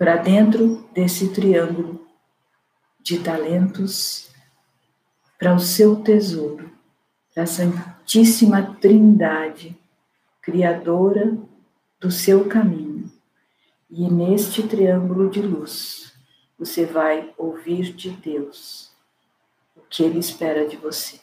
para 0.00 0.16
dentro 0.16 0.88
desse 0.94 1.28
triângulo 1.28 2.08
de 3.02 3.18
talentos 3.18 4.30
para 5.38 5.54
o 5.54 5.60
seu 5.60 5.96
tesouro, 5.96 6.72
para 7.34 7.42
a 7.42 7.46
Santíssima 7.46 8.78
Trindade, 8.80 9.78
Criadora 10.40 11.36
do 12.00 12.10
seu 12.10 12.48
caminho. 12.48 13.12
E 13.90 14.10
neste 14.10 14.66
triângulo 14.66 15.28
de 15.28 15.42
luz, 15.42 16.14
você 16.58 16.86
vai 16.86 17.34
ouvir 17.36 17.92
de 17.92 18.08
Deus 18.08 18.90
o 19.76 19.82
que 19.82 20.02
Ele 20.02 20.18
espera 20.18 20.66
de 20.66 20.78
você. 20.78 21.20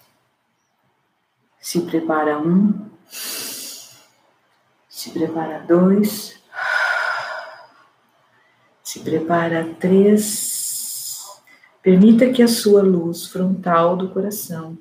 Se 1.60 1.82
prepara 1.82 2.38
um, 2.40 2.92
se 4.88 5.10
prepara 5.10 5.66
dois, 5.66 6.37
se 8.98 9.04
prepara 9.04 9.76
três 9.76 10.58
Permita 11.88 12.34
que 12.34 12.44
a 12.44 12.50
sua 12.50 12.82
luz 12.82 13.28
frontal 13.28 13.96
do 13.96 14.12
coração 14.12 14.78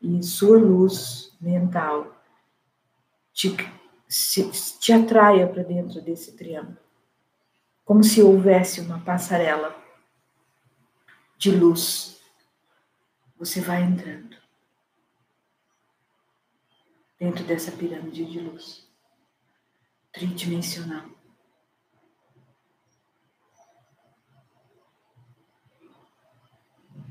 e 0.00 0.22
sua 0.22 0.56
luz 0.56 1.36
mental 1.38 2.16
te, 3.30 3.54
se, 4.08 4.50
te 4.80 4.90
atraia 4.90 5.46
para 5.46 5.62
dentro 5.62 6.00
desse 6.00 6.32
triângulo, 6.32 6.78
como 7.84 8.02
se 8.02 8.22
houvesse 8.22 8.80
uma 8.80 9.00
passarela 9.00 9.76
de 11.36 11.50
luz, 11.50 12.22
você 13.36 13.60
vai 13.60 13.82
entrando 13.82 14.34
dentro 17.20 17.44
dessa 17.44 17.70
pirâmide 17.70 18.24
de 18.24 18.40
luz 18.40 18.88
tridimensional. 20.10 21.15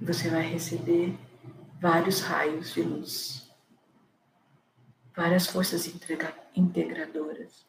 Você 0.06 0.30
vai 0.30 0.44
receber 0.44 1.18
vários 1.82 2.22
raios 2.22 2.76
de 2.76 2.84
luz, 2.84 3.52
várias 5.16 5.48
forças 5.48 5.92
integradoras. 6.56 7.66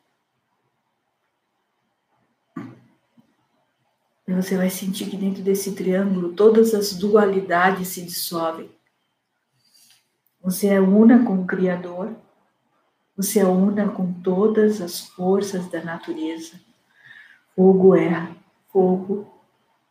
E 4.28 4.34
você 4.34 4.54
vai 4.54 4.68
sentir 4.68 5.08
que 5.08 5.16
dentro 5.16 5.42
desse 5.42 5.74
triângulo 5.74 6.34
todas 6.34 6.74
as 6.74 6.92
dualidades 6.92 7.88
se 7.88 8.02
dissolvem. 8.02 8.70
Você 10.42 10.66
é 10.66 10.78
una 10.78 11.24
com 11.24 11.40
o 11.40 11.46
Criador, 11.46 12.14
você 13.16 13.40
é 13.40 13.46
una 13.46 13.88
com 13.88 14.12
todas 14.12 14.82
as 14.82 15.00
forças 15.00 15.70
da 15.70 15.82
natureza. 15.82 16.60
Fogo 17.54 17.96
é 17.96 18.30
fogo, 18.68 19.26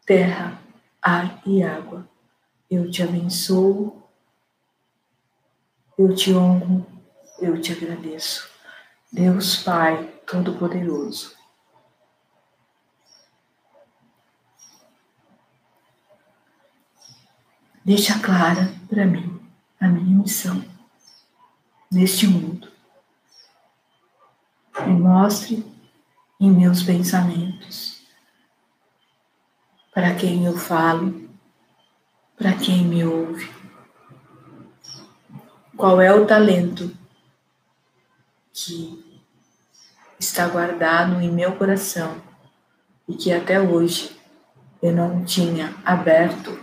terra, 0.06 0.62
ar 1.02 1.42
e 1.44 1.64
água. 1.64 2.08
Eu 2.76 2.92
te 2.92 3.02
abençoo, 3.02 4.04
eu 5.98 6.14
te 6.14 6.34
honro, 6.34 6.86
eu 7.40 7.62
te 7.62 7.72
agradeço. 7.72 8.50
Deus 9.10 9.56
Pai 9.64 10.06
Todo-Poderoso 10.28 11.34
deixa 17.86 18.20
clara 18.20 18.76
para 18.90 19.06
mim 19.06 19.40
a 19.80 19.88
minha 19.88 20.18
missão 20.18 20.62
neste 21.90 22.28
mundo. 22.28 22.70
Me 24.86 25.00
mostre 25.00 25.66
em 26.42 26.52
meus 26.52 26.84
pensamentos 26.84 28.06
para 29.94 30.14
quem 30.14 30.46
eu 30.46 30.58
falo, 30.58 31.25
para 32.38 32.54
quem 32.54 32.86
me 32.86 33.04
ouve. 33.06 33.50
Qual 35.76 36.00
é 36.02 36.14
o 36.14 36.26
talento 36.26 36.96
que 38.54 39.04
está 40.20 40.48
guardado 40.48 41.22
em 41.22 41.32
meu 41.32 41.56
coração 41.56 42.22
e 43.08 43.14
que 43.16 43.32
até 43.32 43.60
hoje 43.60 44.16
eu 44.82 44.94
não 44.94 45.24
tinha 45.24 45.76
aberto 45.84 46.58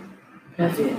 para 0.55 0.67
ver. 0.67 0.97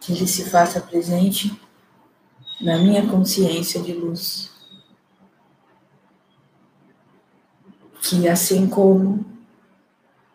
Que 0.00 0.12
ele 0.12 0.26
se 0.26 0.50
faça 0.50 0.80
presente 0.80 1.60
na 2.60 2.78
minha 2.78 3.06
consciência 3.06 3.82
de 3.82 3.92
luz. 3.92 4.52
Que 8.02 8.28
assim 8.28 8.68
como 8.68 9.33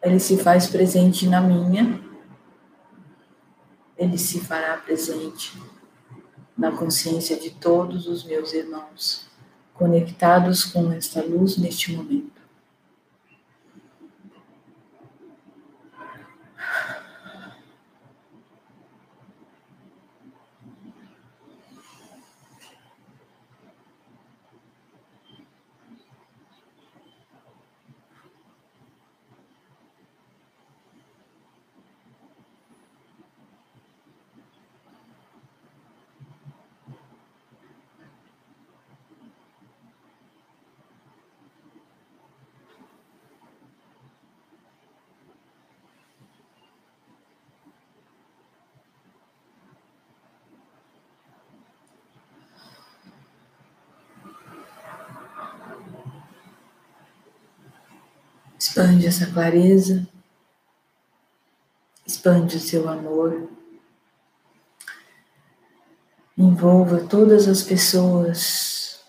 ele 0.02 0.20
se 0.20 0.38
faz 0.38 0.68
presente 0.68 1.28
na 1.28 1.42
minha, 1.42 2.02
ele 3.98 4.18
se 4.18 4.40
fará 4.40 4.78
presente 4.78 5.62
na 6.58 6.72
consciência 6.72 7.38
de 7.38 7.52
todos 7.52 8.08
os 8.08 8.24
meus 8.24 8.54
irmãos, 8.54 9.28
conectados 9.74 10.64
com 10.66 10.92
esta 10.92 11.22
luz 11.22 11.58
neste 11.58 11.94
momento. 11.94 12.39
Expande 58.70 59.08
essa 59.08 59.26
clareza, 59.26 60.08
expande 62.06 62.56
o 62.56 62.60
seu 62.60 62.88
amor, 62.88 63.50
envolva 66.38 67.00
todas 67.00 67.48
as 67.48 67.64
pessoas 67.64 69.04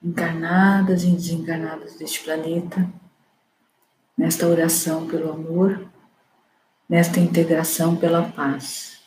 encarnadas 0.00 1.02
e 1.02 1.10
desencarnadas 1.10 1.96
deste 1.96 2.22
planeta 2.22 2.88
nesta 4.16 4.46
oração 4.46 5.08
pelo 5.08 5.32
amor, 5.32 5.90
nesta 6.88 7.18
integração 7.18 7.96
pela 7.96 8.30
paz. 8.30 9.02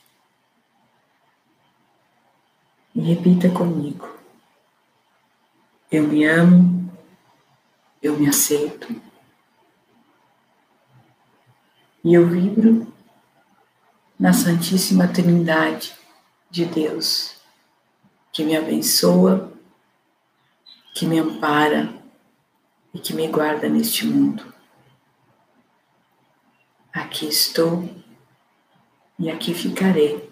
E 2.94 3.00
repita 3.00 3.50
comigo: 3.50 4.20
Eu 5.90 6.04
me 6.04 6.26
amo, 6.26 6.92
eu 8.02 8.20
me 8.20 8.28
aceito 8.28 9.13
e 12.04 12.14
eu 12.14 12.28
vibro 12.28 12.92
na 14.20 14.34
Santíssima 14.34 15.08
Trindade 15.08 15.94
de 16.50 16.66
Deus, 16.66 17.36
que 18.32 18.44
me 18.44 18.56
abençoa, 18.56 19.52
que 20.94 21.06
me 21.06 21.18
ampara 21.18 21.94
e 22.94 23.00
que 23.00 23.14
me 23.14 23.28
guarda 23.28 23.70
neste 23.70 24.06
mundo. 24.06 24.54
Aqui 26.92 27.28
estou 27.28 27.90
e 29.18 29.32
aqui 29.32 29.54
ficarei 29.54 30.30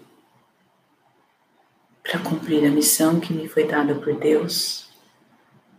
para 2.02 2.20
cumprir 2.20 2.66
a 2.66 2.70
missão 2.70 3.18
que 3.18 3.32
me 3.32 3.48
foi 3.48 3.66
dada 3.66 3.94
por 3.94 4.14
Deus 4.16 4.90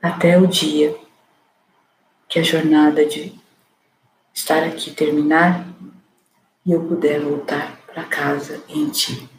até 0.02 0.38
o 0.38 0.48
dia 0.48 0.98
que 2.28 2.39
a 2.39 2.44
jornada 2.44 3.06
de 3.06 3.39
estar 4.34 4.64
aqui 4.64 4.91
terminar 4.91 5.72
e 6.66 6.72
eu 6.72 6.82
puder 6.84 7.22
voltar 7.22 7.80
para 7.93 8.03
casa 8.03 8.61
em 8.70 8.89
ti. 8.89 9.30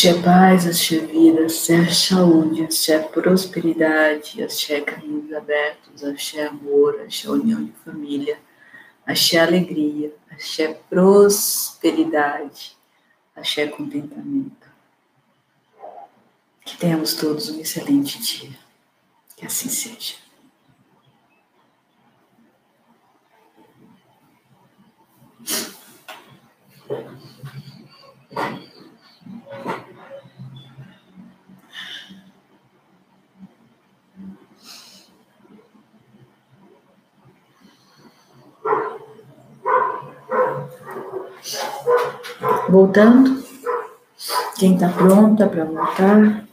Axé 0.00 0.14
paz, 0.22 0.66
axé 0.66 0.98
vida, 1.00 1.44
axé 1.44 1.90
saúde, 1.92 2.64
axé 2.64 2.98
prosperidade, 3.00 4.42
axé 4.42 4.80
caminhos 4.80 5.30
abertos, 5.30 6.02
axé 6.02 6.40
amor, 6.40 6.98
axé 7.02 7.28
união 7.28 7.62
de 7.62 7.72
família, 7.84 8.40
Axé 9.06 9.38
alegria, 9.38 10.10
axé 10.30 10.72
prosperidade, 10.88 12.78
axé 13.36 13.66
contentamento. 13.66 14.66
Que 16.64 16.78
tenhamos 16.78 17.12
todos 17.12 17.50
um 17.50 17.60
excelente 17.60 18.18
dia. 18.22 18.58
Que 19.36 19.44
assim 19.44 19.68
seja. 19.68 20.14
Voltando. 42.70 43.42
Quem 44.56 44.74
está 44.74 44.88
pronta 44.88 45.48
para 45.48 45.64
voltar? 45.64 46.46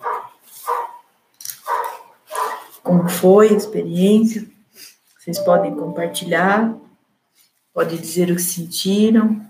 Como 2.81 3.07
foi 3.07 3.49
a 3.49 3.53
experiência? 3.53 4.49
Vocês 5.19 5.37
podem 5.37 5.75
compartilhar, 5.75 6.75
podem 7.71 7.99
dizer 7.99 8.31
o 8.31 8.35
que 8.35 8.41
sentiram. 8.41 9.45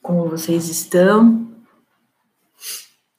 Como 0.00 0.30
vocês 0.30 0.66
estão? 0.70 1.46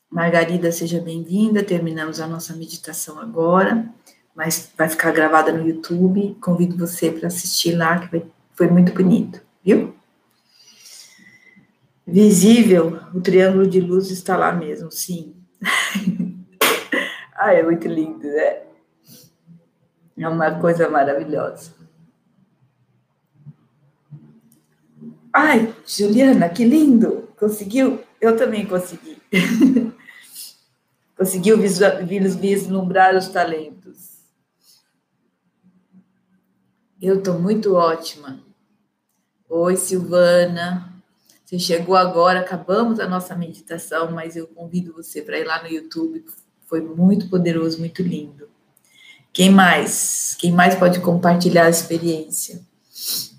Margarida, 0.09 0.71
seja 0.71 0.99
bem-vinda. 0.99 1.63
Terminamos 1.63 2.19
a 2.19 2.25
nossa 2.25 2.55
meditação 2.55 3.19
agora, 3.19 3.87
mas 4.33 4.71
vai 4.75 4.89
ficar 4.89 5.11
gravada 5.11 5.51
no 5.51 5.67
YouTube. 5.67 6.35
Convido 6.41 6.75
você 6.75 7.11
para 7.11 7.27
assistir 7.27 7.75
lá, 7.75 7.99
que 7.99 8.17
vai 8.17 8.38
foi 8.60 8.68
muito 8.68 8.93
bonito, 8.93 9.41
viu? 9.64 9.95
Visível, 12.05 12.99
o 13.16 13.22
triângulo 13.22 13.66
de 13.66 13.80
luz 13.80 14.12
está 14.12 14.36
lá 14.36 14.51
mesmo, 14.51 14.91
sim. 14.91 15.34
ah, 17.38 17.53
é 17.53 17.64
muito 17.64 17.88
lindo, 17.88 18.28
né? 18.28 18.64
É 20.18 20.28
uma 20.28 20.60
coisa 20.60 20.89
maravilhosa. 20.89 21.74
Ai, 25.32 25.74
Juliana, 25.88 26.49
que 26.49 26.66
lindo! 26.66 27.30
Conseguiu? 27.38 28.03
Eu 28.20 28.36
também 28.36 28.66
consegui. 28.66 29.22
Conseguiu 31.16 31.57
vislumbrar 31.57 33.16
os 33.16 33.30
talentos. 33.30 34.20
Eu 37.01 37.20
estou 37.20 37.39
muito 37.39 37.76
ótima. 37.76 38.49
Oi, 39.52 39.76
Silvana. 39.78 40.93
Você 41.43 41.58
chegou 41.58 41.95
agora, 41.95 42.41
acabamos 42.41 43.00
a 43.00 43.08
nossa 43.08 43.36
meditação, 43.36 44.12
mas 44.12 44.36
eu 44.36 44.45
convido 44.45 44.93
você 44.93 45.24
para 45.24 45.39
ir 45.39 45.43
lá 45.43 45.64
no 45.64 45.68
YouTube. 45.68 46.24
Foi 46.68 46.80
muito 46.82 47.28
poderoso, 47.32 47.80
muito 47.80 48.04
lindo. 48.04 48.47
Quem 49.34 49.50
mais? 49.50 50.38
Quem 50.39 50.52
mais 50.52 50.76
pode 50.76 51.00
compartilhar 51.00 51.66
a 51.66 51.70
experiência? 51.70 52.62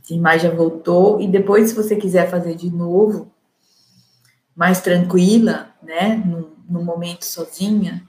Quem 0.03 0.19
mais 0.19 0.43
já 0.43 0.51
voltou? 0.51 1.21
E 1.21 1.29
depois, 1.29 1.69
se 1.69 1.77
você 1.77 1.95
quiser 1.95 2.29
fazer 2.29 2.57
de 2.57 2.69
novo, 2.73 3.33
mais 4.57 4.81
tranquila, 4.81 5.73
né? 5.81 6.17
No, 6.69 6.83
momento 6.83 7.25
sozinha. 7.25 8.03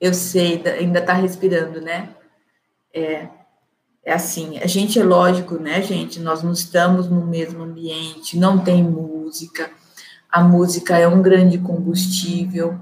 Eu 0.00 0.14
sei, 0.14 0.62
ainda 0.68 1.00
está 1.00 1.14
respirando, 1.14 1.80
né? 1.80 2.14
É, 2.94 3.28
é 4.04 4.12
assim, 4.12 4.58
a 4.58 4.66
gente 4.66 4.98
é 4.98 5.04
lógico, 5.04 5.54
né, 5.54 5.80
gente? 5.80 6.20
Nós 6.20 6.42
não 6.42 6.52
estamos 6.52 7.08
no 7.08 7.24
mesmo 7.26 7.62
ambiente, 7.62 8.38
não 8.38 8.58
tem 8.58 8.82
música. 8.82 9.70
A 10.30 10.42
música 10.42 10.98
é 10.98 11.08
um 11.08 11.22
grande 11.22 11.56
combustível, 11.56 12.78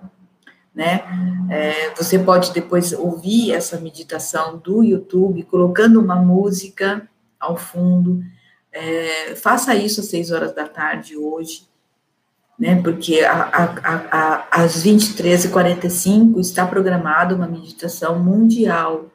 né? 0.75 1.05
É, 1.49 1.91
você 1.95 2.19
pode 2.19 2.53
depois 2.53 2.93
ouvir 2.93 3.53
essa 3.53 3.79
meditação 3.79 4.59
do 4.59 4.83
YouTube, 4.83 5.45
colocando 5.45 6.01
uma 6.01 6.17
música 6.17 7.09
ao 7.39 7.57
fundo. 7.57 8.21
É, 8.73 9.37
faça 9.37 9.77
isso 9.77 10.01
às 10.01 10.07
seis 10.07 10.33
horas 10.33 10.53
da 10.53 10.67
tarde 10.67 11.17
hoje, 11.17 11.69
né? 12.59 12.83
Porque 12.83 13.21
a, 13.21 13.43
a, 13.43 13.65
a, 14.11 14.63
às 14.65 14.83
23h45 14.83 16.41
está 16.41 16.67
programada 16.67 17.35
uma 17.37 17.47
meditação 17.47 18.19
mundial 18.19 19.13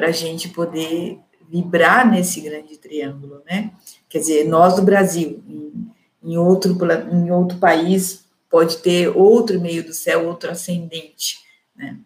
para 0.00 0.08
a 0.08 0.12
gente 0.12 0.48
poder 0.48 1.18
vibrar 1.46 2.10
nesse 2.10 2.40
grande 2.40 2.78
triângulo, 2.78 3.42
né? 3.44 3.70
Quer 4.08 4.20
dizer, 4.20 4.48
nós 4.48 4.74
do 4.74 4.80
Brasil, 4.80 5.44
em, 5.46 5.92
em 6.22 6.38
outro, 6.38 6.74
em 7.12 7.30
outro 7.30 7.58
país, 7.58 8.24
pode 8.48 8.78
ter 8.78 9.14
outro 9.14 9.60
meio 9.60 9.84
do 9.84 9.92
céu, 9.92 10.26
outro 10.26 10.50
ascendente, 10.50 11.36
né? 11.76 11.98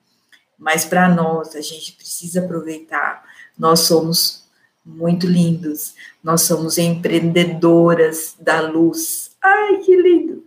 Mas 0.58 0.84
para 0.84 1.08
nós, 1.08 1.54
a 1.54 1.60
gente 1.60 1.92
precisa 1.92 2.40
aproveitar. 2.40 3.22
Nós 3.56 3.80
somos 3.80 4.44
muito 4.84 5.28
lindos, 5.28 5.94
nós 6.20 6.42
somos 6.42 6.78
empreendedoras 6.78 8.34
da 8.40 8.60
luz. 8.60 9.36
Ai, 9.40 9.76
que 9.78 9.94
lindo! 9.94 10.42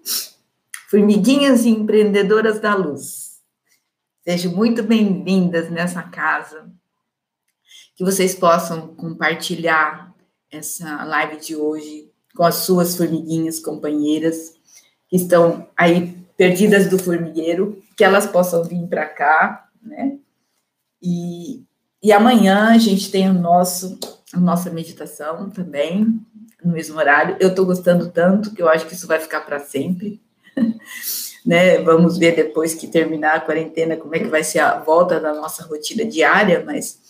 Formiguinhas 0.89 1.65
empreendedoras 1.65 2.59
da 2.59 2.75
luz. 2.75 3.39
Sejam 4.25 4.51
muito 4.51 4.83
bem-vindas 4.83 5.69
nessa 5.69 6.03
casa 6.03 6.69
que 7.97 8.05
vocês 8.05 8.35
possam 8.35 8.89
compartilhar 8.95 10.13
essa 10.51 11.03
live 11.03 11.37
de 11.37 11.55
hoje 11.55 12.11
com 12.35 12.43
as 12.43 12.57
suas 12.57 12.95
formiguinhas 12.95 13.59
companheiras 13.59 14.53
que 15.09 15.15
estão 15.15 15.67
aí 15.75 16.15
perdidas 16.37 16.87
do 16.87 16.99
formigueiro, 16.99 17.81
que 17.97 18.03
elas 18.03 18.27
possam 18.27 18.63
vir 18.63 18.85
para 18.87 19.07
cá, 19.07 19.67
né? 19.81 20.19
E, 21.01 21.63
e 22.03 22.11
amanhã 22.11 22.69
a 22.69 22.77
gente 22.77 23.09
tem 23.09 23.27
o 23.29 23.33
nosso, 23.33 23.99
a 24.31 24.39
nossa 24.39 24.69
meditação 24.69 25.49
também, 25.49 26.21
no 26.63 26.73
mesmo 26.73 26.99
horário. 26.99 27.35
Eu 27.39 27.49
estou 27.49 27.65
gostando 27.65 28.11
tanto 28.11 28.53
que 28.53 28.61
eu 28.61 28.69
acho 28.69 28.85
que 28.85 28.93
isso 28.93 29.07
vai 29.07 29.19
ficar 29.19 29.41
para 29.41 29.59
sempre. 29.59 30.21
né? 31.43 31.79
Vamos 31.79 32.19
ver 32.19 32.35
depois 32.35 32.75
que 32.75 32.87
terminar 32.87 33.37
a 33.37 33.41
quarentena 33.41 33.97
como 33.97 34.15
é 34.15 34.19
que 34.19 34.27
vai 34.27 34.43
ser 34.43 34.59
a 34.59 34.77
volta 34.77 35.19
da 35.19 35.33
nossa 35.33 35.63
rotina 35.63 36.05
diária, 36.05 36.63
mas 36.63 37.07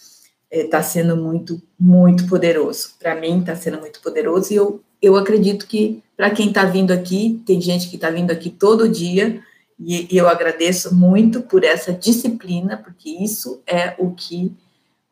está 0.51 0.79
é, 0.79 0.83
sendo 0.83 1.15
muito, 1.17 1.61
muito 1.79 2.27
poderoso. 2.27 2.91
Para 2.99 3.15
mim, 3.15 3.39
está 3.39 3.55
sendo 3.55 3.79
muito 3.79 4.01
poderoso 4.01 4.53
e 4.53 4.55
eu, 4.55 4.81
eu 5.01 5.15
acredito 5.15 5.67
que 5.67 6.01
para 6.15 6.31
quem 6.31 6.47
está 6.47 6.65
vindo 6.65 6.91
aqui, 6.91 7.41
tem 7.45 7.61
gente 7.61 7.89
que 7.89 7.95
está 7.95 8.09
vindo 8.09 8.31
aqui 8.31 8.49
todo 8.49 8.89
dia 8.89 9.41
e, 9.79 10.13
e 10.13 10.17
eu 10.17 10.27
agradeço 10.27 10.95
muito 10.95 11.41
por 11.41 11.63
essa 11.63 11.93
disciplina, 11.93 12.77
porque 12.77 13.09
isso 13.09 13.61
é 13.67 13.95
o 13.99 14.11
que 14.11 14.55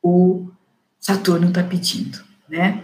o 0.02 0.50
Saturno 1.00 1.50
está 1.50 1.64
pedindo, 1.64 2.24
né? 2.50 2.84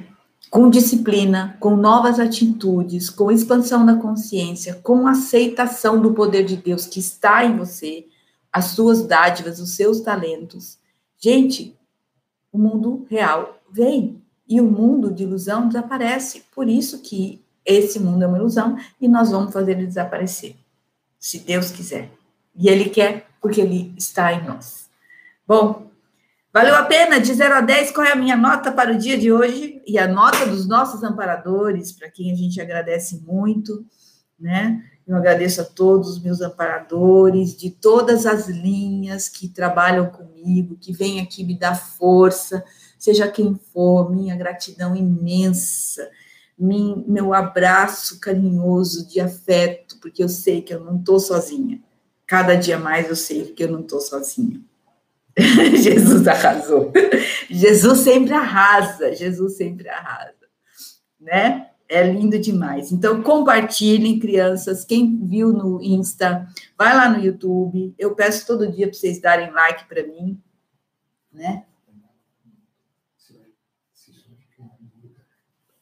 Com 0.52 0.70
disciplina, 0.70 1.56
com 1.60 1.76
novas 1.76 2.20
atitudes, 2.20 3.10
com 3.10 3.32
expansão 3.32 3.86
da 3.86 3.96
consciência, 3.96 4.76
com 4.84 5.08
aceitação 5.08 6.00
do 6.00 6.14
poder 6.14 6.44
de 6.44 6.58
Deus 6.58 6.86
que 6.86 7.00
está 7.00 7.46
em 7.46 7.58
você, 7.58 8.06
as 8.52 8.66
suas 8.66 9.08
dádivas, 9.08 9.60
os 9.60 9.76
seus 9.76 10.02
talentos. 10.02 10.78
Gente, 11.18 11.76
o 12.52 12.58
mundo 12.58 13.06
real 13.10 13.62
vem 13.72 14.22
e 14.48 14.60
o 14.60 14.70
mundo 14.70 15.14
de 15.14 15.24
ilusão 15.24 15.68
desaparece. 15.68 16.44
Por 16.54 16.68
isso 16.68 17.02
que 17.02 17.44
esse 17.66 18.00
mundo 18.00 18.24
é 18.24 18.28
uma 18.28 18.38
ilusão 18.38 18.78
e 19.00 19.08
nós 19.08 19.32
vamos 19.32 19.54
fazer 19.54 19.74
ele 19.74 19.88
desaparecer, 19.88 20.56
se 21.20 21.40
Deus 21.40 21.72
quiser. 21.72 22.12
E 22.56 22.68
Ele 22.68 22.90
quer 22.90 23.28
porque 23.42 23.62
Ele 23.62 23.94
está 23.98 24.34
em 24.34 24.46
nós. 24.46 24.90
Bom, 25.48 25.90
valeu 26.54 26.76
a 26.76 26.84
pena? 26.84 27.20
De 27.20 27.34
0 27.34 27.56
a 27.56 27.62
10, 27.62 27.92
qual 27.92 28.06
é 28.06 28.12
a 28.12 28.16
minha 28.16 28.36
nota 28.36 28.72
para 28.72 28.92
o 28.92 28.98
dia 28.98 29.18
de 29.18 29.32
hoje? 29.32 29.82
E 29.88 29.98
a 29.98 30.08
nota 30.08 30.46
dos 30.46 30.68
nossos 30.68 31.04
amparadores, 31.04 31.92
para 31.92 32.10
quem 32.10 32.32
a 32.32 32.36
gente 32.36 32.60
agradece 32.60 33.22
muito, 33.26 33.86
né? 34.40 34.84
Eu 35.12 35.18
agradeço 35.18 35.60
a 35.60 35.66
todos 35.66 36.10
os 36.10 36.24
meus 36.24 36.40
amparadores 36.40 37.54
de 37.54 37.70
todas 37.70 38.26
as 38.26 38.48
linhas 38.48 39.28
que 39.28 39.50
trabalham 39.50 40.06
comigo, 40.10 40.78
que 40.80 40.94
vêm 40.94 41.20
aqui 41.20 41.44
me 41.44 41.54
dar 41.54 41.76
força, 41.76 42.64
seja 42.98 43.28
quem 43.28 43.60
for, 43.74 44.10
minha 44.10 44.38
gratidão 44.38 44.96
imensa, 44.96 46.10
meu 46.58 47.34
abraço 47.34 48.22
carinhoso 48.22 49.06
de 49.06 49.20
afeto, 49.20 49.98
porque 50.00 50.24
eu 50.24 50.30
sei 50.30 50.62
que 50.62 50.74
eu 50.74 50.80
não 50.80 50.98
estou 50.98 51.20
sozinha. 51.20 51.82
Cada 52.26 52.56
dia 52.56 52.80
mais 52.80 53.10
eu 53.10 53.16
sei 53.18 53.52
que 53.52 53.66
eu 53.66 53.70
não 53.70 53.82
estou 53.82 54.00
sozinha. 54.00 54.62
Jesus 55.76 56.26
arrasou. 56.26 56.94
Jesus 57.52 58.00
sempre 58.00 58.32
arrasa, 58.34 59.14
Jesus 59.14 59.58
sempre 59.58 59.90
arrasa, 59.90 60.48
né? 61.20 61.71
É 61.94 62.10
lindo 62.10 62.40
demais. 62.40 62.90
Então, 62.90 63.22
compartilhem, 63.22 64.18
crianças. 64.18 64.86
Quem 64.86 65.26
viu 65.26 65.52
no 65.52 65.84
Insta, 65.84 66.48
vai 66.78 66.96
lá 66.96 67.10
no 67.10 67.22
YouTube. 67.22 67.94
Eu 68.00 68.16
peço 68.16 68.48
todo 68.48 68.72
dia 68.72 68.88
para 68.88 68.98
vocês 68.98 69.20
darem 69.20 69.52
like 69.52 69.90
para 69.90 70.08
mim, 70.08 70.42
né? 71.30 71.66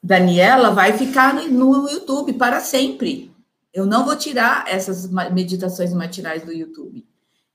Daniela 0.02 0.72
vai 0.72 0.98
ficar 0.98 1.36
no 1.48 1.88
YouTube 1.88 2.34
para 2.34 2.60
sempre. 2.60 3.32
Eu 3.72 3.86
não 3.86 4.04
vou 4.04 4.16
tirar 4.16 4.66
essas 4.68 5.08
meditações 5.32 5.94
matinais 5.94 6.44
do 6.44 6.52
YouTube. 6.52 7.06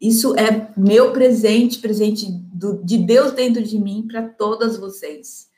Isso 0.00 0.32
é 0.38 0.70
meu 0.76 1.12
presente, 1.12 1.80
presente 1.80 2.30
do, 2.30 2.80
de 2.84 2.98
Deus 2.98 3.32
dentro 3.32 3.64
de 3.64 3.80
mim 3.80 4.06
para 4.06 4.22
todas 4.22 4.76
vocês. 4.76 5.52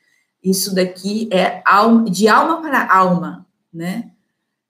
Isso 0.49 0.73
daqui 0.73 1.27
é 1.29 1.61
de 2.09 2.27
alma 2.29 2.61
para 2.61 2.89
alma, 2.89 3.45
né? 3.73 4.11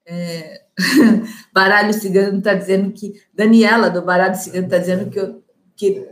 É, 0.07 0.63
baralho 1.53 1.93
Cigano 1.93 2.39
está 2.39 2.55
dizendo 2.55 2.91
que. 2.91 3.21
Daniela, 3.31 3.87
do 3.87 4.01
Baralho 4.01 4.35
Cigano, 4.35 4.65
está 4.65 4.79
dizendo 4.79 5.09
que 5.11 5.19
eu. 5.19 5.43
Que, 5.75 6.07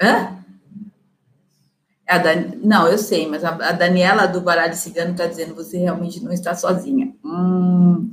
hã? 0.00 0.36
A 2.06 2.18
Dan, 2.18 2.52
não, 2.62 2.88
eu 2.88 2.98
sei, 2.98 3.26
mas 3.26 3.42
a, 3.42 3.50
a 3.50 3.72
Daniela 3.72 4.26
do 4.26 4.42
Baralho 4.42 4.76
Cigano 4.76 5.12
está 5.12 5.26
dizendo 5.26 5.54
que 5.54 5.62
você 5.62 5.78
realmente 5.78 6.22
não 6.22 6.32
está 6.32 6.54
sozinha. 6.54 7.14
Hum, 7.24 8.10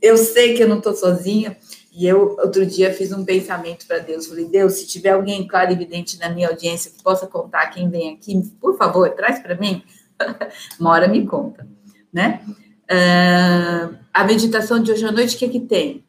eu 0.00 0.16
sei 0.16 0.54
que 0.54 0.62
eu 0.62 0.68
não 0.68 0.78
estou 0.78 0.94
sozinha. 0.94 1.56
E 1.92 2.06
eu, 2.06 2.36
outro 2.38 2.66
dia, 2.66 2.92
fiz 2.92 3.10
um 3.10 3.24
pensamento 3.24 3.86
para 3.86 3.98
Deus. 3.98 4.26
Falei, 4.26 4.44
Deus, 4.44 4.74
se 4.74 4.86
tiver 4.86 5.10
alguém 5.10 5.48
claro 5.48 5.70
e 5.70 5.74
evidente 5.74 6.18
na 6.18 6.28
minha 6.28 6.48
audiência 6.48 6.90
que 6.90 7.02
possa 7.02 7.26
contar 7.26 7.70
quem 7.70 7.88
vem 7.88 8.12
aqui, 8.12 8.38
por 8.60 8.76
favor, 8.76 9.08
traz 9.10 9.38
para 9.38 9.56
mim. 9.56 9.82
Uma 10.80 10.90
hora 10.90 11.08
me 11.08 11.26
conta, 11.26 11.66
né? 12.12 12.42
Uh, 12.90 13.96
a 14.12 14.24
meditação 14.24 14.82
de 14.82 14.92
hoje 14.92 15.04
à 15.04 15.12
noite, 15.12 15.36
o 15.36 15.38
que, 15.38 15.48
que 15.48 15.60
tem? 15.60 16.04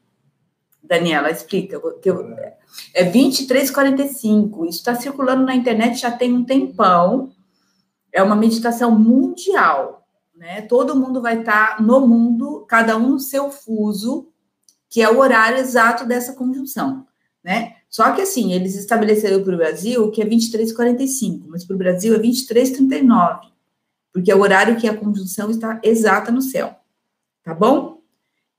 Daniela, 0.83 1.29
explica. 1.29 1.79
Que 2.01 2.09
eu, 2.09 2.35
é 2.93 3.03
2345. 3.03 4.65
Isso 4.65 4.79
está 4.79 4.95
circulando 4.95 5.43
na 5.43 5.55
internet 5.55 5.99
já 5.99 6.11
tem 6.11 6.33
um 6.33 6.45
tempão. 6.45 7.31
É 8.13 8.23
uma 8.23 8.35
meditação 8.35 8.97
mundial, 8.97 10.07
né? 10.35 10.61
Todo 10.61 10.95
mundo 10.95 11.21
vai 11.21 11.39
estar 11.39 11.77
tá 11.77 11.83
no 11.83 12.07
mundo, 12.07 12.65
cada 12.67 12.97
um 12.97 13.11
no 13.11 13.19
seu 13.19 13.51
fuso, 13.51 14.29
que 14.89 15.01
é 15.01 15.09
o 15.09 15.19
horário 15.19 15.57
exato 15.57 16.05
dessa 16.05 16.33
conjunção, 16.33 17.05
né? 17.43 17.73
Só 17.89 18.11
que 18.13 18.21
assim, 18.21 18.53
eles 18.53 18.75
estabeleceram 18.75 19.43
para 19.43 19.53
o 19.53 19.57
Brasil 19.57 20.09
que 20.11 20.21
é 20.21 20.25
23h45, 20.25 21.43
mas 21.47 21.65
para 21.65 21.75
o 21.75 21.79
Brasil 21.79 22.15
é 22.15 22.19
23h39, 22.19 23.39
porque 24.17 24.31
é 24.31 24.35
o 24.35 24.41
horário 24.41 24.77
que 24.77 24.87
a 24.87 24.97
conjunção 24.97 25.51
está 25.51 25.79
exata 25.83 26.31
no 26.31 26.41
céu, 26.41 26.75
tá 27.43 27.53
bom? 27.53 28.01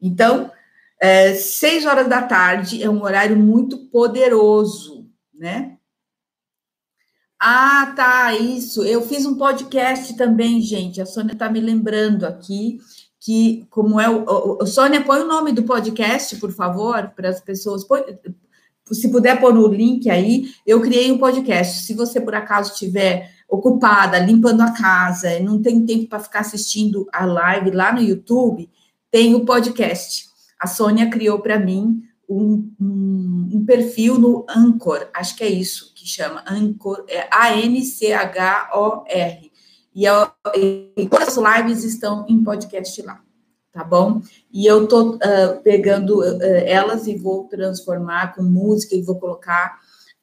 Então, 0.00 0.52
é, 1.00 1.34
seis 1.34 1.84
horas 1.84 2.06
da 2.08 2.22
tarde 2.22 2.80
é 2.80 2.88
um 2.88 3.02
horário 3.02 3.36
muito 3.36 3.76
poderoso, 3.88 5.10
né? 5.34 5.76
Ah, 7.40 7.92
tá, 7.96 8.34
isso. 8.34 8.84
Eu 8.84 9.02
fiz 9.02 9.26
um 9.26 9.36
podcast 9.36 10.16
também, 10.16 10.60
gente. 10.60 11.00
A 11.00 11.06
Sônia 11.06 11.32
está 11.32 11.50
me 11.50 11.60
lembrando 11.60 12.24
aqui 12.24 12.78
que 13.18 13.66
como 13.68 13.98
é 13.98 14.08
o, 14.08 14.58
o, 14.60 14.64
Sônia 14.64 15.02
põe 15.02 15.22
o 15.22 15.26
nome 15.26 15.50
do 15.50 15.64
podcast, 15.64 16.36
por 16.36 16.52
favor, 16.52 17.08
para 17.16 17.30
as 17.30 17.40
pessoas. 17.40 17.82
Põe, 17.82 18.04
se 18.92 19.10
puder 19.10 19.40
pôr 19.40 19.52
no 19.52 19.66
link 19.66 20.08
aí, 20.08 20.52
eu 20.64 20.80
criei 20.80 21.10
um 21.10 21.18
podcast. 21.18 21.82
Se 21.82 21.94
você 21.94 22.20
por 22.20 22.36
acaso 22.36 22.74
estiver 22.74 23.36
ocupada, 23.48 24.18
limpando 24.18 24.60
a 24.60 24.72
casa, 24.72 25.40
não 25.40 25.62
tem 25.62 25.86
tempo 25.86 26.08
para 26.08 26.20
ficar 26.20 26.40
assistindo 26.40 27.08
a 27.12 27.24
live 27.24 27.70
lá 27.70 27.92
no 27.92 28.02
YouTube, 28.02 28.68
tem 29.10 29.34
o 29.34 29.46
podcast. 29.46 30.28
A 30.60 30.66
Sônia 30.66 31.08
criou 31.08 31.38
para 31.38 31.58
mim 31.58 32.02
um, 32.28 32.70
um, 32.78 33.48
um, 33.54 33.64
perfil 33.64 34.18
no 34.18 34.44
Anchor, 34.48 35.08
acho 35.14 35.34
que 35.34 35.42
é 35.42 35.48
isso 35.48 35.94
que 35.94 36.06
chama, 36.06 36.44
Anchor, 36.46 37.06
é 37.08 37.26
A-N-C-H-O-R 37.32 38.68
e, 39.94 40.04
eu, 40.04 40.30
e 40.54 41.08
todas 41.08 41.38
as 41.38 41.56
lives 41.56 41.84
estão 41.84 42.26
em 42.28 42.44
podcast 42.44 43.00
lá, 43.02 43.20
tá 43.72 43.82
bom? 43.82 44.20
E 44.52 44.66
eu 44.66 44.86
tô 44.86 45.14
uh, 45.14 45.62
pegando 45.64 46.20
uh, 46.20 46.42
elas 46.42 47.06
e 47.06 47.16
vou 47.16 47.48
transformar 47.48 48.34
com 48.34 48.42
música 48.42 48.94
e 48.94 49.02
vou 49.02 49.18
colocar 49.18 49.78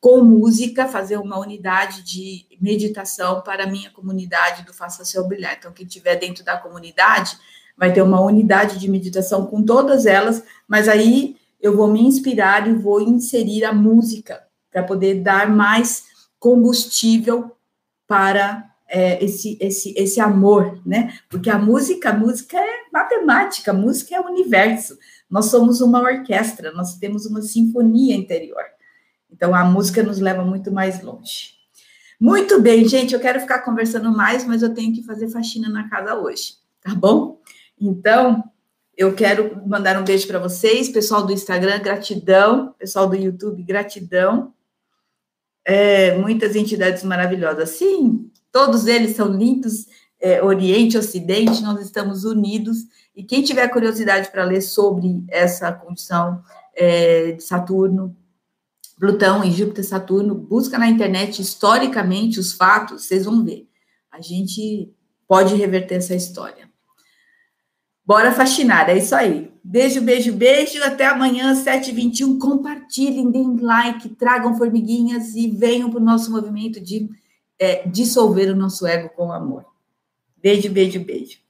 com 0.06 0.24
música, 0.24 0.88
fazer 0.88 1.18
uma 1.18 1.40
unidade 1.40 2.04
de 2.04 2.46
meditação 2.62 3.42
para 3.42 3.64
a 3.64 3.68
minha 3.68 3.90
comunidade 3.90 4.64
do 4.64 4.72
Faça 4.72 5.04
Seu 5.04 5.28
Brilhar. 5.28 5.56
Então, 5.58 5.72
quem 5.72 5.88
estiver 5.88 6.16
dentro 6.16 6.46
da 6.46 6.56
comunidade 6.56 7.36
vai 7.76 7.92
ter 7.92 8.04
uma 8.04 8.22
unidade 8.22 8.78
de 8.78 8.88
meditação 8.88 9.48
com 9.48 9.64
todas 9.64 10.06
elas, 10.06 10.44
mas 10.68 10.88
aí 10.88 11.38
eu 11.60 11.76
vou 11.76 11.88
me 11.88 12.04
inspirar 12.04 12.68
e 12.68 12.76
vou 12.76 13.02
inserir 13.02 13.66
a 13.66 13.74
música 13.74 14.44
para 14.70 14.84
poder 14.84 15.24
dar 15.24 15.50
mais 15.50 16.04
combustível 16.38 17.56
para 18.08 18.64
é, 18.88 19.26
esse, 19.26 19.58
esse, 19.60 19.92
esse 19.98 20.20
amor, 20.20 20.80
né? 20.86 21.18
Porque 21.28 21.50
a 21.50 21.58
música, 21.58 22.12
a 22.12 22.14
música 22.14 22.60
é 22.60 22.76
matemática, 22.94 23.72
a 23.72 23.74
música 23.74 24.16
é 24.16 24.22
o 24.22 24.28
universo. 24.28 25.00
Nós 25.28 25.46
somos 25.46 25.82
uma 25.82 26.00
orquestra, 26.00 26.72
nós 26.74 26.96
temos 27.00 27.26
uma 27.26 27.42
sinfonia 27.42 28.16
interior. 28.16 28.75
Então 29.36 29.54
a 29.54 29.64
música 29.64 30.02
nos 30.02 30.20
leva 30.20 30.44
muito 30.44 30.72
mais 30.72 31.02
longe. 31.02 31.56
Muito 32.20 32.62
bem, 32.62 32.88
gente, 32.88 33.14
eu 33.14 33.20
quero 33.20 33.42
ficar 33.42 33.60
conversando 33.60 34.12
mais, 34.12 34.46
mas 34.46 34.62
eu 34.62 34.74
tenho 34.74 34.94
que 34.94 35.04
fazer 35.04 35.28
faxina 35.28 35.68
na 35.68 35.90
casa 35.90 36.16
hoje, 36.16 36.54
tá 36.82 36.96
bom? 36.96 37.42
Então, 37.80 38.42
eu 38.96 39.14
quero 39.14 39.62
mandar 39.68 40.00
um 40.00 40.06
beijo 40.06 40.26
para 40.26 40.40
vocês, 40.40 40.88
pessoal 40.88 41.26
do 41.26 41.34
Instagram, 41.34 41.82
gratidão, 41.82 42.74
pessoal 42.80 43.10
do 43.10 43.18
YouTube, 43.18 43.62
gratidão. 43.64 44.54
É, 45.66 46.16
muitas 46.18 46.56
entidades 46.56 47.04
maravilhosas. 47.04 47.72
Sim, 47.72 48.32
Todos 48.56 48.88
eles 48.88 49.18
são 49.18 49.28
lindos, 49.28 49.86
é, 50.18 50.42
Oriente, 50.42 50.98
Ocidente, 50.98 51.62
nós 51.62 51.82
estamos 51.82 52.24
unidos. 52.24 52.78
E 53.14 53.22
quem 53.22 53.44
tiver 53.44 53.68
curiosidade 53.68 54.32
para 54.32 54.46
ler 54.46 54.62
sobre 54.62 55.26
essa 55.28 55.74
condição 55.74 56.42
é, 56.74 57.34
de 57.34 57.44
Saturno, 57.44 58.16
Plutão 58.98 59.44
e 59.44 59.52
Júpiter 59.52 59.84
Saturno, 59.84 60.34
busca 60.34 60.78
na 60.78 60.88
internet 60.88 61.42
historicamente 61.42 62.40
os 62.40 62.54
fatos, 62.54 63.04
vocês 63.04 63.26
vão 63.26 63.44
ver. 63.44 63.68
A 64.12 64.22
gente 64.22 64.90
pode 65.28 65.56
reverter 65.56 65.96
essa 65.96 66.16
história. 66.16 66.70
Bora 68.06 68.32
fascinar, 68.32 68.90
é 68.90 68.98
isso 68.98 69.16
aí. 69.16 69.52
Beijo, 69.64 70.00
beijo, 70.00 70.32
beijo. 70.32 70.82
Até 70.84 71.08
amanhã, 71.08 71.54
7h21. 71.54 72.38
Compartilhem, 72.38 73.32
deem 73.32 73.58
like, 73.58 74.10
tragam 74.10 74.56
formiguinhas 74.56 75.36
e 75.36 75.50
venham 75.50 75.90
para 75.90 76.00
o 76.00 76.04
nosso 76.04 76.32
movimento 76.32 76.80
de 76.80 77.10
é, 77.60 77.88
dissolver 77.88 78.52
o 78.52 78.56
nosso 78.56 78.86
ego 78.86 79.10
com 79.10 79.32
amor. 79.32 79.66
Beijo, 80.38 80.70
beijo, 80.70 81.04
beijo. 81.04 81.45